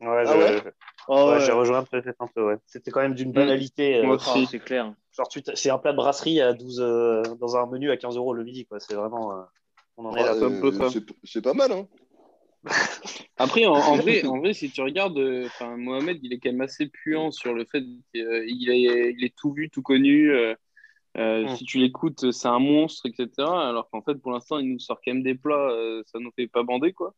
Ouais, 0.00 0.24
ah 0.26 0.38
ouais 0.38 0.62
Oh, 1.08 1.30
ouais, 1.30 1.40
j'ai 1.40 1.52
rejoint 1.52 1.82
peut-être 1.84 2.20
un 2.20 2.26
peu, 2.26 2.44
ouais. 2.44 2.58
C'était 2.66 2.90
quand 2.90 3.00
même 3.00 3.14
d'une 3.14 3.32
banalité. 3.32 4.04
Euh, 4.04 4.18
c'est 4.18 4.58
clair. 4.58 4.92
Genre, 5.10 5.28
c'est 5.54 5.70
un 5.70 5.78
plat 5.78 5.92
de 5.92 5.96
brasserie 5.96 6.40
à 6.40 6.52
12, 6.52 6.80
euh, 6.80 7.22
dans 7.40 7.56
un 7.56 7.66
menu 7.66 7.90
à 7.90 7.96
15 7.96 8.16
euros 8.16 8.34
le 8.34 8.44
midi, 8.44 8.66
quoi. 8.66 8.78
C'est 8.78 8.94
vraiment. 8.94 9.32
Euh, 9.32 9.42
on 9.96 10.04
en 10.04 10.14
est 10.14 10.22
là. 10.22 10.34
c'est 11.24 11.42
pas 11.42 11.54
mal, 11.54 11.72
hein. 11.72 11.88
Après, 13.38 13.64
en, 13.66 13.96
vrai, 13.96 14.24
en 14.26 14.38
vrai, 14.38 14.52
si 14.52 14.70
tu 14.70 14.82
regardes, 14.82 15.18
Mohamed, 15.60 16.18
il 16.22 16.32
est 16.32 16.38
quand 16.38 16.50
même 16.50 16.60
assez 16.60 16.88
puant 16.88 17.30
sur 17.30 17.54
le 17.54 17.64
fait 17.64 17.80
qu'il 17.80 17.98
il 18.12 19.24
est 19.24 19.34
tout 19.36 19.52
vu, 19.52 19.70
tout 19.70 19.82
connu. 19.82 20.32
Mm. 21.16 21.56
Si 21.56 21.64
tu 21.64 21.78
l'écoutes, 21.78 22.32
c'est 22.32 22.48
un 22.48 22.58
monstre, 22.58 23.06
etc. 23.06 23.30
Alors 23.38 23.88
qu'en 23.90 24.02
fait, 24.02 24.16
pour 24.16 24.32
l'instant, 24.32 24.58
il 24.58 24.72
nous 24.72 24.78
sort 24.78 25.00
quand 25.02 25.14
même 25.14 25.22
des 25.22 25.36
plats, 25.36 25.70
ça 26.06 26.18
nous 26.18 26.32
fait 26.32 26.48
pas 26.48 26.64
bander, 26.64 26.92
quoi. 26.92 27.14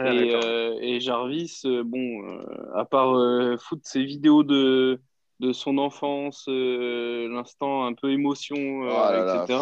Et, 0.00 0.32
et, 0.80 1.00
Jarvis, 1.00 1.62
bon, 1.84 2.38
à 2.74 2.84
part 2.84 3.14
foutre 3.60 3.82
ses 3.84 4.04
vidéos 4.04 4.42
de, 4.42 5.00
de 5.40 5.52
son 5.52 5.78
enfance, 5.78 6.46
l'instant 6.48 7.84
un 7.84 7.92
peu 7.92 8.10
émotion, 8.10 8.56
oh 8.56 9.44
etc. 9.44 9.58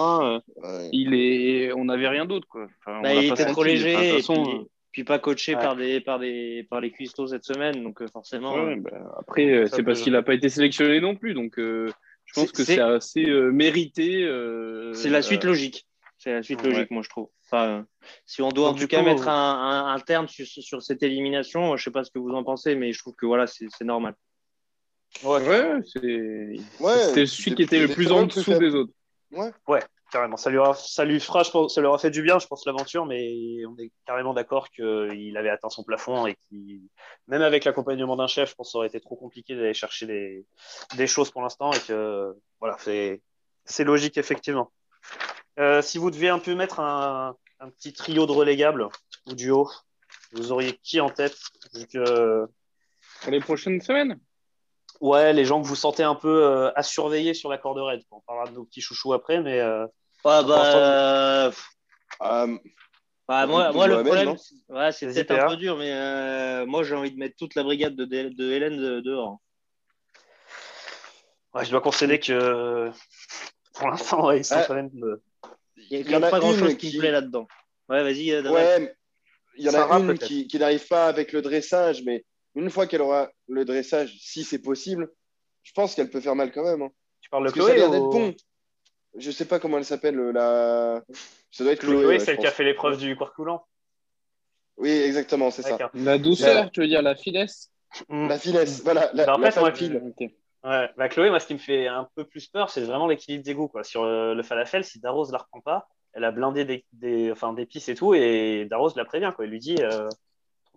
Il 0.93 1.15
est, 1.15 1.73
on 1.73 1.87
n'avait 1.87 2.09
rien 2.09 2.27
d'autre, 2.27 2.47
quoi. 2.49 2.69
Bah, 2.87 3.15
il 3.15 3.31
était 3.31 3.47
trop 3.47 3.65
léger. 3.65 4.19
et 4.19 4.23
puis 4.23 4.69
puis 4.93 5.05
pas 5.05 5.19
coaché 5.19 5.55
par 5.55 5.77
des 5.77 6.01
par 6.01 6.19
des 6.19 6.67
par 6.69 6.81
les 6.81 6.91
cuistots 6.91 7.29
cette 7.29 7.45
semaine 7.45 7.83
donc 7.83 8.03
euh, 8.03 8.09
forcément 8.09 8.57
euh, 8.57 8.77
bah, 8.77 8.91
après 9.19 9.47
euh, 9.47 9.67
c'est 9.67 9.83
parce 9.83 10.01
qu'il 10.01 10.13
n'a 10.13 10.23
pas 10.23 10.35
été 10.35 10.49
sélectionné 10.49 11.01
non 11.01 11.15
plus 11.15 11.35
donc 11.35 11.55
je 11.59 11.93
pense 12.35 12.53
que 12.53 12.65
c'est 12.65 12.81
assez 12.81 13.25
mérité 13.53 14.29
c'est 14.95 15.11
la 15.11 15.23
suite 15.23 15.45
logique 15.45 15.87
c'est 16.21 16.33
la 16.33 16.43
suite 16.43 16.63
logique 16.63 16.91
moi 16.91 17.03
je 17.03 17.09
trouve. 17.09 17.29
Enfin, 17.47 17.87
si 18.27 18.43
on 18.43 18.51
doit 18.51 18.69
en 18.69 18.75
tout 18.75 18.87
cas 18.87 19.03
mettre 19.03 19.27
un, 19.27 19.93
un, 19.93 19.99
terme 19.99 20.29
sur, 20.29 20.47
sur, 20.47 20.83
cette 20.83 21.03
élimination 21.03 21.77
je 21.77 21.83
sais 21.83 21.91
pas 21.91 22.05
ce 22.05 22.11
que 22.11 22.19
vous 22.19 22.31
en 22.31 22.45
pensez 22.45 22.77
mais 22.77 22.93
je 22.93 22.99
trouve 23.01 23.15
que 23.17 23.27
voilà 23.27 23.47
c'est 23.47 23.69
normal. 23.83 24.15
Ouais, 25.25 25.43
ouais 25.43 27.03
c'est 27.15 27.27
celui 27.27 27.57
qui 27.57 27.63
était 27.63 27.81
le 27.81 27.89
plus 27.89 28.13
en 28.13 28.27
dessous 28.27 28.57
des 28.59 28.75
autres. 28.75 28.93
Ouais. 29.33 29.51
Ouais 29.67 29.83
carrément. 30.11 30.37
Ça 30.37 30.51
lui, 30.51 30.59
ça 30.75 31.05
lui 31.05 31.21
fera, 31.21 31.43
je 31.43 31.51
pense, 31.51 31.75
ça 31.75 31.81
lui 31.81 31.87
aura 31.87 31.99
fait 31.99 32.11
du 32.11 32.23
bien, 32.23 32.39
je 32.39 32.47
pense, 32.47 32.67
l'aventure, 32.67 33.07
mais 33.07 33.65
on 33.67 33.77
est 33.79 33.91
carrément 34.07 34.35
d'accord 34.35 34.69
qu'il 34.71 35.37
avait 35.37 35.49
atteint 35.49 35.71
son 35.71 35.85
plafond 35.85 36.27
et 36.27 36.35
qu'il, 36.35 36.83
même 37.29 37.43
avec 37.43 37.65
l'accompagnement 37.65 38.17
d'un 38.17 38.27
chef, 38.27 38.51
je 38.51 38.55
pense 38.55 38.69
que 38.69 38.73
ça 38.73 38.79
aurait 38.79 38.89
été 38.89 39.01
trop 39.01 39.17
compliqué 39.17 39.55
d'aller 39.55 39.75
chercher 39.75 40.07
des, 40.07 40.47
des, 40.97 41.07
choses 41.07 41.31
pour 41.31 41.43
l'instant 41.43 41.73
et 41.73 41.81
que, 41.81 42.35
voilà, 42.59 42.77
c'est, 42.81 43.23
c'est 43.65 43.85
logique, 43.85 44.19
effectivement. 44.19 44.71
Euh, 45.59 45.83
si 45.83 45.99
vous 45.99 46.11
deviez 46.11 46.29
un 46.29 46.39
peu 46.39 46.55
mettre 46.55 46.81
un, 46.81 47.37
un, 47.59 47.71
petit 47.71 47.93
trio 47.93 48.27
de 48.27 48.33
relégables 48.33 48.89
ou 49.27 49.35
duo, 49.35 49.71
vous 50.33 50.53
auriez 50.53 50.79
qui 50.83 51.01
en 51.01 51.11
tête 51.11 51.37
vu 51.75 51.87
que... 51.87 52.47
Pour 53.23 53.33
les 53.33 53.41
prochaines 53.41 53.81
semaines? 53.81 54.19
Ouais, 55.01 55.33
les 55.33 55.45
gens 55.47 55.63
que 55.63 55.67
vous 55.67 55.77
sentez 55.77 56.03
un 56.03 56.15
peu 56.15 56.45
euh, 56.45 56.71
à 56.77 56.83
surveiller 56.83 57.33
sur 57.33 57.49
la 57.49 57.57
corde 57.57 57.79
raide. 57.79 58.03
On 58.11 58.21
parlera 58.21 58.47
de 58.47 58.55
nos 58.55 58.65
petits 58.65 58.83
chouchous 58.83 59.15
après, 59.15 59.41
mais 59.41 59.59
euh, 59.61 59.87
bah, 60.23 60.45
euh, 60.47 61.51
bah, 63.27 63.47
moi, 63.47 63.73
moi 63.73 63.87
le 63.87 64.03
problème, 64.03 64.37
c'est 64.93 65.07
peut-être 65.07 65.31
un 65.31 65.49
peu 65.49 65.57
dur, 65.57 65.79
mais 65.79 65.91
euh, 65.93 66.67
moi 66.67 66.83
j'ai 66.83 66.95
envie 66.95 67.13
de 67.13 67.19
mettre 67.19 67.37
toute 67.37 67.55
la 67.55 67.63
brigade 67.63 67.97
de, 67.97 68.05
de 68.05 68.51
Hélène 68.51 69.01
dehors. 69.01 69.41
je 71.63 71.71
dois 71.71 71.81
concéder 71.81 72.21
que 72.21 72.91
pour 73.73 73.89
l'instant, 73.89 74.31
ils 74.33 74.45
sont 74.45 74.63
quand 74.67 74.75
même. 74.75 74.91
Il 75.91 76.07
n'y 76.07 76.15
a, 76.15 76.21
pas 76.21 76.39
grand-chose 76.39 76.77
qui... 76.77 76.95
me 76.95 77.01
plaît 77.01 77.11
là-dedans. 77.11 77.47
Ouais, 77.89 78.03
vas-y. 78.03 78.31
Euh, 78.31 78.51
ouais, 78.51 78.95
il 79.57 79.65
y 79.65 79.69
en 79.69 79.75
a 79.75 79.99
une 79.99 80.17
qui, 80.19 80.47
qui 80.47 80.59
n'arrive 80.59 80.87
pas 80.87 81.07
avec 81.07 81.33
le 81.33 81.43
dressage, 81.43 82.03
mais 82.05 82.25
une 82.55 82.71
fois 82.71 82.87
qu'elle 82.87 83.03
aura 83.03 83.31
le 83.49 83.65
dressage, 83.65 84.17
si 84.21 84.45
c'est 84.45 84.61
possible, 84.61 85.11
je 85.63 85.73
pense 85.73 85.95
qu'elle 85.95 86.11
peut 86.11 86.21
faire 86.21 86.37
mal 86.37 86.53
quand 86.53 86.65
même. 86.65 86.83
Hein. 86.83 86.91
Tu 87.21 87.31
parles 87.31 87.47
de 87.47 87.53
Chloé 87.53 87.79
ça 87.79 87.89
ou... 87.89 88.11
bon. 88.11 88.35
Je 89.17 89.31
sais 89.33 89.45
pas 89.45 89.59
comment 89.59 89.79
elle 89.79 89.85
s'appelle. 89.85 90.17
La... 90.17 91.03
Ça 91.51 91.65
doit 91.65 91.73
être 91.73 91.81
Chloé. 91.81 92.03
Chloé, 92.03 92.19
celle 92.21 92.39
qui 92.39 92.47
a 92.47 92.53
fait 92.53 92.65
l'épreuve 92.65 92.99
du 92.99 93.17
corps 93.17 93.35
coulant. 93.35 93.67
Oui, 94.77 94.91
exactement, 94.91 95.51
c'est 95.51 95.63
ça. 95.63 95.91
La 95.95 96.19
douceur, 96.19 96.71
tu 96.71 96.81
veux 96.81 96.87
dire 96.87 97.03
la 97.03 97.15
finesse 97.17 97.71
mm. 98.09 98.29
La 98.29 98.39
finesse, 98.39 98.83
voilà. 98.83 99.11
La, 99.13 99.27
bah, 99.27 99.37
en 99.37 99.51
fait, 99.51 99.61
moi, 99.61 99.73
ouais. 100.65 100.91
bah, 100.97 101.09
Chloé, 101.09 101.31
moi, 101.31 101.41
ce 101.41 101.47
qui 101.47 101.55
me 101.55 101.59
fait 101.59 101.87
un 101.87 102.09
peu 102.15 102.25
plus 102.25 102.47
peur, 102.49 102.71
c'est 102.71 102.83
vraiment 102.83 103.07
l'équilibre 103.07 103.45
des 103.45 103.55
goûts. 103.55 103.69
Quoi. 103.69 103.85
Sur 103.85 104.05
euh, 104.05 104.35
le 104.35 104.43
falafel, 104.43 104.85
si 104.85 105.01
Darros 105.01 105.31
la 105.31 105.39
reprend 105.39 105.61
pas, 105.61 105.89
elle 106.13 106.25
a 106.25 106.31
blindé 106.31 106.65
des, 106.65 106.85
des, 106.93 107.31
enfin, 107.31 107.53
d'épices 107.53 107.89
et 107.89 107.95
tout, 107.95 108.15
et 108.15 108.67
Darros 108.69 108.91
la 108.97 109.05
prévient. 109.05 109.33
Quoi. 109.35 109.45
Il 109.45 109.51
lui 109.51 109.61
dit 109.61 109.77
euh, 109.81 110.09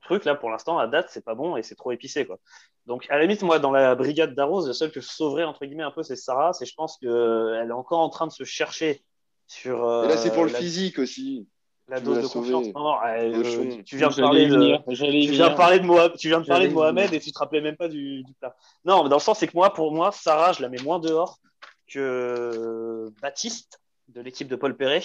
truc 0.04 0.26
là 0.26 0.36
pour 0.36 0.50
l'instant 0.50 0.78
à 0.78 0.88
date 0.88 1.08
c'est 1.10 1.24
pas 1.24 1.34
bon 1.34 1.58
et 1.58 1.63
c'est 1.63 1.76
trop 1.76 1.91
épicé 1.91 2.26
quoi. 2.26 2.38
Donc 2.86 3.06
à 3.10 3.15
la 3.15 3.24
limite 3.24 3.41
moi 3.41 3.60
dans 3.60 3.72
la 3.72 3.96
brigade 3.96 4.36
d'Arose 4.36 4.67
le 4.67 4.74
seul 4.74 4.91
que 4.91 5.02
je 5.02 5.08
sauverais 5.08 5.43
entre 5.43 5.65
guillemets 5.65 5.84
un 5.84 5.91
peu 5.91 6.04
c'est 6.04 6.15
Sarah, 6.15 6.54
c'est 6.54 6.65
je 6.65 6.76
pense 6.76 6.98
que 6.98 7.08
euh, 7.08 7.65
est 7.65 7.72
encore 7.72 8.00
en 8.00 8.10
train 8.10 8.28
de 8.28 8.32
se 8.32 8.43
chercher 8.43 9.04
sur. 9.48 9.78
et 10.04 10.08
là 10.08 10.17
c'est 10.17 10.32
pour 10.32 10.46
le 10.46 10.52
euh, 10.54 10.58
physique 10.58 11.00
aussi. 11.00 11.48
La 11.89 12.00
dose 12.00 12.22
de 12.22 12.28
confiance. 12.28 12.67
Non, 12.74 12.96
euh, 13.06 13.84
tu 13.86 13.98
viens 13.98 14.08
de 14.08 14.15
parler 14.15 14.48
de, 14.48 14.78
tu 14.93 15.32
viens 15.34 15.50
de 15.50 15.56
parler 15.56 15.80
de 15.80 15.86
Mohamed, 15.86 16.17
tu 16.17 16.30
viens 16.30 16.39
de 16.39 16.46
parler 16.46 16.69
de 16.69 16.74
Mohamed 16.74 17.13
et 17.13 17.19
tu 17.19 17.32
te 17.32 17.39
rappelais 17.39 17.62
même 17.62 17.76
pas 17.76 17.89
du, 17.89 18.24
du 18.24 18.34
plat. 18.34 18.56
Non, 18.86 19.04
mais 19.04 19.10
dans 19.10 19.17
le 19.17 19.22
sens 19.22 19.39
c'est 19.39 19.48
que 19.48 19.56
moi 19.56 19.74
pour 19.74 19.91
moi 19.91 20.12
Sarah 20.12 20.54
je 20.54 20.62
la 20.62 20.69
mets 20.69 20.82
moins 20.82 21.00
dehors 21.00 21.39
que 21.88 23.10
Baptiste 23.22 23.82
de 24.08 24.22
l'équipe 24.22 24.48
de 24.48 24.56
Paul 24.56 24.78
Perret 24.78 25.02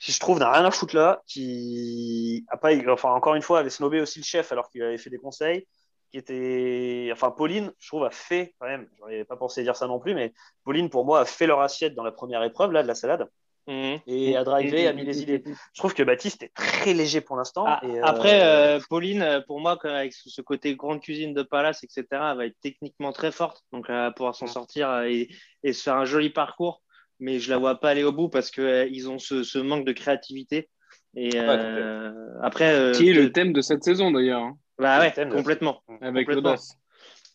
si 0.00 0.12
je 0.12 0.18
trouve, 0.18 0.38
n'a 0.38 0.50
rien 0.50 0.64
à 0.64 0.70
foutre 0.70 0.96
là, 0.96 1.22
qui 1.26 2.44
a 2.48 2.56
pas, 2.56 2.70
enfin, 2.88 3.10
encore 3.10 3.34
une 3.34 3.42
fois, 3.42 3.58
avait 3.58 3.70
snobé 3.70 4.00
aussi 4.00 4.18
le 4.18 4.24
chef 4.24 4.50
alors 4.50 4.70
qu'il 4.70 4.82
avait 4.82 4.96
fait 4.96 5.10
des 5.10 5.18
conseils, 5.18 5.66
qui 6.10 6.16
était, 6.16 7.10
enfin, 7.12 7.30
Pauline, 7.30 7.70
je 7.78 7.88
trouve, 7.88 8.04
a 8.04 8.10
fait, 8.10 8.54
quand 8.58 8.66
même, 8.66 8.88
j'aurais 8.98 9.24
pas 9.24 9.36
pensé 9.36 9.62
dire 9.62 9.76
ça 9.76 9.86
non 9.86 10.00
plus, 10.00 10.14
mais 10.14 10.32
Pauline, 10.64 10.88
pour 10.88 11.04
moi, 11.04 11.20
a 11.20 11.24
fait 11.26 11.46
leur 11.46 11.60
assiette 11.60 11.94
dans 11.94 12.02
la 12.02 12.12
première 12.12 12.42
épreuve, 12.42 12.72
là, 12.72 12.82
de 12.82 12.88
la 12.88 12.94
salade. 12.94 13.28
Mhm. 13.66 14.00
Et 14.06 14.36
a 14.36 14.44
drivé, 14.44 14.86
a 14.86 14.92
mis 14.92 15.04
les 15.04 15.22
idées. 15.22 15.42
Je 15.46 15.80
trouve 15.80 15.94
que 15.94 16.02
Baptiste 16.02 16.42
est 16.42 16.52
très 16.54 16.92
léger 16.94 17.20
pour 17.20 17.36
l'instant. 17.36 17.64
Ah, 17.66 17.80
euh, 17.84 18.00
après, 18.02 18.42
euh, 18.42 18.80
Pauline, 18.88 19.22
euh, 19.22 19.40
pour 19.46 19.60
moi, 19.60 19.78
avec 19.84 20.12
ce 20.12 20.40
côté 20.42 20.74
grande 20.76 21.00
cuisine 21.00 21.34
de 21.34 21.42
palace, 21.42 21.84
etc., 21.84 22.04
elle 22.10 22.36
va 22.36 22.46
être 22.46 22.56
techniquement 22.62 23.12
très 23.12 23.30
forte. 23.30 23.62
Donc, 23.72 23.86
elle 23.88 23.94
va 23.94 24.10
pouvoir 24.10 24.34
s'en 24.34 24.46
sortir 24.46 25.02
et, 25.02 25.28
et, 25.62 25.72
se 25.72 25.82
faire 25.82 25.96
un 25.96 26.04
joli 26.04 26.30
parcours 26.30 26.82
mais 27.20 27.38
je 27.38 27.50
la 27.50 27.58
vois 27.58 27.78
pas 27.78 27.90
aller 27.90 28.02
au 28.02 28.12
bout 28.12 28.28
parce 28.28 28.50
qu'ils 28.50 28.64
euh, 28.64 29.08
ont 29.08 29.18
ce, 29.18 29.58
manque 29.58 29.84
de 29.84 29.92
créativité. 29.92 30.68
Et 31.14 31.32
euh, 31.36 32.12
après, 32.42 32.72
euh, 32.72 32.92
qui 32.92 33.10
est 33.10 33.14
le 33.14 33.30
thème 33.32 33.52
de 33.52 33.60
cette 33.60 33.84
saison 33.84 34.10
d'ailleurs. 34.10 34.42
Hein. 34.42 34.56
Bah 34.78 35.00
ouais, 35.00 35.12
complètement. 35.28 35.82
Avec 36.00 36.26
complètement. 36.26 36.56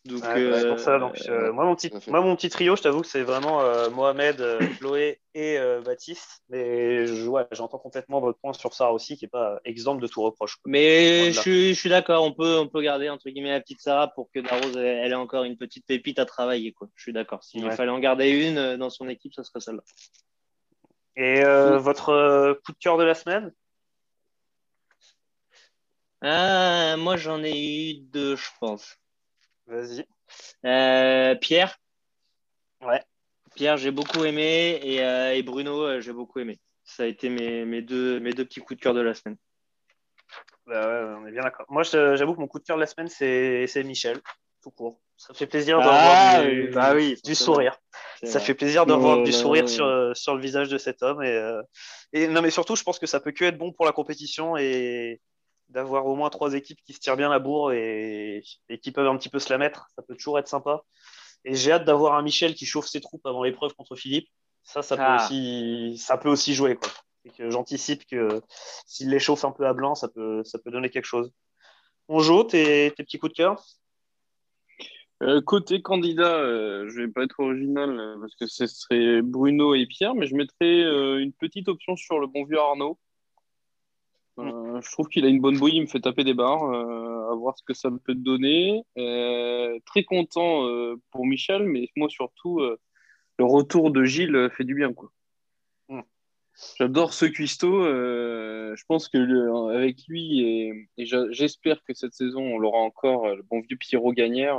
Donc, 0.06 0.22
pour 0.68 0.78
ça, 0.78 0.98
donc 0.98 1.16
moi, 1.52 1.64
mon 1.64 1.74
petit, 1.74 1.90
moi, 2.08 2.20
mon 2.20 2.36
petit 2.36 2.48
trio, 2.48 2.76
je 2.76 2.82
t'avoue 2.82 3.00
que 3.00 3.06
c'est 3.06 3.22
vraiment 3.22 3.62
Mohamed, 3.90 4.42
Chloé 4.78 5.20
et 5.34 5.58
Baptiste. 5.84 6.42
Mais 6.48 7.06
je, 7.06 7.26
ouais, 7.26 7.46
j'entends 7.52 7.78
complètement 7.78 8.20
votre 8.20 8.38
point 8.38 8.52
sur 8.52 8.72
ça 8.72 8.92
aussi, 8.92 9.16
qui 9.16 9.24
n'est 9.24 9.30
pas 9.30 9.60
exemple 9.64 10.00
de 10.02 10.06
tout 10.06 10.22
reproche. 10.22 10.58
Mais 10.64 11.32
je 11.32 11.40
suis, 11.40 11.74
je 11.74 11.80
suis 11.80 11.90
d'accord, 11.90 12.24
on 12.24 12.32
peut, 12.32 12.58
on 12.58 12.68
peut 12.68 12.82
garder 12.82 13.08
entre 13.08 13.28
guillemets 13.30 13.50
la 13.50 13.60
petite 13.60 13.80
Sarah 13.80 14.08
pour 14.08 14.30
que 14.32 14.40
Darose 14.40 14.76
elle, 14.76 15.12
ait 15.12 15.14
encore 15.14 15.44
une 15.44 15.56
petite 15.56 15.86
pépite 15.86 16.18
à 16.18 16.24
travailler. 16.24 16.72
Quoi. 16.72 16.88
Je 16.94 17.02
suis 17.02 17.12
d'accord. 17.12 17.42
S'il 17.42 17.70
fallait 17.72 17.90
en 17.90 17.98
garder 17.98 18.30
une 18.30 18.76
dans 18.76 18.90
son 18.90 19.08
équipe, 19.08 19.34
ce 19.34 19.42
serait 19.42 19.60
celle-là. 19.60 19.82
Et 21.16 21.42
votre 21.78 22.60
coup 22.64 22.72
de 22.72 22.78
cœur 22.78 22.96
de 22.98 23.04
la 23.04 23.14
semaine? 23.14 23.52
Ah, 26.22 26.96
Moi, 26.98 27.16
j'en 27.16 27.42
ai 27.44 27.90
eu 27.90 27.94
deux, 27.94 28.36
je 28.36 28.48
pense. 28.58 28.96
Vas-y. 29.66 30.06
Euh, 30.64 31.34
Pierre? 31.36 31.78
Ouais. 32.80 33.02
Pierre, 33.54 33.76
j'ai 33.76 33.90
beaucoup 33.90 34.24
aimé 34.24 34.78
et, 34.82 35.02
euh, 35.02 35.42
Bruno, 35.42 35.82
euh, 35.82 36.00
j'ai 36.00 36.12
beaucoup 36.12 36.38
aimé. 36.38 36.60
Ça 36.84 37.04
a 37.04 37.06
été 37.06 37.28
mes, 37.28 37.64
mes, 37.64 37.82
deux, 37.82 38.20
mes 38.20 38.32
deux 38.32 38.44
petits 38.44 38.60
coups 38.60 38.78
de 38.78 38.82
cœur 38.82 38.94
de 38.94 39.00
la 39.00 39.14
semaine. 39.14 39.36
Bah 40.66 40.86
ouais, 40.86 41.16
on 41.20 41.26
est 41.26 41.32
bien 41.32 41.42
d'accord. 41.42 41.66
Moi, 41.68 41.82
j'avoue 41.82 42.34
que 42.34 42.40
mon 42.40 42.48
coup 42.48 42.58
de 42.58 42.64
cœur 42.64 42.76
de 42.76 42.80
la 42.80 42.86
semaine, 42.86 43.08
c'est 43.08 43.84
Michel, 43.84 44.20
tout 44.62 44.70
court. 44.70 45.00
Ça 45.16 45.32
fait 45.32 45.46
plaisir 45.46 45.78
de 45.78 45.84
ah, 45.86 46.42
du, 46.44 46.68
bah 46.68 46.92
oui, 46.94 47.18
du 47.24 47.34
sourire. 47.34 47.76
Ça 48.22 48.38
fait 48.38 48.54
plaisir 48.54 48.84
de 48.84 48.92
revoir 48.92 49.22
du 49.22 49.32
sourire 49.32 49.68
sur, 49.68 50.14
sur 50.14 50.34
le 50.34 50.40
visage 50.40 50.68
de 50.68 50.78
cet 50.78 51.02
homme. 51.02 51.22
Et, 51.22 51.60
et 52.12 52.28
non, 52.28 52.42
mais 52.42 52.50
surtout, 52.50 52.76
je 52.76 52.82
pense 52.82 52.98
que 52.98 53.06
ça 53.06 53.20
peut 53.20 53.32
que 53.32 53.44
être 53.44 53.58
bon 53.58 53.72
pour 53.72 53.86
la 53.86 53.92
compétition 53.92 54.56
et, 54.56 55.20
d'avoir 55.68 56.06
au 56.06 56.14
moins 56.14 56.30
trois 56.30 56.54
équipes 56.54 56.80
qui 56.84 56.92
se 56.92 57.00
tirent 57.00 57.16
bien 57.16 57.28
la 57.28 57.38
bourre 57.38 57.72
et, 57.72 58.42
qui 58.82 58.92
peuvent 58.92 59.08
un 59.08 59.16
petit 59.16 59.28
peu 59.28 59.38
se 59.38 59.52
la 59.52 59.58
mettre. 59.58 59.88
Ça 59.96 60.02
peut 60.02 60.14
toujours 60.14 60.38
être 60.38 60.48
sympa. 60.48 60.82
Et 61.44 61.54
j'ai 61.54 61.72
hâte 61.72 61.84
d'avoir 61.84 62.14
un 62.14 62.22
Michel 62.22 62.54
qui 62.54 62.66
chauffe 62.66 62.86
ses 62.86 63.00
troupes 63.00 63.24
avant 63.26 63.42
l'épreuve 63.42 63.74
contre 63.74 63.96
Philippe. 63.96 64.28
Ça, 64.62 64.82
ça, 64.82 64.96
peut, 64.96 65.02
ah. 65.04 65.24
aussi, 65.24 65.96
ça 65.98 66.18
peut 66.18 66.28
aussi 66.28 66.54
jouer. 66.54 66.76
Quoi. 66.76 66.90
que 67.36 67.50
j'anticipe 67.50 68.04
que 68.06 68.42
s'il 68.86 69.10
les 69.10 69.20
chauffe 69.20 69.44
un 69.44 69.52
peu 69.52 69.66
à 69.66 69.72
blanc, 69.72 69.94
ça 69.94 70.08
peut, 70.08 70.42
ça 70.44 70.58
peut 70.58 70.70
donner 70.70 70.90
quelque 70.90 71.04
chose. 71.04 71.30
On 72.08 72.20
joue 72.20 72.44
tes, 72.44 72.92
tes 72.96 73.04
petits 73.04 73.18
coups 73.18 73.32
de 73.32 73.36
cœur? 73.36 73.62
Euh, 75.22 75.40
côté 75.40 75.80
candidat, 75.80 76.40
euh, 76.40 76.88
je 76.90 77.00
vais 77.00 77.08
pas 77.08 77.22
être 77.22 77.40
original 77.40 77.98
euh, 77.98 78.20
parce 78.20 78.34
que 78.34 78.46
ce 78.46 78.66
serait 78.66 79.22
Bruno 79.22 79.74
et 79.74 79.86
Pierre, 79.86 80.14
mais 80.14 80.26
je 80.26 80.34
mettrais 80.34 80.82
une 81.22 81.32
petite 81.32 81.68
option 81.68 81.96
sur 81.96 82.18
le 82.18 82.26
bon 82.26 82.44
vieux 82.44 82.58
Arnaud. 82.58 82.98
Euh, 84.76 84.80
je 84.82 84.90
trouve 84.90 85.08
qu'il 85.08 85.24
a 85.24 85.28
une 85.28 85.40
bonne 85.40 85.58
bouille, 85.58 85.76
il 85.76 85.82
me 85.82 85.86
fait 85.86 86.00
taper 86.00 86.24
des 86.24 86.34
barres, 86.34 86.64
euh, 86.64 87.32
à 87.32 87.34
voir 87.34 87.56
ce 87.56 87.62
que 87.64 87.74
ça 87.74 87.90
peut 88.04 88.14
donner. 88.14 88.82
Euh, 88.98 89.78
très 89.84 90.04
content 90.04 90.66
pour 91.10 91.26
Michel, 91.26 91.64
mais 91.64 91.88
moi 91.96 92.08
surtout, 92.08 92.60
le 92.60 93.44
retour 93.44 93.90
de 93.90 94.04
Gilles 94.04 94.48
fait 94.56 94.64
du 94.64 94.74
bien. 94.74 94.92
Quoi. 94.92 95.10
Hmm. 95.88 96.02
J'adore 96.78 97.12
ce 97.12 97.26
cuistot. 97.26 97.84
je 97.84 98.84
pense 98.88 99.08
que 99.08 99.74
avec 99.74 99.98
lui, 100.08 100.40
et, 100.40 100.88
j'espère 101.30 101.82
que 101.84 101.94
cette 101.94 102.14
saison, 102.14 102.42
on 102.42 102.58
l'aura 102.58 102.78
encore, 102.78 103.34
le 103.34 103.42
bon 103.42 103.60
vieux 103.60 103.76
Pierrot 103.76 104.12
Gagnère. 104.12 104.56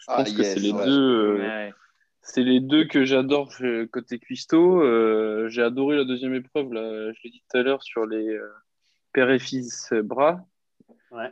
je 0.00 0.06
pense 0.06 0.32
que 0.32 0.42
c'est 0.42 0.60
les 0.60 0.72
deux. 0.72 1.40
c'est 2.22 2.42
les 2.42 2.60
deux 2.60 2.86
que 2.86 3.04
j'adore 3.04 3.50
côté 3.92 4.18
cuistot. 4.18 4.82
Euh, 5.36 5.48
j'ai 5.48 5.62
adoré 5.62 5.96
la 5.96 6.04
deuxième 6.04 6.34
épreuve, 6.34 6.72
là, 6.72 7.12
je 7.12 7.20
l'ai 7.24 7.30
dit 7.30 7.42
tout 7.48 7.58
à 7.58 7.62
l'heure, 7.62 7.82
sur 7.82 8.06
les 8.06 8.28
euh, 8.28 8.48
père 9.16 9.30
et 9.30 9.38
fils 9.38 9.92
bras. 10.04 10.44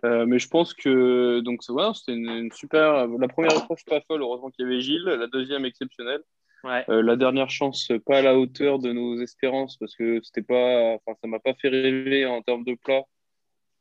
Euh, 0.04 0.24
mais 0.24 0.38
je 0.38 0.48
pense 0.48 0.72
que 0.72 1.40
donc 1.40 1.60
ouais, 1.68 1.94
c'était 1.94 2.14
une, 2.14 2.50
super. 2.52 3.06
La 3.06 3.28
première 3.28 3.52
épreuve 3.52 3.84
pas 3.86 4.00
folle, 4.00 4.22
heureusement 4.22 4.50
qu'il 4.50 4.64
y 4.64 4.68
avait 4.68 4.80
Gilles. 4.80 5.04
La 5.04 5.26
deuxième 5.26 5.66
exceptionnelle. 5.66 6.22
la 6.64 7.16
dernière 7.16 7.50
chance 7.50 7.92
pas 8.06 8.18
à 8.18 8.22
la 8.22 8.38
hauteur 8.38 8.78
de 8.78 8.92
nos 8.92 9.20
espérances 9.20 9.76
parce 9.76 9.94
que 9.94 10.20
c'était 10.22 10.42
pas, 10.42 10.94
enfin 10.94 11.18
ça 11.20 11.28
m'a 11.28 11.38
pas 11.38 11.54
fait 11.54 11.68
rêver 11.68 12.24
en 12.24 12.40
termes 12.40 12.64
de 12.64 12.74
plat. 12.74 13.02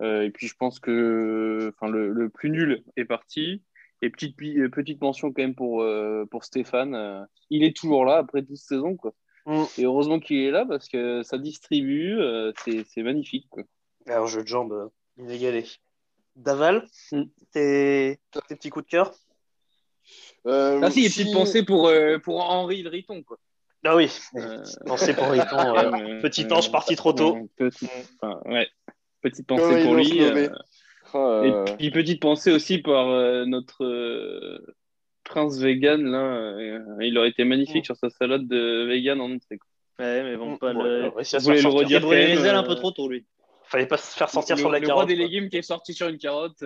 et 0.01 0.31
puis 0.31 0.47
je 0.47 0.55
pense 0.55 0.79
que, 0.79 1.71
enfin 1.73 1.89
le, 1.89 2.09
le, 2.09 2.29
plus 2.29 2.49
nul 2.49 2.83
est 2.97 3.05
parti. 3.05 3.63
Et 4.03 4.09
petite, 4.09 4.35
euh, 4.41 4.67
petite 4.69 5.01
mention 5.01 5.31
quand 5.31 5.41
même 5.41 5.55
pour, 5.55 5.81
euh, 5.81 6.25
pour 6.29 6.43
Stéphane. 6.43 6.93
Euh, 6.93 7.23
il 7.49 7.63
est 7.63 7.75
toujours 7.75 8.03
là 8.03 8.17
après 8.17 8.41
12 8.41 8.59
saisons. 8.59 8.97
Quoi. 8.97 9.13
Mm. 9.45 9.63
Et 9.77 9.85
heureusement 9.85 10.19
qu'il 10.19 10.39
est 10.39 10.51
là 10.51 10.65
parce 10.65 10.89
que 10.89 11.23
ça 11.23 11.37
distribue. 11.37 12.19
c'est 12.65 13.03
magnifique. 13.03 13.47
Quoi. 13.49 13.63
Alors, 14.07 14.27
jeu 14.27 14.43
de 14.43 14.47
jambes 14.47 14.89
inégalé. 15.17 15.65
Daval, 16.35 16.87
mm. 17.11 17.23
tes, 17.51 18.19
petits 18.49 18.69
coups 18.69 18.85
de 18.85 18.89
cœur? 18.89 19.13
Ah 20.45 20.89
si, 20.91 21.05
et 21.05 21.09
petite 21.09 21.33
pensée 21.33 21.63
pour, 21.63 21.91
pour 22.23 22.49
Henri 22.49 22.85
Riton. 22.87 23.23
Quoi. 23.23 23.37
Ah 23.85 23.95
oui, 23.95 24.09
pensée 24.85 25.13
pour 25.13 25.27
Riton. 25.27 25.47
petit 26.21 26.45
ange 26.51 26.71
parti 26.71 26.95
trop 26.95 27.13
tôt. 27.13 27.49
Petit, 27.57 27.87
ouais. 28.45 28.67
Petite 29.21 29.47
pensée 29.47 29.83
pour 29.83 29.95
lui. 29.95 30.19
Et 30.19 30.49
euh, 31.15 31.65
puis 31.77 31.91
petite 31.91 32.21
pensée 32.21 32.51
aussi 32.51 32.79
par 32.79 33.09
euh, 33.09 33.45
notre 33.45 33.83
euh, 33.83 34.75
prince 35.23 35.59
vegan 35.59 36.03
là, 36.03 36.55
il 37.01 37.17
aurait 37.17 37.29
été 37.29 37.43
magnifique 37.43 37.85
sur 37.85 37.95
sa 37.95 38.09
salade 38.09 38.47
de 38.47 38.85
vegan 38.87 39.21
en 39.21 39.31
entrée. 39.31 39.59
Ouais, 39.99 40.23
mais 40.23 40.37
bon, 40.37 40.57
pas 40.57 40.73
le. 40.73 41.09
Vous 41.09 41.39
voulez 41.39 41.61
le 41.61 41.69
redire 41.69 42.01
Il 42.03 42.09
les 42.09 42.45
ailes 42.45 42.55
un 42.55 42.63
peu 42.63 42.75
trop 42.75 42.91
tôt 42.91 43.07
lui. 43.09 43.25
Fallait 43.73 43.87
pas 43.87 43.97
se 43.97 44.15
faire 44.15 44.29
sortir 44.29 44.55
sur 44.55 44.69
la 44.69 44.79
carotte. 44.79 44.89
Le 44.89 44.93
roi 44.93 45.05
des 45.07 45.15
légumes 45.15 45.49
qui 45.49 45.57
est 45.57 45.63
sorti 45.63 45.95
sur 45.95 46.07
une 46.07 46.19
carotte, 46.19 46.63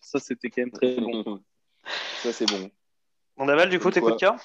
ça 0.00 0.18
c'était 0.18 0.48
quand 0.48 0.62
même 0.62 0.70
très 0.70 0.96
bon. 0.96 1.42
ça 2.22 2.32
c'est 2.32 2.46
bon. 2.46 2.70
On 3.36 3.46
avale 3.46 3.68
du 3.68 3.78
coup 3.78 3.90
tes 3.90 4.00
coups 4.00 4.14
de 4.14 4.18
cœur 4.18 4.36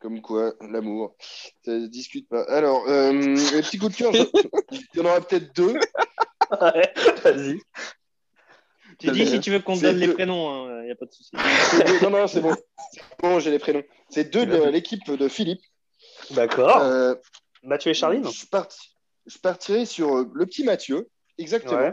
comme 0.00 0.20
quoi, 0.20 0.52
l'amour, 0.60 1.16
ça 1.64 1.80
se 1.80 1.86
discute 1.86 2.28
pas. 2.28 2.42
Alors, 2.50 2.86
euh, 2.88 3.10
les 3.12 3.62
petits 3.62 3.78
coups 3.78 3.96
de 3.96 4.02
cœur, 4.02 4.12
il 4.70 4.82
y 4.96 5.00
en 5.00 5.06
aura 5.06 5.18
peut-être 5.22 5.56
deux. 5.56 5.78
ouais, 6.60 6.92
vas-y. 7.22 7.58
Tu 8.98 9.10
dis 9.12 9.26
si 9.26 9.40
tu 9.40 9.50
veux 9.50 9.60
qu'on 9.60 9.76
te 9.76 9.80
donne 9.80 9.96
les 9.96 10.12
prénoms, 10.12 10.68
il 10.68 10.72
hein, 10.72 10.82
n'y 10.82 10.90
a 10.90 10.94
pas 10.94 11.06
de 11.06 11.10
souci. 11.10 11.30
non, 12.02 12.10
non, 12.10 12.26
c'est 12.26 12.42
bon. 12.42 12.54
Bon, 13.20 13.40
j'ai 13.40 13.50
les 13.50 13.58
prénoms. 13.58 13.82
C'est 14.10 14.30
deux 14.30 14.44
de 14.44 14.68
l'équipe 14.68 15.10
de 15.10 15.28
Philippe. 15.28 15.62
D'accord. 16.32 16.82
Euh, 16.82 17.14
Mathieu 17.62 17.92
et 17.92 17.94
Charline 17.94 18.24
je, 18.30 18.46
je, 19.26 19.38
partirai 19.38 19.86
sur 19.86 20.16
euh, 20.16 20.30
le 20.34 20.46
petit 20.46 20.64
Mathieu, 20.64 21.08
exactement. 21.38 21.92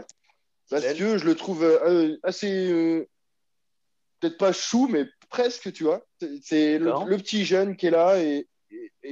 Parce 0.70 0.84
que 0.94 1.18
je 1.18 1.24
le 1.24 1.34
trouve 1.34 1.64
euh, 1.64 2.16
assez. 2.22 3.06
Peut-être 4.20 4.38
pas 4.38 4.52
chou, 4.52 4.86
mais 4.88 5.04
presque, 5.30 5.72
tu 5.72 5.84
vois. 5.84 6.06
C'est 6.42 6.78
le, 6.78 6.92
petit 7.16 7.44
jeune 7.44 7.76
qui 7.76 7.86
est 7.86 7.90
là 7.90 8.22
et, 8.22 8.46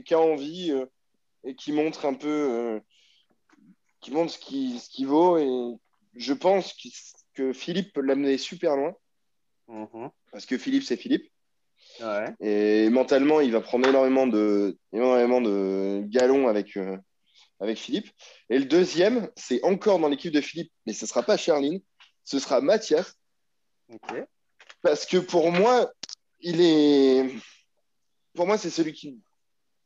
qui 0.04 0.14
a 0.14 0.20
envie 0.20 0.72
et 1.42 1.54
qui 1.56 1.72
montre 1.72 2.06
un 2.06 2.14
peu 2.14 2.80
qui 4.00 4.10
montre 4.12 4.32
ce 4.32 4.38
qu'il 4.38 4.80
ce 4.80 5.04
vaut. 5.04 5.38
Et 5.38 5.78
je 6.14 6.32
pense 6.32 6.74
que, 7.34 7.52
Philippe 7.52 7.94
peut 7.94 8.02
l'amener 8.02 8.36
super 8.36 8.76
loin. 8.76 8.94
Mhm. 9.68 10.10
Parce 10.30 10.44
que 10.44 10.58
Philippe, 10.58 10.82
c'est 10.82 10.96
Philippe. 10.96 11.30
Et 12.40 12.88
mentalement, 12.90 13.40
il 13.40 13.52
va 13.52 13.60
prendre 13.60 13.88
énormément 13.88 14.26
de, 14.26 14.78
énormément 14.92 15.40
de 15.40 16.02
galons 16.06 16.48
avec, 16.48 16.76
euh, 16.76 16.96
avec 17.60 17.78
Philippe. 17.78 18.08
Et 18.48 18.58
le 18.58 18.64
deuxième, 18.64 19.30
c'est 19.36 19.62
encore 19.62 19.98
dans 19.98 20.08
l'équipe 20.08 20.32
de 20.32 20.40
Philippe, 20.40 20.72
mais 20.86 20.92
ce 20.92 21.04
ne 21.04 21.08
sera 21.08 21.22
pas 21.22 21.36
Charline, 21.36 21.80
ce 22.24 22.38
sera 22.38 22.60
Mathias. 22.60 23.14
Parce 24.82 25.06
que 25.06 25.18
pour 25.18 25.52
moi, 25.52 25.92
il 26.40 26.60
est. 26.60 27.30
Pour 28.34 28.46
moi, 28.46 28.56
c'est 28.56 28.70
celui 28.70 28.92
qui, 28.92 29.20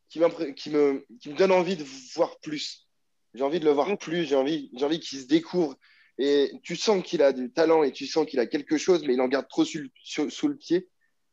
qui, 0.09 0.21
qui, 0.57 0.71
me, 0.71 1.05
qui 1.21 1.31
me 1.31 1.37
donne 1.37 1.53
envie 1.53 1.77
de 1.77 1.85
voir 2.15 2.39
plus. 2.41 2.87
J'ai 3.35 3.43
envie 3.43 3.59
de 3.59 3.65
le 3.65 3.73
voir 3.73 3.97
plus, 3.99 4.25
j'ai 4.25 4.37
envie, 4.37 4.71
j'ai 4.77 4.85
envie 4.85 5.01
qu'il 5.01 5.19
se 5.19 5.27
découvre. 5.27 5.75
Et 6.19 6.53
tu 6.63 6.77
sens 6.77 7.03
qu'il 7.03 7.23
a 7.23 7.33
du 7.33 7.51
talent 7.51 7.83
et 7.83 7.91
tu 7.91 8.07
sens 8.07 8.27
qu'il 8.27 8.39
a 8.39 8.47
quelque 8.47 8.79
chose, 8.79 9.03
mais 9.05 9.15
il 9.15 9.21
en 9.21 9.27
garde 9.27 9.49
trop 9.49 9.65
sous, 9.65 9.81
le 9.81 10.57
pied. 10.57 10.89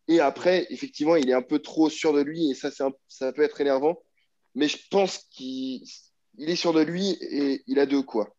Et 0.08 0.20
après, 0.20 0.66
effectivement, 0.72 1.16
il 1.16 1.30
est 1.30 1.34
un 1.34 1.44
peu 1.44 1.60
trop 1.60 1.89
sûr 1.89 2.14
de 2.14 2.22
lui 2.22 2.50
et 2.50 2.56
ça, 2.56 2.72
ça 2.72 3.34
peut 3.34 3.44
être 3.44 3.62
énervant. 3.62 4.02
Mais 4.56 4.68
je 4.68 4.78
pense 4.89 5.20
qu'il 5.30 5.84
est 6.39 6.55
sûr 6.55 6.73
de 6.73 6.82
lui 6.82 7.17
et 7.21 7.63
il 7.67 7.79
a 7.79 7.86
deux 7.86 8.03
quoi. 8.03 8.29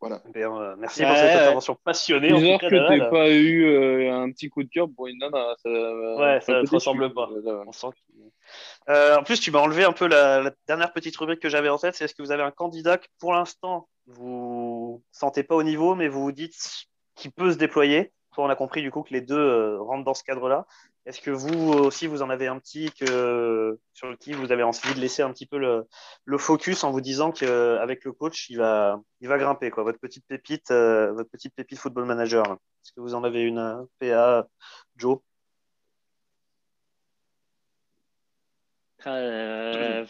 Voilà. 0.00 0.22
Euh, 0.34 0.76
merci 0.78 1.02
pour 1.02 1.14
cette 1.14 1.36
intervention 1.36 1.76
passionnée. 1.84 2.32
Bizarre 2.32 2.58
que 2.58 2.66
tu 2.68 2.74
n'aies 2.74 3.10
pas 3.10 3.30
eu 3.30 3.66
euh, 3.66 4.14
un 4.14 4.30
petit 4.30 4.48
coup 4.48 4.62
de 4.62 4.68
cœur 4.70 4.88
pour 4.96 5.08
une 5.08 5.18
nana. 5.18 5.54
Ça, 5.62 5.68
ouais, 5.68 6.40
ça 6.40 6.54
ne 6.54 6.64
te 6.64 6.70
ressemble 6.70 7.12
pas. 7.12 7.28
On 7.66 7.72
sent 7.72 7.88
euh, 8.88 9.16
en 9.16 9.22
plus, 9.22 9.38
tu 9.38 9.50
m'as 9.50 9.60
enlevé 9.60 9.84
un 9.84 9.92
peu 9.92 10.06
la, 10.06 10.50
dernière 10.66 10.92
petite 10.92 11.16
rubrique 11.16 11.40
que 11.40 11.50
j'avais 11.50 11.68
en 11.68 11.78
tête. 11.78 11.94
C'est 11.94 12.06
est-ce 12.06 12.14
que 12.14 12.22
vous 12.22 12.32
avez 12.32 12.42
un 12.42 12.50
candidat 12.50 12.96
que 12.96 13.06
pour 13.18 13.34
l'instant 13.34 13.88
vous 14.06 15.02
sentez 15.12 15.42
pas 15.44 15.54
au 15.54 15.62
niveau, 15.62 15.94
mais 15.94 16.08
vous 16.08 16.22
vous 16.22 16.32
dites 16.32 16.56
qu'il 17.14 17.30
peut 17.30 17.52
se 17.52 17.58
déployer 17.58 18.12
on 18.36 18.48
a 18.48 18.56
compris 18.56 18.82
du 18.82 18.90
coup 18.90 19.02
que 19.02 19.12
les 19.12 19.20
deux 19.20 19.38
euh, 19.38 19.80
rentrent 19.80 20.04
dans 20.04 20.14
ce 20.14 20.24
cadre-là. 20.24 20.66
Est-ce 21.06 21.20
que 21.20 21.30
vous 21.30 21.72
aussi 21.72 22.06
vous 22.06 22.22
en 22.22 22.30
avez 22.30 22.46
un 22.46 22.58
petit 22.58 22.90
que, 22.92 23.78
sur 23.94 24.08
lequel 24.08 24.36
vous 24.36 24.52
avez 24.52 24.62
envie 24.62 24.94
de 24.94 25.00
laisser 25.00 25.22
un 25.22 25.32
petit 25.32 25.46
peu 25.46 25.58
le, 25.58 26.38
focus 26.38 26.84
en 26.84 26.90
vous 26.90 27.00
disant 27.00 27.32
qu'avec 27.32 28.04
le 28.04 28.12
coach 28.12 28.50
il 28.50 28.58
va, 28.58 29.00
il 29.20 29.28
va 29.28 29.38
grimper 29.38 29.70
quoi, 29.70 29.82
votre 29.82 29.98
petite 29.98 30.26
pépite, 30.26 30.70
euh, 30.70 31.12
votre 31.12 31.30
petite 31.30 31.54
pépite 31.54 31.78
football 31.78 32.04
manager. 32.04 32.44
Est-ce 32.44 32.92
que 32.92 33.00
vous 33.00 33.14
en 33.14 33.24
avez 33.24 33.42
une 33.42 33.86
PA 33.98 34.46
Joe? 34.96 35.18
Euh, 39.06 40.06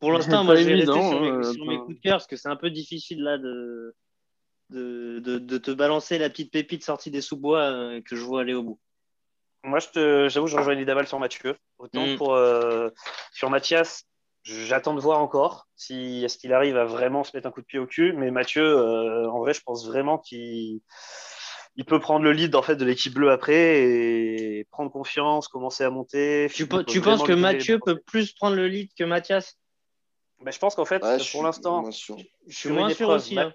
pour 0.00 0.12
l'instant, 0.12 0.44
moi, 0.44 0.56
je 0.56 0.64
vais 0.64 0.74
rester 0.74 0.92
sur, 0.92 1.20
mes, 1.20 1.28
euh, 1.28 1.78
coups 1.78 1.96
de 1.96 2.00
cœur 2.00 2.14
parce 2.14 2.26
que 2.26 2.36
c'est 2.36 2.48
un 2.48 2.56
peu 2.56 2.70
difficile 2.70 3.22
là 3.22 3.38
de, 3.38 3.94
de, 4.70 5.18
de, 5.20 5.58
te 5.58 5.70
balancer 5.70 6.18
la 6.18 6.28
petite 6.28 6.52
pépite 6.52 6.84
sortie 6.84 7.10
des 7.10 7.20
sous-bois 7.20 7.60
euh, 7.60 8.00
que 8.02 8.16
je 8.16 8.22
vois 8.22 8.42
aller 8.42 8.54
au 8.54 8.62
bout. 8.62 8.80
Moi, 9.64 9.78
j'avoue, 9.94 10.46
je 10.46 10.56
rejoins 10.56 10.82
Daval 10.84 11.06
sur 11.06 11.18
Mathieu. 11.18 11.56
Autant 11.78 12.06
mm. 12.06 12.16
pour 12.16 12.38
sur 13.32 13.50
Mathias, 13.50 14.04
j'attends 14.44 14.94
de 14.94 15.00
voir 15.00 15.20
encore 15.20 15.66
si 15.74 16.24
est-ce 16.24 16.38
qu'il 16.38 16.52
arrive 16.52 16.76
à 16.76 16.84
vraiment 16.84 17.24
se 17.24 17.36
mettre 17.36 17.48
un 17.48 17.50
coup 17.50 17.60
de 17.60 17.66
pied 17.66 17.78
au 17.78 17.86
cul. 17.86 18.12
Mais 18.12 18.30
Mathieu, 18.30 18.78
en 19.28 19.38
vrai, 19.40 19.54
je 19.54 19.60
pense 19.62 19.86
vraiment 19.86 20.16
qu'il 20.18 20.80
il 21.78 21.84
peut 21.84 22.00
prendre 22.00 22.24
le 22.24 22.32
lead 22.32 22.56
en 22.56 22.62
fait 22.62 22.74
de 22.74 22.84
l'équipe 22.84 23.14
bleue 23.14 23.30
après 23.30 23.84
et 23.84 24.66
prendre 24.72 24.90
confiance, 24.90 25.46
commencer 25.46 25.84
à 25.84 25.90
monter. 25.90 26.50
Tu, 26.52 26.68
tu 26.86 27.00
penses 27.00 27.22
que 27.22 27.32
Mathieu 27.32 27.78
peut 27.78 28.00
plus 28.00 28.32
prendre 28.32 28.56
le 28.56 28.66
lead 28.66 28.90
que 28.98 29.04
Mathias? 29.04 29.56
Ben, 30.40 30.50
Je 30.50 30.58
pense 30.58 30.74
qu'en 30.74 30.84
fait, 30.84 31.00
pour 31.32 31.44
l'instant, 31.44 31.88
je 31.90 32.14
suis 32.48 32.70
moins 32.70 32.90
sûr 32.90 33.08
aussi. 33.10 33.38
Hein. 33.38 33.52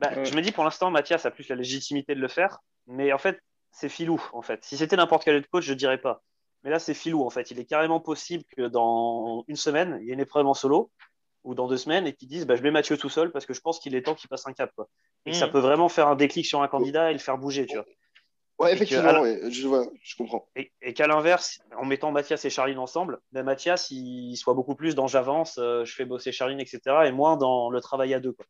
Ben, 0.00 0.24
je 0.24 0.34
me 0.34 0.42
dis 0.42 0.52
pour 0.52 0.64
l'instant, 0.64 0.90
Mathias 0.90 1.26
a 1.26 1.30
plus 1.30 1.48
la 1.48 1.56
légitimité 1.56 2.14
de 2.14 2.20
le 2.20 2.28
faire, 2.28 2.60
mais 2.86 3.12
en 3.12 3.18
fait, 3.18 3.40
c'est 3.72 3.88
filou. 3.88 4.22
En 4.32 4.42
fait, 4.42 4.64
si 4.64 4.76
c'était 4.76 4.96
n'importe 4.96 5.24
quel 5.24 5.36
autre 5.36 5.48
coach, 5.50 5.64
je 5.64 5.74
dirais 5.74 5.98
pas. 5.98 6.22
Mais 6.62 6.70
là, 6.70 6.78
c'est 6.78 6.94
filou 6.94 7.24
en 7.24 7.30
fait. 7.30 7.50
Il 7.50 7.58
est 7.58 7.64
carrément 7.64 8.00
possible 8.00 8.44
que 8.56 8.62
dans 8.62 9.44
une 9.48 9.56
semaine, 9.56 9.98
il 10.00 10.06
y 10.06 10.10
ait 10.10 10.14
une 10.14 10.20
épreuve 10.20 10.46
en 10.46 10.54
solo 10.54 10.90
ou 11.44 11.54
dans 11.54 11.68
deux 11.68 11.76
semaines 11.76 12.06
et 12.06 12.12
qu'ils 12.12 12.28
disent 12.28 12.46
bah, 12.46 12.56
je 12.56 12.62
mets 12.62 12.70
Mathieu 12.70 12.96
tout 12.96 13.08
seul 13.08 13.30
parce 13.30 13.46
que 13.46 13.54
je 13.54 13.60
pense 13.60 13.78
qu'il 13.78 13.94
est 13.94 14.02
temps 14.02 14.14
qu'il 14.14 14.28
passe 14.28 14.46
un 14.46 14.52
cap. 14.52 14.70
Quoi. 14.74 14.88
Et 15.26 15.30
que 15.30 15.36
ça 15.36 15.46
mm. 15.46 15.52
peut 15.52 15.60
vraiment 15.60 15.88
faire 15.88 16.08
un 16.08 16.16
déclic 16.16 16.46
sur 16.46 16.62
un 16.62 16.68
candidat 16.68 17.10
et 17.10 17.12
le 17.12 17.20
faire 17.20 17.38
bouger. 17.38 17.66
Tu 17.66 17.76
vois. 17.76 17.86
Ouais, 18.58 18.72
effectivement, 18.72 19.24
je, 19.48 19.68
vois, 19.68 19.86
je 20.02 20.16
comprends. 20.16 20.48
Et, 20.56 20.92
qu'à 20.92 21.06
l'inverse, 21.06 21.60
en 21.76 21.84
mettant 21.84 22.10
Mathias 22.10 22.44
et 22.44 22.50
Charline 22.50 22.78
ensemble, 22.78 23.20
ben 23.30 23.44
Mathias, 23.44 23.92
il 23.92 24.34
soit 24.34 24.54
beaucoup 24.54 24.74
plus 24.74 24.96
dans 24.96 25.06
j'avance, 25.06 25.58
euh, 25.58 25.84
je 25.84 25.94
fais 25.94 26.04
bosser 26.04 26.32
Charline, 26.32 26.58
etc. 26.58 26.80
et 27.06 27.12
moins 27.12 27.36
dans 27.36 27.70
le 27.70 27.80
travail 27.80 28.14
à 28.14 28.20
deux. 28.20 28.32
Quoi. 28.32 28.46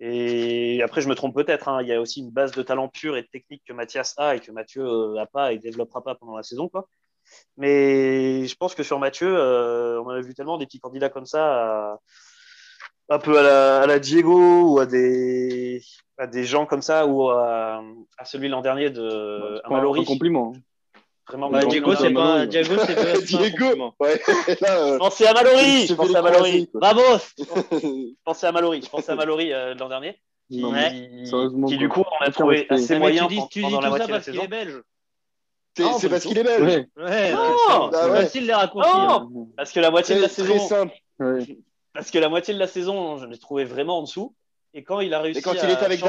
Et 0.00 0.82
après, 0.82 1.02
je 1.02 1.08
me 1.08 1.14
trompe 1.14 1.34
peut-être. 1.34 1.68
Hein, 1.68 1.82
il 1.82 1.88
y 1.88 1.92
a 1.92 2.00
aussi 2.00 2.20
une 2.20 2.30
base 2.30 2.52
de 2.52 2.62
talent 2.62 2.88
pur 2.88 3.16
et 3.16 3.22
de 3.22 3.28
technique 3.28 3.62
que 3.66 3.72
Mathias 3.72 4.14
a 4.16 4.34
et 4.34 4.40
que 4.40 4.50
Mathieu 4.50 4.82
n'a 4.82 5.22
euh, 5.22 5.26
pas 5.32 5.52
et 5.52 5.58
développera 5.58 6.02
pas 6.02 6.14
pendant 6.14 6.36
la 6.36 6.42
saison. 6.42 6.68
Quoi. 6.68 6.88
Mais 7.58 8.46
je 8.46 8.56
pense 8.56 8.74
que 8.74 8.82
sur 8.82 8.98
Mathieu, 8.98 9.36
euh, 9.36 10.02
on 10.02 10.08
a 10.08 10.20
vu 10.20 10.34
tellement 10.34 10.56
des 10.56 10.66
petits 10.66 10.80
candidats 10.80 11.10
comme 11.10 11.26
ça 11.26 11.98
un 13.10 13.18
peu 13.18 13.38
à 13.38 13.86
la, 13.86 13.98
Diego 13.98 14.72
ou 14.72 14.78
à 14.78 14.86
des, 14.86 15.82
à 16.16 16.26
des 16.26 16.44
gens 16.44 16.64
comme 16.64 16.80
ça 16.80 17.06
ou 17.06 17.28
à, 17.28 17.82
celui 18.24 18.48
l'an 18.48 18.62
dernier 18.62 18.90
de 18.90 19.60
Mallory. 19.68 20.02
Un 20.02 20.04
compliment. 20.04 20.52
Vraiment, 21.30 21.48
bah, 21.48 21.64
Diego, 21.64 21.94
c'est 21.94 22.12
pas, 22.12 22.44
Diego, 22.46 22.74
c'est 22.84 22.94
pas, 22.96 23.20
Diego, 23.20 23.94
ouais. 24.00 24.20
Là, 24.60 24.98
pensez 24.98 25.26
à 25.26 25.32
Mallory, 25.32 25.86
je 25.86 25.94
pensais 25.94 26.16
à 26.16 26.22
Mallory. 26.22 26.68
Bravo. 26.74 27.02
je 27.38 28.14
pensais 28.24 28.46
à 28.48 28.52
Mallory, 28.52 28.82
je 28.82 28.88
pensais 28.88 29.12
à 29.12 29.14
Mallory 29.14 29.52
euh, 29.52 29.74
l'an 29.74 29.88
dernier. 29.88 30.20
Qui, 30.50 30.64
qui, 31.68 31.78
du 31.78 31.88
coup, 31.88 32.02
on 32.20 32.24
a 32.24 32.30
trouvé 32.32 32.66
assez 32.68 32.98
moyen 32.98 33.28
tu 33.28 33.34
dis, 33.34 33.40
tu 33.50 33.64
dis 33.64 33.70
tout 33.70 33.96
ça 33.96 34.08
parce 34.08 34.24
qu'il 34.24 34.40
est 34.40 34.48
belge. 34.48 34.82
C'est 35.76 36.08
parce 36.08 36.24
qu'il 36.24 36.36
est 36.36 36.42
belge. 36.42 36.86
Ouais, 36.96 37.32
non, 37.32 37.90
c'est 37.92 38.08
facile 38.08 38.46
les 38.46 38.54
raccourcis. 38.54 38.90
Non, 38.90 39.48
parce 39.56 39.70
que 39.70 39.78
la 39.78 39.92
moitié 39.92 40.16
de 40.16 40.22
la 40.22 40.28
Très 40.28 40.42
saison. 40.42 40.58
simple. 40.58 40.94
Parce 41.92 42.10
que 42.10 42.18
la 42.18 42.28
moitié 42.28 42.54
de 42.54 42.58
la 42.58 42.66
saison, 42.66 43.18
je 43.18 43.26
l'ai 43.26 43.38
trouvé 43.38 43.64
vraiment 43.64 43.98
en 43.98 44.02
dessous. 44.02 44.34
Et 44.74 44.82
quand 44.82 44.98
il 44.98 45.14
a 45.14 45.20
réussi 45.20 45.38
Et 45.38 45.42
quand 45.42 45.52
à 45.52 45.64
il 45.64 45.70
était 45.70 45.84
avec 45.84 46.00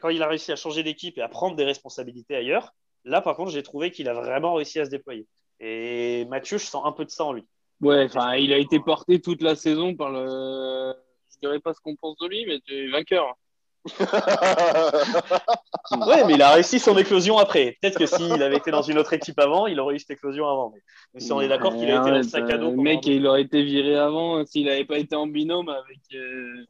quand 0.00 0.10
il 0.10 0.22
a 0.22 0.28
réussi 0.28 0.52
à 0.52 0.56
changer 0.56 0.82
d'équipe 0.82 1.16
et 1.16 1.22
à 1.22 1.28
prendre 1.28 1.56
des 1.56 1.64
responsabilités 1.64 2.36
ailleurs, 2.36 2.74
là 3.08 3.20
par 3.20 3.36
contre, 3.36 3.50
j'ai 3.50 3.62
trouvé 3.62 3.90
qu'il 3.90 4.08
a 4.08 4.14
vraiment 4.14 4.54
réussi 4.54 4.78
à 4.80 4.84
se 4.84 4.90
déployer. 4.90 5.26
Et 5.60 6.24
Mathieu, 6.26 6.58
je 6.58 6.66
sens 6.66 6.84
un 6.86 6.92
peu 6.92 7.04
de 7.04 7.10
ça 7.10 7.24
en 7.24 7.32
lui. 7.32 7.44
Ouais, 7.80 8.04
enfin, 8.04 8.34
il 8.34 8.52
a 8.52 8.58
été 8.58 8.80
porté 8.80 9.20
toute 9.20 9.42
la 9.42 9.54
saison 9.54 9.94
par 9.94 10.10
le. 10.10 10.94
Je 11.32 11.38
dirais 11.40 11.60
pas 11.60 11.74
ce 11.74 11.80
qu'on 11.80 11.96
pense 11.96 12.16
de 12.18 12.26
lui, 12.26 12.44
mais 12.46 12.58
du 12.66 12.90
vainqueur. 12.90 13.36
Ouais, 16.06 16.22
mais 16.26 16.34
il 16.34 16.42
a 16.42 16.52
réussi 16.52 16.78
son 16.78 16.98
éclosion 16.98 17.38
après. 17.38 17.78
Peut-être 17.80 17.98
que 17.98 18.04
s'il 18.04 18.42
avait 18.42 18.58
été 18.58 18.70
dans 18.70 18.82
une 18.82 18.98
autre 18.98 19.14
équipe 19.14 19.38
avant, 19.38 19.66
il 19.66 19.80
aurait 19.80 19.94
eu 19.94 19.98
cette 19.98 20.10
éclosion 20.10 20.46
avant. 20.46 20.70
Mais, 20.74 20.82
mais 21.14 21.20
si 21.20 21.32
on 21.32 21.40
est 21.40 21.48
d'accord 21.48 21.74
qu'il 21.74 21.90
a 21.90 22.00
été 22.00 22.10
dans 22.10 22.16
le 22.16 22.22
sac 22.22 22.50
à 22.50 22.58
dos. 22.58 22.72
Le 22.72 22.76
mec, 22.76 23.06
il 23.06 23.26
aurait 23.26 23.42
été 23.42 23.62
viré 23.62 23.96
avant 23.96 24.44
s'il 24.44 24.66
n'avait 24.66 24.84
pas 24.84 24.98
été 24.98 25.16
en 25.16 25.26
binôme 25.26 25.70
avec 25.70 25.98
euh. 26.14 26.66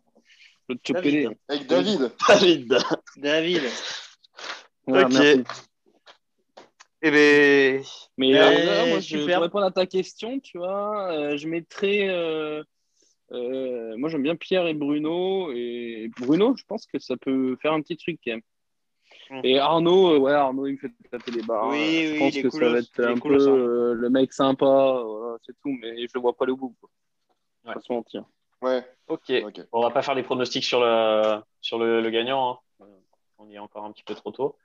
David. 0.89 1.31
Avec 1.49 1.67
David. 1.67 2.13
David. 2.29 2.79
David. 3.17 3.63
Ouais, 4.87 5.05
Ok. 5.05 5.13
merci. 5.13 5.45
Eh 7.03 7.11
ben, 7.11 7.83
Mais 8.17 8.33
Ouais, 8.33 8.39
euh, 8.39 8.65
là, 8.65 8.87
moi, 8.87 9.01
je, 9.01 9.19
pour 9.33 9.43
répondre 9.43 9.67
à 9.67 9.71
ta 9.71 9.87
question, 9.87 10.41
tu 10.41 10.59
vois, 10.59 11.13
euh, 11.13 11.37
je 11.37 11.47
mettrais. 11.49 12.09
euh, 12.09 12.63
euh, 13.31 13.97
moi, 13.97 14.09
j'aime 14.09 14.23
bien 14.23 14.37
Pierre 14.37 14.67
et 14.67 14.75
Bruno. 14.75 15.53
Et 15.53 16.11
Bruno, 16.19 16.57
je 16.57 16.65
pense 16.65 16.87
que 16.87 16.99
ça 16.99 17.17
peut 17.17 17.57
faire 17.63 17.73
un 17.73 17.83
petit 17.83 17.97
truc 17.97 18.19
quand 18.25 18.33
même. 18.33 18.43
Et 19.45 19.59
Arnaud, 19.59 20.19
ouais, 20.19 20.33
Arnaud, 20.33 20.67
il 20.67 20.73
me 20.73 20.79
fait 20.79 20.91
taper 21.11 21.31
les 21.33 21.43
barres. 21.43 21.69
Oui, 21.69 21.77
Euh, 21.79 22.07
je 22.09 22.13
oui, 22.15 22.19
pense 22.19 22.35
que 22.43 22.51
ça 22.51 22.69
va 22.71 22.79
être 22.79 23.05
un 23.05 23.19
peu 23.19 23.95
le 23.95 24.09
mec 24.11 24.33
sympa, 24.33 24.65
voilà, 25.05 25.37
c'est 25.45 25.53
tout, 25.61 25.69
mais 25.81 26.01
je 26.07 26.13
le 26.15 26.21
vois 26.21 26.35
pas 26.35 26.47
le 26.47 26.55
bout. 26.55 26.75
Quoi. 26.81 26.89
Ouais. 27.67 27.75
Pas 27.75 27.81
se 27.81 27.93
mentir. 27.93 28.25
Ouais, 28.63 28.83
ok. 29.07 29.31
ok. 29.45 29.61
On 29.71 29.83
va 29.83 29.91
pas 29.91 30.03
faire 30.03 30.15
les 30.15 30.23
pronostics 30.23 30.65
sur 30.65 30.81
le, 30.81 31.41
sur 31.61 31.79
le, 31.79 32.01
le 32.01 32.11
gagnant. 32.11 32.61
hein. 32.81 32.87
On 33.39 33.49
y 33.49 33.55
est 33.55 33.59
encore 33.59 33.85
un 33.85 33.93
petit 33.93 34.03
peu 34.03 34.15
trop 34.15 34.33
tôt. 34.33 34.57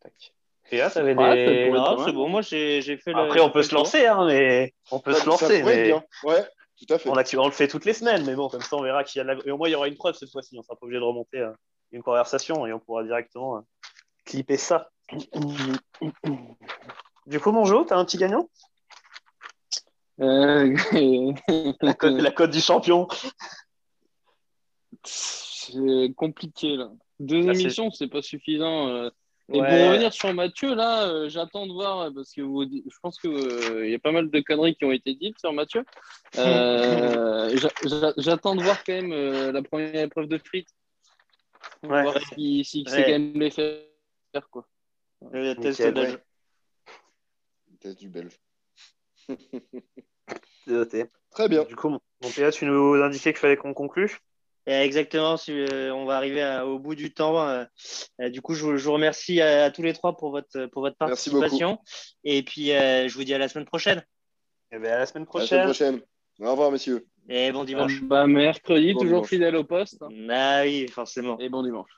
Tac. 0.00 0.34
Et 0.70 0.78
là, 0.78 0.90
t'avais 0.90 1.14
Ouais, 1.14 1.24
ça 1.24 1.34
des. 1.34 1.44
pourrait 1.44 1.68
être 1.68 1.74
Non, 1.74 1.84
pas 1.84 1.96
c'est 1.98 2.04
mal. 2.06 2.14
bon, 2.14 2.28
moi 2.28 2.42
j'ai 2.42 2.82
j'ai 2.82 2.96
fait 2.98 3.12
le. 3.12 3.18
Après, 3.20 3.40
on 3.40 3.50
peut 3.50 3.62
se 3.62 3.74
lancer, 3.74 4.06
hein, 4.06 4.26
mais 4.26 4.74
on 4.90 5.00
peut 5.00 5.12
Ça- 5.14 5.20
se 5.22 5.26
lancer. 5.26 5.62
mais 5.62 5.84
bien. 5.84 6.04
Ouais, 6.24 6.44
tout 6.78 6.92
à 6.94 6.98
fait. 6.98 7.08
on, 7.08 7.14
a- 7.16 7.36
on 7.38 7.46
le 7.46 7.52
fait 7.52 7.68
toutes 7.68 7.84
les 7.86 7.94
semaines, 7.94 8.24
mais 8.26 8.34
bon, 8.34 8.48
comme 8.48 8.60
ça, 8.60 8.76
on 8.76 8.82
verra 8.82 9.02
qu'il 9.04 9.18
y 9.18 9.22
a 9.22 9.24
la... 9.24 9.34
Et 9.46 9.50
au 9.50 9.56
moins, 9.56 9.68
il 9.68 9.72
y 9.72 9.74
aura 9.74 9.88
une 9.88 9.96
preuve 9.96 10.14
cette 10.14 10.30
fois-ci. 10.30 10.56
On 10.58 10.62
sera 10.62 10.76
pas 10.76 10.84
obligé 10.84 11.00
de 11.00 11.04
remonter 11.04 11.38
euh, 11.38 11.52
une 11.92 12.02
conversation 12.02 12.66
et 12.66 12.72
on 12.72 12.78
pourra 12.80 13.02
directement 13.02 13.56
euh, 13.56 13.60
clipper 14.26 14.58
ça. 14.58 14.90
du 17.26 17.40
coup, 17.40 17.52
mon 17.52 17.64
jeu, 17.64 17.78
t'as 17.86 17.96
un 17.96 18.04
petit 18.04 18.18
gagnant? 18.18 18.48
Euh, 20.20 20.76
la 21.80 21.94
cote, 21.94 22.20
la 22.20 22.30
cote 22.30 22.50
du 22.50 22.60
champion. 22.60 23.08
c'est 25.04 26.12
compliqué 26.16 26.76
là. 26.76 26.90
Deux 27.20 27.48
Ah, 27.48 27.54
c'est- 27.54 27.60
émissions, 27.62 27.90
c'est 27.90 28.08
pas 28.08 28.22
suffisant. 28.22 28.88
Euh. 29.50 29.54
Et 29.54 29.60
Ouais. 29.60 29.68
pour 29.68 29.88
revenir 29.88 30.12
sur 30.12 30.32
Mathieu, 30.34 30.74
là, 30.74 31.08
euh, 31.08 31.28
j'attends 31.28 31.66
de 31.66 31.72
voir, 31.72 32.00
euh, 32.00 32.10
parce 32.10 32.32
que 32.32 32.42
vous, 32.42 32.64
je 32.64 32.96
pense 33.02 33.18
qu'il 33.18 33.88
y 33.90 33.94
a 33.94 33.98
pas 33.98 34.12
mal 34.12 34.30
de 34.30 34.40
conneries 34.40 34.74
qui 34.76 34.84
ont 34.84 34.92
été 34.92 35.14
dites 35.14 35.38
sur 35.38 35.52
Mathieu. 35.52 35.84
Euh, 36.36 37.50
j'a- 37.56 37.70
j'a- 37.86 38.14
j'attends 38.18 38.54
de 38.56 38.62
voir 38.62 38.82
quand 38.84 38.92
même 38.92 39.12
euh, 39.12 39.50
la 39.52 39.62
première 39.62 39.94
épreuve 40.04 40.26
de 40.28 40.38
frites. 40.38 40.68
Ouais. 41.82 42.02
Voir 42.02 42.18
si, 42.34 42.64
si 42.64 42.84
c'est 42.86 43.04
quand 43.04 43.10
même 43.12 43.32
les 43.40 43.50
faire. 43.50 43.80
Quoi. 44.50 44.66
Le 45.32 45.54
test 45.54 45.80
Nickel, 45.80 45.94
belge. 45.94 46.12
ouais. 46.12 46.22
Test 47.80 47.98
du 47.98 48.08
belge. 48.08 48.38
Très 51.30 51.48
bien. 51.48 51.64
Du 51.64 51.76
coup, 51.76 51.88
mon 51.88 51.98
PA, 52.36 52.50
tu 52.50 52.66
nous 52.66 52.94
indiquais 52.94 53.32
qu'il 53.32 53.40
fallait 53.40 53.56
qu'on 53.56 53.72
conclue? 53.74 54.18
Exactement, 54.66 55.36
euh, 55.48 55.90
on 55.92 56.04
va 56.04 56.16
arriver 56.16 56.62
au 56.66 56.78
bout 56.78 56.94
du 56.94 57.12
temps. 57.12 57.40
Euh, 57.40 57.64
euh, 58.20 58.28
du 58.28 58.42
coup, 58.42 58.52
je, 58.54 58.66
vous 58.66 58.92
remercie 58.92 59.40
à, 59.40 59.70
tous 59.70 59.82
les 59.82 59.94
trois 59.94 60.16
pour 60.16 60.30
votre, 60.30 60.66
pour 60.66 60.82
votre 60.82 60.96
participation. 60.96 61.78
Et 62.22 62.42
puis, 62.42 62.66
je 62.68 63.14
vous 63.14 63.24
dis 63.24 63.32
à 63.32 63.38
la 63.38 63.48
semaine 63.48 63.64
prochaine. 63.64 64.04
Eh 64.70 64.76
Et 64.76 64.78
bien, 64.78 64.92
à 64.92 64.98
la 64.98 65.06
semaine 65.06 65.24
prochaine. 65.24 65.60
À 65.60 65.66
la 65.66 65.72
semaine 65.72 66.00
prochaine. 66.00 66.46
Au 66.46 66.50
revoir, 66.50 66.70
messieurs. 66.70 67.06
Et 67.30 67.50
bon 67.50 67.64
dimanche. 67.64 67.98
Ah, 68.02 68.06
bah, 68.06 68.26
mercredi, 68.26 68.94
toujours 68.94 69.26
fidèle 69.26 69.56
au 69.56 69.64
poste. 69.64 70.02
Ah 70.30 70.62
oui, 70.62 70.86
forcément. 70.88 71.38
Et 71.38 71.48
bon 71.48 71.62
dimanche. 71.62 71.90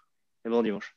Et 0.44 0.48
bon 0.48 0.62
dimanche. 0.62 0.96